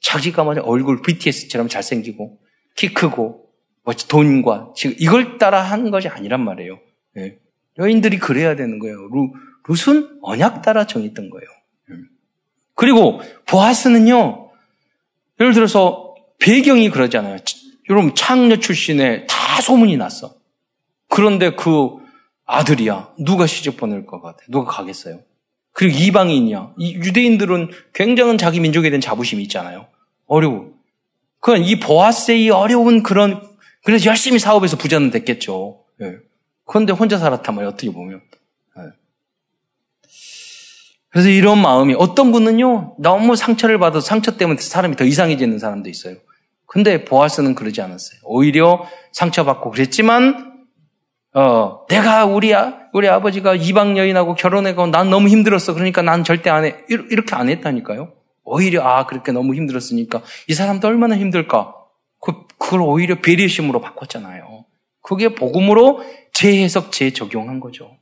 자기가 0.00 0.44
맞아 0.44 0.60
얼굴 0.60 1.02
BTS처럼 1.02 1.68
잘생기고 1.68 2.38
키 2.76 2.92
크고 2.92 3.46
뭐 3.84 3.94
돈과 3.94 4.72
지금 4.76 4.96
이걸 4.98 5.38
따라 5.38 5.62
하는 5.62 5.90
것이 5.90 6.08
아니란 6.08 6.44
말이에요. 6.44 6.78
네. 7.14 7.38
여인들이 7.78 8.18
그래야 8.18 8.54
되는 8.56 8.78
거예요. 8.78 8.96
루, 9.08 9.32
룻은 9.68 10.18
언약 10.22 10.62
따라 10.62 10.86
정했던 10.86 11.30
거예요. 11.30 11.48
그리고 12.74 13.20
보아스는요. 13.46 14.50
예를 15.40 15.52
들어서 15.52 16.14
배경이 16.38 16.90
그러잖아요. 16.90 17.38
여러분 17.90 18.14
창녀 18.14 18.56
출신에 18.56 19.26
다 19.26 19.60
소문이 19.60 19.96
났어. 19.96 20.34
그런데 21.08 21.54
그 21.54 21.90
아들이야. 22.46 23.12
누가 23.18 23.46
시집 23.46 23.76
보낼 23.76 24.06
것 24.06 24.20
같아? 24.20 24.38
누가 24.48 24.70
가겠어요? 24.70 25.20
그리고 25.72 25.98
이방인이야. 25.98 26.72
이 26.78 26.94
유대인들은 26.94 27.70
굉장한 27.94 28.38
자기 28.38 28.60
민족에 28.60 28.90
대한 28.90 29.00
자부심이 29.00 29.42
있잖아요. 29.44 29.86
어려워. 30.26 30.72
그건 31.40 31.62
이 31.62 31.78
보아스의 31.78 32.50
어려운 32.50 33.02
그런 33.02 33.42
그래서 33.84 34.06
열심히 34.06 34.38
사업해서 34.38 34.76
부자는 34.76 35.10
됐겠죠. 35.10 35.84
예. 36.00 36.16
그런데 36.64 36.92
혼자 36.92 37.18
살았단 37.18 37.54
말이에요. 37.54 37.68
어떻게 37.70 37.90
보면. 37.90 38.22
예. 41.14 41.20
그래서 41.20 41.28
이런 41.28 41.62
마음이 41.62 41.94
어떤 41.96 42.32
분은요 42.32 42.96
너무 42.98 43.36
상처를 43.36 43.78
받아서 43.78 44.04
상처 44.04 44.36
때문에 44.36 44.60
사람이 44.60 44.96
더 44.96 45.04
이상해지는 45.04 45.58
사람도 45.58 45.88
있어요. 45.88 46.16
근데 46.66 47.04
보아스는 47.04 47.54
그러지 47.54 47.80
않았어요. 47.80 48.20
오히려 48.24 48.84
상처받고 49.12 49.70
그랬지만 49.70 50.54
어, 51.34 51.84
내가 51.88 52.26
우리, 52.26 52.54
아, 52.54 52.88
우리 52.92 53.08
아버지가 53.08 53.56
이방 53.56 53.98
여인하고 53.98 54.36
결혼해고 54.36 54.86
난 54.86 55.10
너무 55.10 55.28
힘들었어. 55.28 55.74
그러니까 55.74 56.00
난 56.00 56.22
절대 56.22 56.48
안 56.48 56.64
해. 56.64 56.76
이렇게 56.88 57.34
안 57.34 57.48
했다니까요. 57.48 58.12
오히려, 58.44 58.82
아, 58.82 59.06
그렇게 59.06 59.32
너무 59.32 59.56
힘들었으니까 59.56 60.22
이 60.48 60.54
사람도 60.54 60.86
얼마나 60.86 61.16
힘들까. 61.16 61.74
그, 62.20 62.46
그걸 62.56 62.82
오히려 62.82 63.20
배려심으로 63.20 63.80
바꿨잖아요. 63.80 64.64
그게 65.02 65.34
복음으로 65.34 66.04
재해석, 66.32 66.92
재적용한 66.92 67.58
거죠. 67.58 67.96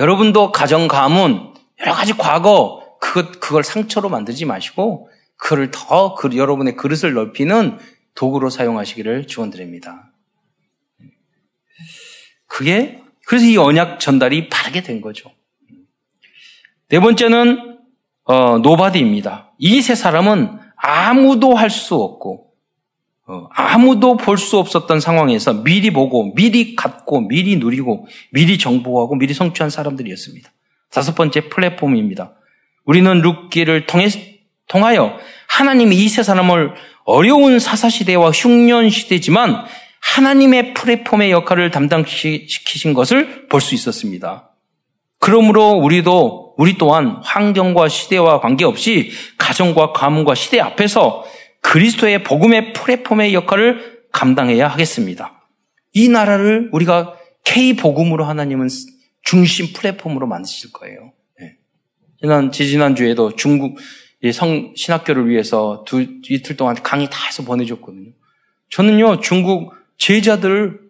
여러분도 0.00 0.50
가정, 0.50 0.88
가문, 0.88 1.53
여러 1.84 1.94
가지 1.94 2.12
과거, 2.14 2.96
그것, 3.00 3.40
그걸 3.40 3.62
상처로 3.62 4.08
만들지 4.08 4.44
마시고, 4.44 5.10
그를 5.36 5.70
더, 5.70 6.14
그, 6.14 6.36
여러분의 6.36 6.76
그릇을 6.76 7.12
넓히는 7.12 7.78
도구로 8.14 8.48
사용하시기를 8.50 9.26
축원드립니다. 9.26 10.12
그게 12.46 13.02
그래서 13.26 13.46
이 13.46 13.56
언약 13.56 13.98
전달이 14.00 14.48
바르게 14.48 14.82
된 14.82 15.00
거죠. 15.00 15.32
네 16.88 17.00
번째는 17.00 17.78
어, 18.24 18.58
nobody입니다. 18.58 19.54
이 19.58 19.80
세 19.80 19.94
사람은 19.94 20.58
아무도 20.76 21.54
할 21.54 21.70
수 21.70 21.96
없고 21.96 22.52
어, 23.26 23.48
아무도 23.50 24.16
볼 24.16 24.38
수 24.38 24.58
없었던 24.58 25.00
상황에서 25.00 25.64
미리 25.64 25.90
보고 25.92 26.32
미리 26.34 26.76
갖고 26.76 27.20
미리 27.22 27.56
누리고 27.56 28.06
미리 28.30 28.58
정복하고 28.58 29.16
미리 29.16 29.34
성취한 29.34 29.70
사람들이었습니다. 29.70 30.52
다섯 30.94 31.14
번째 31.14 31.48
플랫폼입니다. 31.48 32.34
우리는 32.84 33.20
룻기를 33.20 33.86
통해 33.86 34.08
통하여 34.68 35.18
하나님이 35.48 35.96
이 35.96 36.08
세 36.08 36.22
사람을 36.22 36.74
어려운 37.04 37.58
사사 37.58 37.88
시대와 37.90 38.30
흉년 38.30 38.88
시대지만 38.90 39.64
하나님의 40.00 40.74
플랫폼의 40.74 41.30
역할을 41.30 41.70
담당시키신 41.70 42.94
것을 42.94 43.48
볼 43.48 43.60
수 43.60 43.74
있었습니다. 43.74 44.50
그러므로 45.18 45.70
우리도 45.70 46.54
우리 46.58 46.76
또한 46.78 47.20
환경과 47.22 47.88
시대와 47.88 48.40
관계없이 48.40 49.10
가정과 49.38 49.92
가문과 49.92 50.34
시대 50.34 50.60
앞에서 50.60 51.24
그리스도의 51.62 52.22
복음의 52.22 52.74
플랫폼의 52.74 53.34
역할을 53.34 54.02
감당해야 54.12 54.68
하겠습니다. 54.68 55.48
이 55.94 56.08
나라를 56.08 56.68
우리가 56.72 57.14
K 57.44 57.76
복음으로 57.76 58.24
하나님은 58.24 58.68
중심 59.24 59.72
플랫폼으로 59.72 60.26
만드실 60.26 60.72
거예요. 60.72 61.12
네. 61.40 61.56
지난 62.20 62.52
지지난 62.52 62.94
주에도 62.94 63.34
중국 63.34 63.78
성 64.32 64.72
신학교를 64.76 65.28
위해서 65.28 65.84
두 65.86 66.00
이틀 66.00 66.56
동안 66.56 66.74
강의 66.76 67.08
다 67.10 67.26
해서 67.26 67.42
보내줬거든요. 67.42 68.10
저는요 68.70 69.20
중국 69.20 69.74
제자들 69.98 70.80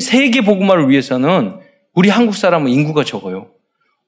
세계 0.00 0.42
복음화를 0.42 0.90
위해서는 0.90 1.60
우리 1.94 2.08
한국 2.08 2.36
사람은 2.36 2.70
인구가 2.70 3.04
적어요. 3.04 3.50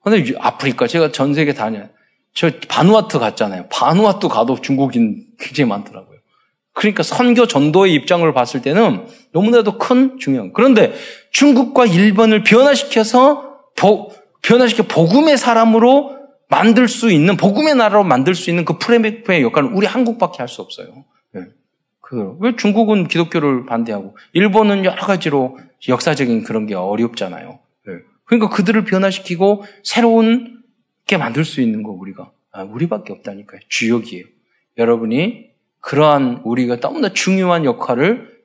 근데 0.03 0.33
아프리카 0.39 0.87
제가 0.87 1.11
전 1.11 1.33
세계 1.33 1.53
다녀. 1.53 1.87
저 2.33 2.51
바누아투 2.67 3.17
갔잖아요. 3.19 3.67
바누아투 3.71 4.27
가도 4.29 4.59
중국인 4.59 5.25
굉장히 5.39 5.69
많더라고요. 5.69 6.19
그러니까 6.73 7.03
선교 7.03 7.47
전도의 7.47 7.93
입장을 7.93 8.31
봤을 8.33 8.61
때는 8.61 9.07
너무나도 9.31 9.77
큰 9.77 10.19
중요한. 10.19 10.51
그런데 10.53 10.93
중국과 11.31 11.85
일본을 11.85 12.43
변화시켜서 12.43 13.44
보, 13.77 14.11
변화시켜 14.41 14.83
복음의 14.83 15.37
사람으로 15.37 16.15
만들 16.49 16.87
수 16.87 17.11
있는 17.11 17.37
복음의 17.37 17.75
나라로 17.75 18.03
만들 18.03 18.35
수 18.35 18.49
있는 18.49 18.65
그 18.65 18.77
프레메프의 18.77 19.41
역할은 19.41 19.69
우리 19.73 19.87
한국밖에 19.87 20.37
할 20.39 20.47
수 20.47 20.61
없어요. 20.61 21.05
그, 22.07 22.37
왜 22.39 22.55
중국은 22.55 23.07
기독교를 23.07 23.65
반대하고, 23.65 24.15
일본은 24.33 24.85
여러 24.85 25.01
가지로 25.07 25.57
역사적인 25.89 26.43
그런 26.43 26.67
게 26.67 26.75
어렵잖아요. 26.75 27.59
네. 27.87 27.93
그러니까 28.25 28.49
그들을 28.49 28.85
변화시키고 28.85 29.63
새로운 29.83 30.61
게 31.07 31.17
만들 31.17 31.43
수 31.43 31.61
있는 31.61 31.81
거, 31.81 31.91
우리가. 31.91 32.31
아, 32.51 32.61
우리밖에 32.61 33.11
없다니까요. 33.11 33.59
주역이에요. 33.69 34.23
여러분이 34.77 35.47
그러한 35.81 36.41
우리가 36.43 36.79
너무나 36.79 37.09
중요한 37.09 37.65
역할을 37.65 38.43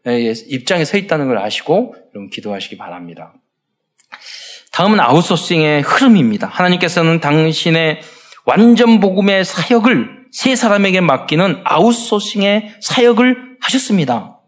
입장에 0.49 0.87
서 0.87 0.97
있다는 0.97 1.29
걸 1.29 1.37
아시고, 1.37 1.95
여러분 2.15 2.31
기도하시기 2.31 2.79
바랍니다. 2.79 3.35
다음은 4.73 5.01
아웃소싱의 5.01 5.83
흐름입니다. 5.83 6.47
하나님께서는 6.47 7.21
당신의 7.21 8.01
완전 8.47 9.01
복음의 9.01 9.45
사역을 9.45 10.27
세 10.33 10.55
사람에게 10.55 11.01
맡기는 11.01 11.63
아웃소싱의 11.65 12.77
사역을 12.81 13.59
하셨습니다. 13.61 14.41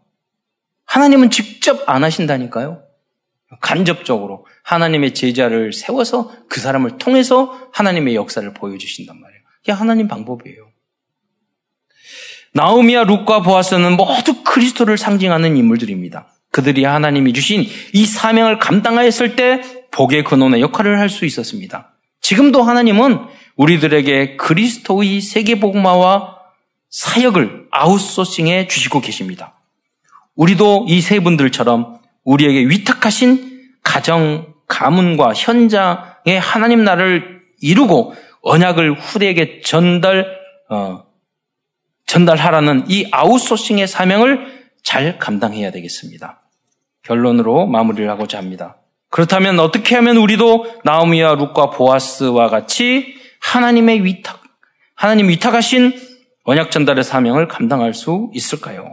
하나님은 0.85 1.29
직접 1.29 1.87
안 1.87 2.03
하신다니까요. 2.03 2.83
간접적으로 3.61 4.45
하나님의 4.63 5.13
제자를 5.13 5.73
세워서 5.73 6.31
그 6.49 6.59
사람을 6.59 6.97
통해서 6.97 7.69
하나님의 7.73 8.15
역사를 8.15 8.51
보여주신단 8.53 9.19
말이에요. 9.19 9.41
이게 9.63 9.71
하나님 9.71 10.07
방법이에요. 10.07 10.69
나오미와 12.53 13.03
룻과 13.05 13.41
보아스는 13.41 13.97
모두 13.97 14.43
그리스도를 14.43 14.97
상징하는 14.97 15.57
인물들입니다. 15.57 16.32
그들이 16.53 16.85
하나님이 16.85 17.33
주신 17.33 17.65
이 17.93 18.05
사명을 18.05 18.59
감당하였을 18.59 19.35
때 19.35 19.61
복의 19.91 20.23
근원의 20.23 20.61
역할을 20.61 20.99
할 20.99 21.09
수 21.09 21.25
있었습니다. 21.25 21.95
지금도 22.21 22.61
하나님은 22.61 23.19
우리들에게 23.55 24.37
그리스도의 24.37 25.19
세계복마와 25.19 26.37
사역을 26.89 27.67
아웃소싱해 27.71 28.67
주시고 28.67 29.01
계십니다. 29.01 29.59
우리도 30.35 30.85
이 30.87 31.01
세 31.01 31.19
분들처럼 31.19 31.97
우리에게 32.23 32.69
위탁하신 32.69 33.61
가정, 33.83 34.53
가문과 34.67 35.33
현장에 35.33 36.37
하나님 36.39 36.83
나라를 36.83 37.41
이루고 37.61 38.13
언약을 38.43 38.99
후대에게 38.99 39.61
전달, 39.61 40.27
어, 40.69 41.03
전달하라는 42.05 42.85
이 42.89 43.07
아웃소싱의 43.11 43.87
사명을 43.87 44.63
잘 44.83 45.17
감당해야 45.17 45.71
되겠습니다. 45.71 46.42
결론으로 47.03 47.67
마무리를 47.67 48.09
하고자 48.09 48.37
합니다. 48.37 48.77
그렇다면 49.09 49.59
어떻게 49.59 49.95
하면 49.95 50.17
우리도 50.17 50.79
나오미와 50.83 51.35
룩과 51.35 51.69
보아스와 51.69 52.49
같이 52.49 53.15
하나님의 53.41 54.03
위탁, 54.03 54.41
하나님 54.95 55.29
위탁하신 55.29 55.93
언약 56.45 56.71
전달의 56.71 57.03
사명을 57.03 57.47
감당할 57.47 57.93
수 57.93 58.31
있을까요? 58.33 58.89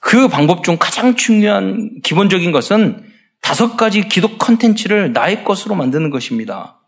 그 0.00 0.28
방법 0.28 0.64
중 0.64 0.76
가장 0.78 1.16
중요한 1.16 2.00
기본적인 2.02 2.52
것은 2.52 3.04
다섯 3.40 3.76
가지 3.76 4.08
기독 4.08 4.38
컨텐츠를 4.38 5.12
나의 5.12 5.44
것으로 5.44 5.74
만드는 5.74 6.10
것입니다. 6.10 6.80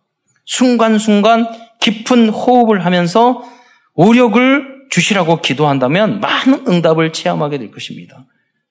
순간순간 0.44 1.48
깊은 1.80 2.28
호흡을 2.28 2.84
하면서 2.84 3.42
오력을 3.94 4.88
주시라고 4.90 5.40
기도한다면 5.40 6.20
많은 6.20 6.66
응답을 6.68 7.12
체험하게 7.12 7.58
될 7.58 7.70
것입니다. 7.70 8.26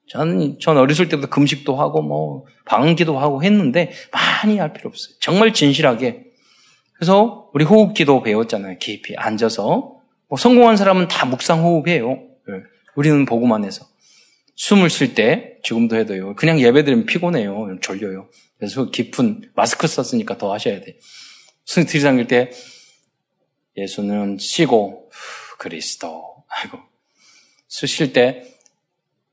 저는, 0.10 0.60
전 0.60 0.78
어렸을 0.78 1.08
때부터 1.08 1.30
금식도 1.30 1.76
하고 1.76 2.02
뭐 2.02 2.46
방기도 2.66 3.20
하고 3.20 3.44
했는데 3.44 3.92
많이 4.12 4.58
할 4.58 4.74
필요 4.74 4.90
없어요. 4.90 5.16
정말 5.20 5.54
진실하게. 5.54 6.26
그래서 6.94 7.50
우리 7.54 7.64
호흡 7.64 7.94
기도 7.94 8.22
배웠잖아요. 8.22 8.78
깊이 8.80 9.16
앉아서. 9.16 9.96
뭐 10.28 10.38
성공한 10.38 10.78
사람은 10.78 11.08
다 11.08 11.26
묵상 11.26 11.64
호흡해요. 11.64 12.12
예. 12.12 12.54
우리는 12.96 13.26
보고만 13.26 13.64
해서. 13.64 13.86
숨을 14.56 14.90
쉴 14.90 15.14
때, 15.16 15.58
지금도 15.64 15.96
해도요. 15.96 16.36
그냥 16.36 16.60
예배 16.60 16.84
드리면 16.84 17.06
피곤해요. 17.06 17.78
졸려요. 17.82 18.30
그래서 18.58 18.90
깊은 18.92 19.52
마스크 19.56 19.88
썼으니까 19.88 20.38
더 20.38 20.52
하셔야 20.52 20.82
돼. 20.82 20.98
숨 21.64 21.86
들이삼킬 21.86 22.28
때 22.28 22.52
예수는 23.78 24.38
쉬고 24.40 25.10
그리스도. 25.58 26.44
아이고. 26.50 26.80
수쉴 27.68 28.12
때 28.12 28.44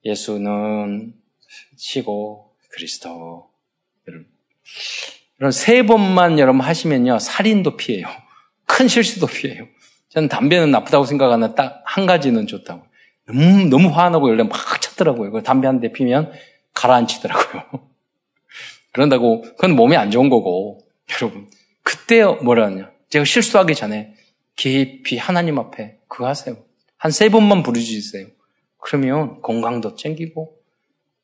예수는 0.06 1.12
쉬고 1.76 2.52
그리스도. 2.70 3.50
이런 5.38 5.50
세 5.52 5.82
번만 5.84 6.38
여러분 6.38 6.60
하시면요. 6.62 7.18
살인도 7.18 7.76
피해요. 7.76 8.06
큰 8.64 8.88
실수도 8.88 9.26
피해요. 9.26 9.66
저는 10.10 10.28
담배는 10.28 10.70
나쁘다고 10.70 11.04
생각하는 11.04 11.54
딱한 11.54 12.06
가지는 12.06 12.46
좋다고. 12.46 12.86
너무, 13.26 13.64
너무 13.68 13.88
화나고 13.88 14.30
연락 14.30 14.48
막 14.48 14.80
찼더라고요. 14.80 15.42
담배 15.42 15.66
한 15.66 15.80
대 15.80 15.92
피면 15.92 16.32
가라앉히더라고요. 16.72 17.64
그런다고, 18.92 19.42
그건 19.42 19.72
몸에 19.72 19.96
안 19.96 20.10
좋은 20.10 20.30
거고, 20.30 20.78
여러분. 21.20 21.50
그때 21.82 22.24
뭐라 22.24 22.66
하냐. 22.66 22.90
제가 23.10 23.24
실수하기 23.24 23.74
전에 23.74 24.14
깊이 24.56 25.18
하나님 25.18 25.58
앞에 25.58 25.98
그거 26.08 26.26
하세요. 26.26 26.56
한 26.96 27.10
세 27.10 27.28
번만 27.28 27.62
부르짖으세요. 27.62 28.28
그러면 28.86 29.42
건강도 29.42 29.96
챙기고. 29.96 30.54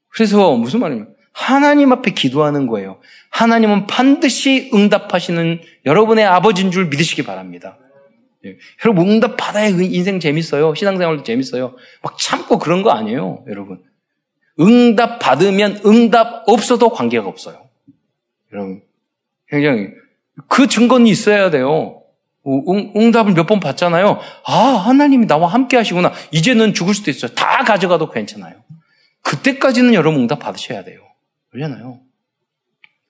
그래서 0.08 0.56
무슨 0.56 0.80
말이냐면 0.80 1.14
하나님 1.32 1.92
앞에 1.92 2.10
기도하는 2.10 2.66
거예요. 2.66 3.00
하나님은 3.30 3.86
반드시 3.86 4.68
응답하시는 4.74 5.60
여러분의 5.86 6.24
아버지인 6.24 6.72
줄 6.72 6.86
믿으시기 6.86 7.22
바랍니다. 7.22 7.78
예. 8.44 8.56
여러분 8.84 9.08
응답 9.08 9.36
받아야 9.36 9.68
인생 9.68 10.18
재밌어요. 10.18 10.74
신앙생활도 10.74 11.22
재밌어요. 11.22 11.76
막 12.02 12.18
참고 12.18 12.58
그런 12.58 12.82
거 12.82 12.90
아니에요, 12.90 13.44
여러분. 13.48 13.80
응답 14.58 15.20
받으면 15.20 15.82
응답 15.86 16.42
없어도 16.48 16.90
관계가 16.90 17.28
없어요. 17.28 17.68
여러분 18.52 18.82
굉장히 19.48 19.90
그 20.48 20.66
증거는 20.66 21.06
있어야 21.06 21.50
돼요. 21.50 22.01
응, 22.46 22.92
응답을 22.96 23.34
몇 23.34 23.46
번 23.46 23.60
받잖아요. 23.60 24.18
아, 24.46 24.52
하나님이 24.52 25.26
나와 25.26 25.48
함께 25.48 25.76
하시구나. 25.76 26.12
이제는 26.32 26.74
죽을 26.74 26.94
수도 26.94 27.10
있어요. 27.10 27.32
다 27.34 27.64
가져가도 27.64 28.10
괜찮아요. 28.10 28.54
그때까지는 29.22 29.94
여러분 29.94 30.22
응답 30.22 30.40
받으셔야 30.40 30.82
돼요. 30.84 31.00
그러잖아요. 31.50 32.00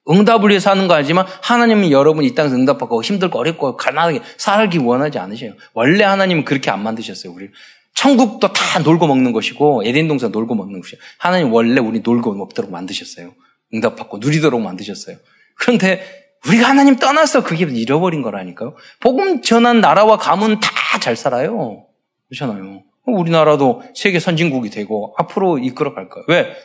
응답을 0.09 0.49
위해서 0.49 0.69
하는 0.69 0.87
거 0.87 0.95
아니지만 0.95 1.25
하나님은 1.41 1.89
여러분 1.91 2.25
이 2.25 2.35
땅에서 2.35 2.55
응답받고 2.55 3.01
힘들고 3.01 3.39
어렵고 3.39 3.77
가난하게 3.77 4.21
살기 4.37 4.79
원하지 4.79 5.17
않으셔요. 5.17 5.53
원래 5.73 6.03
하나님은 6.03 6.43
그렇게 6.43 6.69
안 6.69 6.83
만드셨어요. 6.83 7.31
우리 7.33 7.49
천국도 7.95 8.51
다 8.51 8.79
놀고 8.79 9.07
먹는 9.07 9.31
것이고 9.31 9.83
에덴 9.85 10.07
동산 10.09 10.31
놀고 10.31 10.55
먹는 10.55 10.81
것이에요. 10.81 11.01
하나님 11.17 11.53
원래 11.53 11.79
우리 11.79 12.01
놀고 12.01 12.33
먹도록 12.35 12.69
만드셨어요. 12.69 13.33
응답받고 13.73 14.17
누리도록 14.17 14.61
만드셨어요. 14.61 15.17
그런데 15.55 16.22
우리가 16.47 16.67
하나님 16.67 16.97
떠나서 16.97 17.43
그게 17.43 17.65
잃어버린 17.65 18.21
거라니까요. 18.21 18.75
복음 18.99 19.41
전한 19.41 19.81
나라와 19.81 20.17
가문 20.17 20.59
다 20.59 20.69
잘 21.03 21.15
살아요. 21.17 21.85
그렇잖아요. 22.29 22.83
우리나라도 23.05 23.83
세계 23.93 24.19
선진국이 24.21 24.69
되고 24.69 25.13
앞으로 25.17 25.57
이끌어 25.57 25.93
갈 25.93 26.07
거예요. 26.07 26.25
왜? 26.29 26.55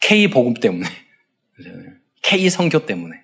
K 0.00 0.30
복음 0.30 0.54
때문에. 0.54 0.86
K 2.22 2.48
성교 2.48 2.86
때문에. 2.86 3.16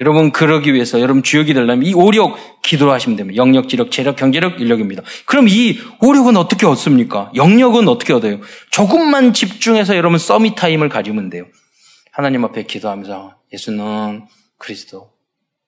여러분 0.00 0.30
그러기 0.30 0.72
위해서 0.72 1.00
여러분 1.00 1.22
주역이 1.22 1.52
되려면 1.54 1.84
이 1.84 1.94
오력 1.94 2.62
기도를 2.62 2.92
하시면 2.92 3.16
됩니다. 3.16 3.36
영역, 3.36 3.68
지력, 3.68 3.90
체력, 3.90 4.16
경제력, 4.16 4.60
인력입니다. 4.60 5.02
그럼 5.26 5.48
이 5.48 5.78
오력은 6.00 6.36
어떻게 6.36 6.66
얻습니까? 6.66 7.30
영역은 7.34 7.88
어떻게 7.88 8.12
얻어요? 8.12 8.40
조금만 8.70 9.32
집중해서 9.32 9.96
여러분 9.96 10.18
서밋 10.18 10.54
타임을 10.56 10.88
가지면 10.88 11.30
돼요. 11.30 11.46
하나님 12.12 12.44
앞에 12.44 12.64
기도하면서 12.64 13.36
예수는 13.52 14.26
그리스도. 14.58 15.12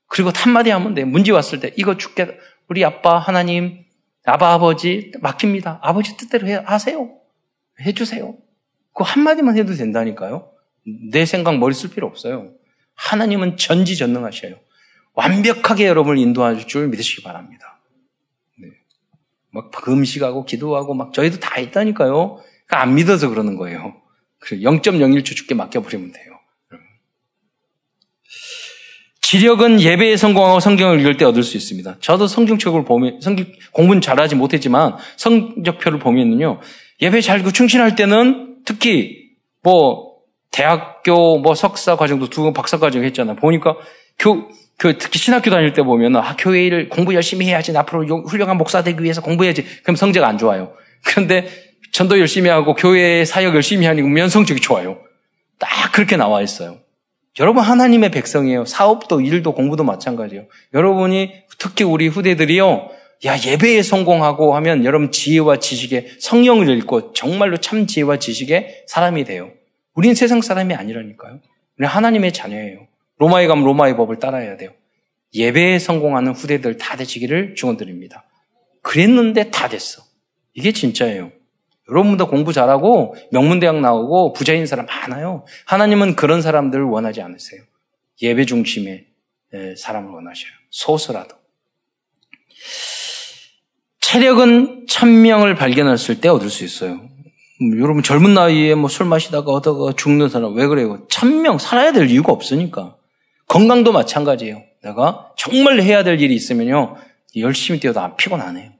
그리고 0.07 0.30
한마디 0.35 0.70
하면 0.70 0.95
돼. 0.95 1.05
문제 1.05 1.32
왔을 1.32 1.61
때 1.61 1.72
이거 1.76 1.97
죽게 1.97 2.39
우리 2.68 2.85
아빠 2.85 3.18
하나님 3.18 3.85
아바 4.24 4.53
아버지 4.55 5.12
맡깁니다. 5.20 5.80
아버지 5.82 6.16
뜻대로 6.16 6.47
해, 6.47 6.55
하세요. 6.55 7.18
해주세요. 7.80 8.37
그 8.95 9.03
한마디만 9.05 9.59
해도 9.59 9.74
된다니까요. 9.74 10.51
내 11.11 11.26
생각 11.26 11.59
머리 11.59 11.74
쓸 11.74 11.91
필요 11.91 12.07
없어요. 12.07 12.53
하나님은 12.95 13.57
전지전능하셔요. 13.57 14.57
완벽하게 15.14 15.87
여러분을 15.87 16.18
인도할 16.18 16.66
줄 16.66 16.89
믿으시기 16.89 17.22
바랍니다. 17.22 17.80
네. 18.59 18.68
막 19.51 19.70
금식하고 19.70 20.45
기도하고 20.45 20.95
막 20.95 21.12
저희도 21.12 21.41
다 21.41 21.59
있다니까요. 21.59 22.37
그러니까 22.66 22.80
안 22.82 22.95
믿어서 22.95 23.28
그러는 23.28 23.57
거예요. 23.57 24.01
0.01초 24.43 25.37
죽게 25.37 25.55
맡겨버리면 25.55 26.12
돼요. 26.12 26.34
지력은 29.27 29.81
예배에 29.81 30.18
성공하고 30.18 30.61
성경을 30.61 31.01
읽을 31.01 31.16
때 31.16 31.25
얻을 31.25 31.43
수 31.43 31.57
있습니다. 31.57 31.97
저도 32.01 32.27
성경책을 32.27 32.85
보면, 32.85 33.22
성경, 33.22 33.47
공부는 33.72 34.03
잘하지 34.03 34.35
못했지만 34.35 34.97
성적표를 35.16 35.99
보면은요, 35.99 36.61
예배 37.01 37.22
잘 37.22 37.43
충실할 37.43 37.97
때는 37.97 38.59
특히 38.66 39.31
뭐, 39.62 40.14
대학교 40.51 41.39
뭐 41.39 41.55
석사 41.55 41.97
과정도 41.97 42.29
두 42.29 42.53
박사 42.53 42.79
과정 42.79 43.03
했잖아요. 43.03 43.37
보니까 43.37 43.77
교, 44.18 44.47
그 44.77 44.99
특히 44.99 45.18
신학교 45.18 45.51
다닐 45.51 45.72
때 45.72 45.83
보면 45.83 46.14
아, 46.16 46.37
교회 46.39 46.66
일 46.66 46.89
공부 46.91 47.14
열심히 47.14 47.47
해야지. 47.47 47.77
앞으로 47.77 48.07
훌륭한 48.29 48.57
목사 48.59 48.85
되기 48.85 49.03
위해서 49.03 49.20
공부해야지. 49.20 49.64
그럼 49.83 49.97
성적 49.97 50.22
안 50.22 50.39
좋아요. 50.39 50.75
그런데 51.03 51.49
전도 51.93 52.20
열심히 52.20 52.51
하고 52.51 52.75
교회 52.75 53.25
사역 53.25 53.55
열심히 53.55 53.87
하니까 53.87 54.29
성적이 54.29 54.61
좋아요. 54.61 54.99
딱 55.59 55.91
그렇게 55.93 56.16
나와 56.16 56.41
있어요. 56.41 56.84
여러분 57.41 57.62
하나님의 57.62 58.11
백성이에요. 58.11 58.64
사업도 58.64 59.20
일도 59.20 59.55
공부도 59.55 59.82
마찬가지예요. 59.85 60.47
여러분이 60.72 61.32
특히 61.59 61.85
우리 61.85 62.07
후대들이요. 62.09 62.91
야 63.26 63.39
예배에 63.39 63.82
성공하고 63.82 64.55
하면 64.57 64.85
여러분 64.85 65.11
지혜와 65.11 65.59
지식에 65.59 66.09
성령을 66.20 66.68
읽고 66.78 67.12
정말로 67.12 67.57
참 67.57 67.87
지혜와 67.87 68.18
지식의 68.18 68.85
사람이 68.87 69.24
돼요. 69.24 69.51
우린 69.95 70.14
세상 70.14 70.43
사람이 70.43 70.74
아니라니까요. 70.74 71.41
우리 71.78 71.87
하나님의 71.87 72.32
자녀예요. 72.32 72.87
로마에 73.18 73.47
가면 73.47 73.64
로마의 73.64 73.97
법을 73.97 74.18
따라야 74.18 74.57
돼요. 74.57 74.70
예배에 75.35 75.78
성공하는 75.78 76.32
후대들 76.32 76.76
다 76.76 76.97
되시기를 76.97 77.55
축원드립니다. 77.57 78.24
그랬는데 78.82 79.51
다 79.51 79.68
됐어. 79.68 80.03
이게 80.53 80.72
진짜예요. 80.72 81.32
여러분도 81.91 82.28
공부 82.28 82.53
잘하고 82.53 83.14
명문대학 83.32 83.80
나오고 83.80 84.32
부자인 84.32 84.66
사람 84.66 84.87
많아요. 84.87 85.45
하나님은 85.66 86.16
그런 86.16 86.41
사람들을 86.43 86.85
원하지 86.85 87.20
않으세요. 87.22 87.62
예배 88.22 88.47
중심의 88.47 89.07
사람을 89.76 90.11
원하셔요. 90.11 90.51
소수라도. 90.70 91.37
체력은 94.01 94.87
천명을 94.89 95.55
발견했을 95.55 96.20
때 96.20 96.28
얻을 96.28 96.49
수 96.51 96.64
있어요. 96.64 96.93
음, 97.61 97.80
여러분 97.80 98.03
젊은 98.03 98.35
나이에 98.35 98.74
뭐 98.74 98.89
술 98.89 99.07
마시다가 99.07 99.51
얻다가 99.53 99.93
죽는 99.97 100.28
사람 100.28 100.55
왜 100.55 100.66
그래요? 100.66 101.07
천명 101.09 101.59
살아야 101.59 101.93
될 101.93 102.11
이유가 102.11 102.32
없으니까. 102.32 102.97
건강도 103.47 103.93
마찬가지예요. 103.93 104.62
내가 104.82 105.32
정말 105.37 105.80
해야 105.80 106.03
될 106.03 106.20
일이 106.20 106.35
있으면요 106.35 106.97
열심히 107.37 107.80
뛰어도 107.80 108.01
안 108.01 108.16
피곤 108.16 108.41
안 108.41 108.57
해요. 108.57 108.70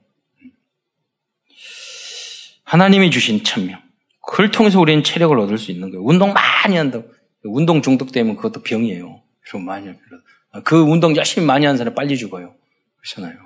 하나님이 2.75 3.09
주신 3.09 3.41
천명. 3.41 3.79
그걸 4.21 4.51
통해서 4.51 4.81
우리는 4.81 5.01
체력을 5.01 5.37
얻을 5.39 5.57
수 5.57 5.71
있는 5.71 5.91
거예요. 5.91 6.03
운동 6.03 6.33
많이 6.33 6.75
한다고. 6.75 7.05
운동 7.45 7.81
중독되면 7.81 8.35
그것도 8.35 8.63
병이에요. 8.63 9.21
여러분 9.47 9.65
많이 9.65 9.89
그 10.65 10.81
운동 10.81 11.15
열심히 11.15 11.47
많이 11.47 11.65
하는 11.65 11.77
사람 11.77 11.95
빨리 11.95 12.17
죽어요. 12.17 12.53
그렇잖아요. 12.97 13.37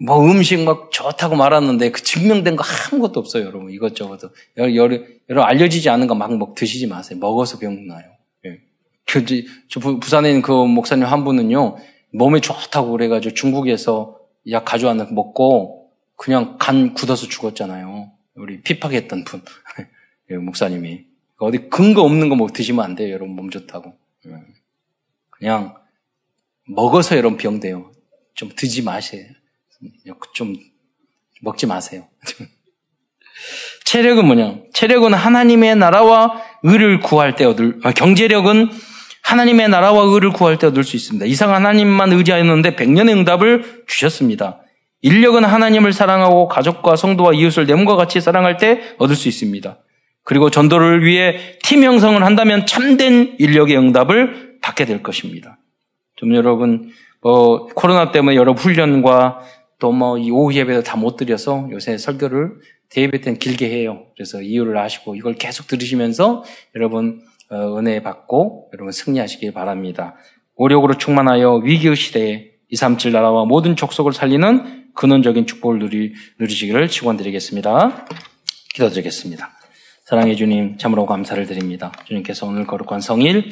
뭐 0.00 0.24
음식 0.24 0.58
막 0.60 0.90
좋다고 0.90 1.36
말하는데 1.36 1.90
그 1.90 2.02
증명된 2.02 2.56
거 2.56 2.64
아무것도 2.64 3.20
없어요, 3.20 3.44
여러분. 3.44 3.70
이것저것. 3.70 4.18
여러분, 4.56 5.06
여러분 5.28 5.48
알려지지 5.48 5.90
않은 5.90 6.06
거 6.06 6.14
막 6.14 6.32
먹 6.32 6.54
드시지 6.54 6.86
마세요. 6.86 7.18
먹어서 7.20 7.58
병 7.58 7.86
나요. 7.86 8.04
예. 8.46 8.58
그, 9.06 9.24
저 9.68 9.80
부산에 9.80 10.30
있는 10.30 10.40
그 10.40 10.50
목사님 10.50 11.04
한 11.04 11.24
분은요, 11.24 11.76
몸에 12.14 12.40
좋다고 12.40 12.92
그래가지고 12.92 13.34
중국에서 13.34 14.18
약 14.50 14.64
가져왔는 14.64 15.14
먹고 15.14 15.81
그냥 16.16 16.56
간 16.58 16.94
굳어서 16.94 17.26
죽었잖아요. 17.28 18.12
우리 18.34 18.62
피파했던 18.62 19.24
분. 19.24 19.42
예, 20.30 20.36
목사님이. 20.36 21.06
어디 21.38 21.68
근거 21.68 22.02
없는 22.02 22.28
거 22.28 22.36
뭐 22.36 22.48
드시면 22.48 22.84
안 22.84 22.94
돼요, 22.94 23.12
여러분. 23.12 23.34
몸 23.34 23.50
좋다고. 23.50 23.94
예. 24.26 24.30
그냥 25.30 25.74
먹어서 26.68 27.16
여러분 27.16 27.36
병돼요. 27.36 27.92
좀 28.34 28.50
드지 28.54 28.82
마세요. 28.82 29.26
좀 30.34 30.54
먹지 31.40 31.66
마세요. 31.66 32.06
체력은 33.84 34.24
뭐냐? 34.24 34.58
체력은 34.72 35.12
하나님의 35.12 35.76
나라와 35.76 36.40
의를 36.62 37.00
구할 37.00 37.34
때 37.34 37.44
얻을, 37.44 37.80
아, 37.82 37.92
경제력은 37.92 38.70
하나님의 39.24 39.68
나라와 39.68 40.04
의를 40.04 40.30
구할 40.32 40.58
때 40.58 40.66
얻을 40.68 40.84
수 40.84 40.96
있습니다. 40.96 41.26
이상 41.26 41.52
하나님만 41.54 42.12
의지하였는데 42.12 42.76
백년의 42.76 43.14
응답을 43.16 43.84
주셨습니다. 43.88 44.61
인력은 45.02 45.44
하나님을 45.44 45.92
사랑하고 45.92 46.48
가족과 46.48 46.96
성도와 46.96 47.34
이웃을 47.34 47.66
내 47.66 47.74
몸과 47.74 47.96
같이 47.96 48.20
사랑할 48.20 48.56
때 48.56 48.80
얻을 48.98 49.14
수 49.14 49.28
있습니다. 49.28 49.78
그리고 50.24 50.50
전도를 50.50 51.04
위해 51.04 51.58
팀 51.62 51.82
형성을 51.82 52.22
한다면 52.22 52.64
참된 52.66 53.34
인력의 53.38 53.76
응답을 53.76 54.58
받게 54.62 54.84
될 54.84 55.02
것입니다. 55.02 55.58
좀 56.14 56.34
여러분, 56.34 56.90
뭐, 57.20 57.66
코로나 57.66 58.12
때문에 58.12 58.36
여러 58.36 58.52
훈련과 58.52 59.40
또 59.80 59.90
뭐, 59.90 60.16
이 60.18 60.30
오후 60.30 60.54
예배도 60.54 60.84
다 60.84 60.96
못 60.96 61.16
드려서 61.16 61.68
요새 61.72 61.98
설교를 61.98 62.52
대예배 62.90 63.20
때는 63.20 63.40
길게 63.40 63.68
해요. 63.68 64.06
그래서 64.14 64.40
이유를 64.40 64.78
아시고 64.78 65.16
이걸 65.16 65.34
계속 65.34 65.66
들으시면서 65.66 66.44
여러분, 66.76 67.22
어, 67.50 67.78
은혜 67.78 68.00
받고 68.02 68.70
여러분 68.72 68.92
승리하시길 68.92 69.52
바랍니다. 69.52 70.14
오력으로 70.54 70.94
충만하여 70.94 71.56
위기의 71.64 71.96
시대에 71.96 72.52
237 72.68 73.12
나라와 73.12 73.44
모든 73.44 73.74
족속을 73.74 74.12
살리는 74.12 74.81
근원적인 74.94 75.46
축복을 75.46 75.78
누리, 75.78 76.14
누리시기를 76.38 76.88
축원드리겠습니다. 76.88 78.06
기도드리겠습니다. 78.74 79.50
사랑해 80.04 80.34
주님, 80.34 80.76
참으로 80.78 81.06
감사를 81.06 81.46
드립니다. 81.46 81.92
주님께서 82.04 82.46
오늘 82.46 82.66
거룩한 82.66 83.00
성일, 83.00 83.50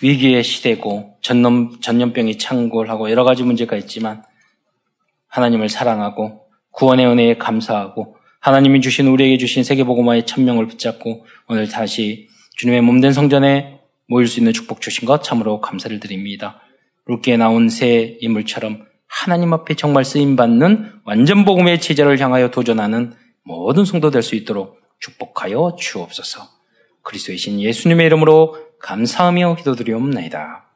위기의 0.00 0.42
시대고, 0.42 1.18
전염, 1.20 1.80
전염병이 1.80 2.38
창궐하고 2.38 3.10
여러 3.10 3.24
가지 3.24 3.42
문제가 3.42 3.76
있지만, 3.76 4.22
하나님을 5.26 5.68
사랑하고, 5.68 6.46
구원의 6.70 7.06
은혜에 7.06 7.36
감사하고, 7.36 8.16
하나님이 8.40 8.80
주신 8.80 9.08
우리에게 9.08 9.36
주신 9.36 9.64
세계보고마의 9.64 10.24
천명을 10.24 10.68
붙잡고, 10.68 11.26
오늘 11.48 11.68
다시 11.68 12.28
주님의 12.56 12.80
몸된 12.82 13.12
성전에 13.12 13.80
모일 14.06 14.26
수 14.26 14.40
있는 14.40 14.52
축복 14.52 14.80
주신 14.80 15.06
것 15.06 15.22
참으로 15.22 15.60
감사를 15.60 16.00
드립니다. 16.00 16.60
룻기에 17.06 17.36
나온 17.36 17.68
새 17.68 18.16
인물처럼 18.20 18.87
하나님 19.08 19.52
앞에 19.52 19.74
정말 19.74 20.04
쓰임 20.04 20.36
받는 20.36 21.00
완전 21.04 21.44
복음의 21.44 21.80
체제를 21.80 22.20
향하여 22.20 22.50
도전하는 22.50 23.14
모든 23.42 23.84
성도 23.84 24.10
될 24.10 24.22
수 24.22 24.34
있도록 24.34 24.78
축복하여 25.00 25.76
주옵소서. 25.78 26.42
그리스도이신 27.02 27.60
예수님의 27.60 28.06
이름으로 28.06 28.56
감사하며 28.80 29.56
기도드리옵나이다. 29.56 30.67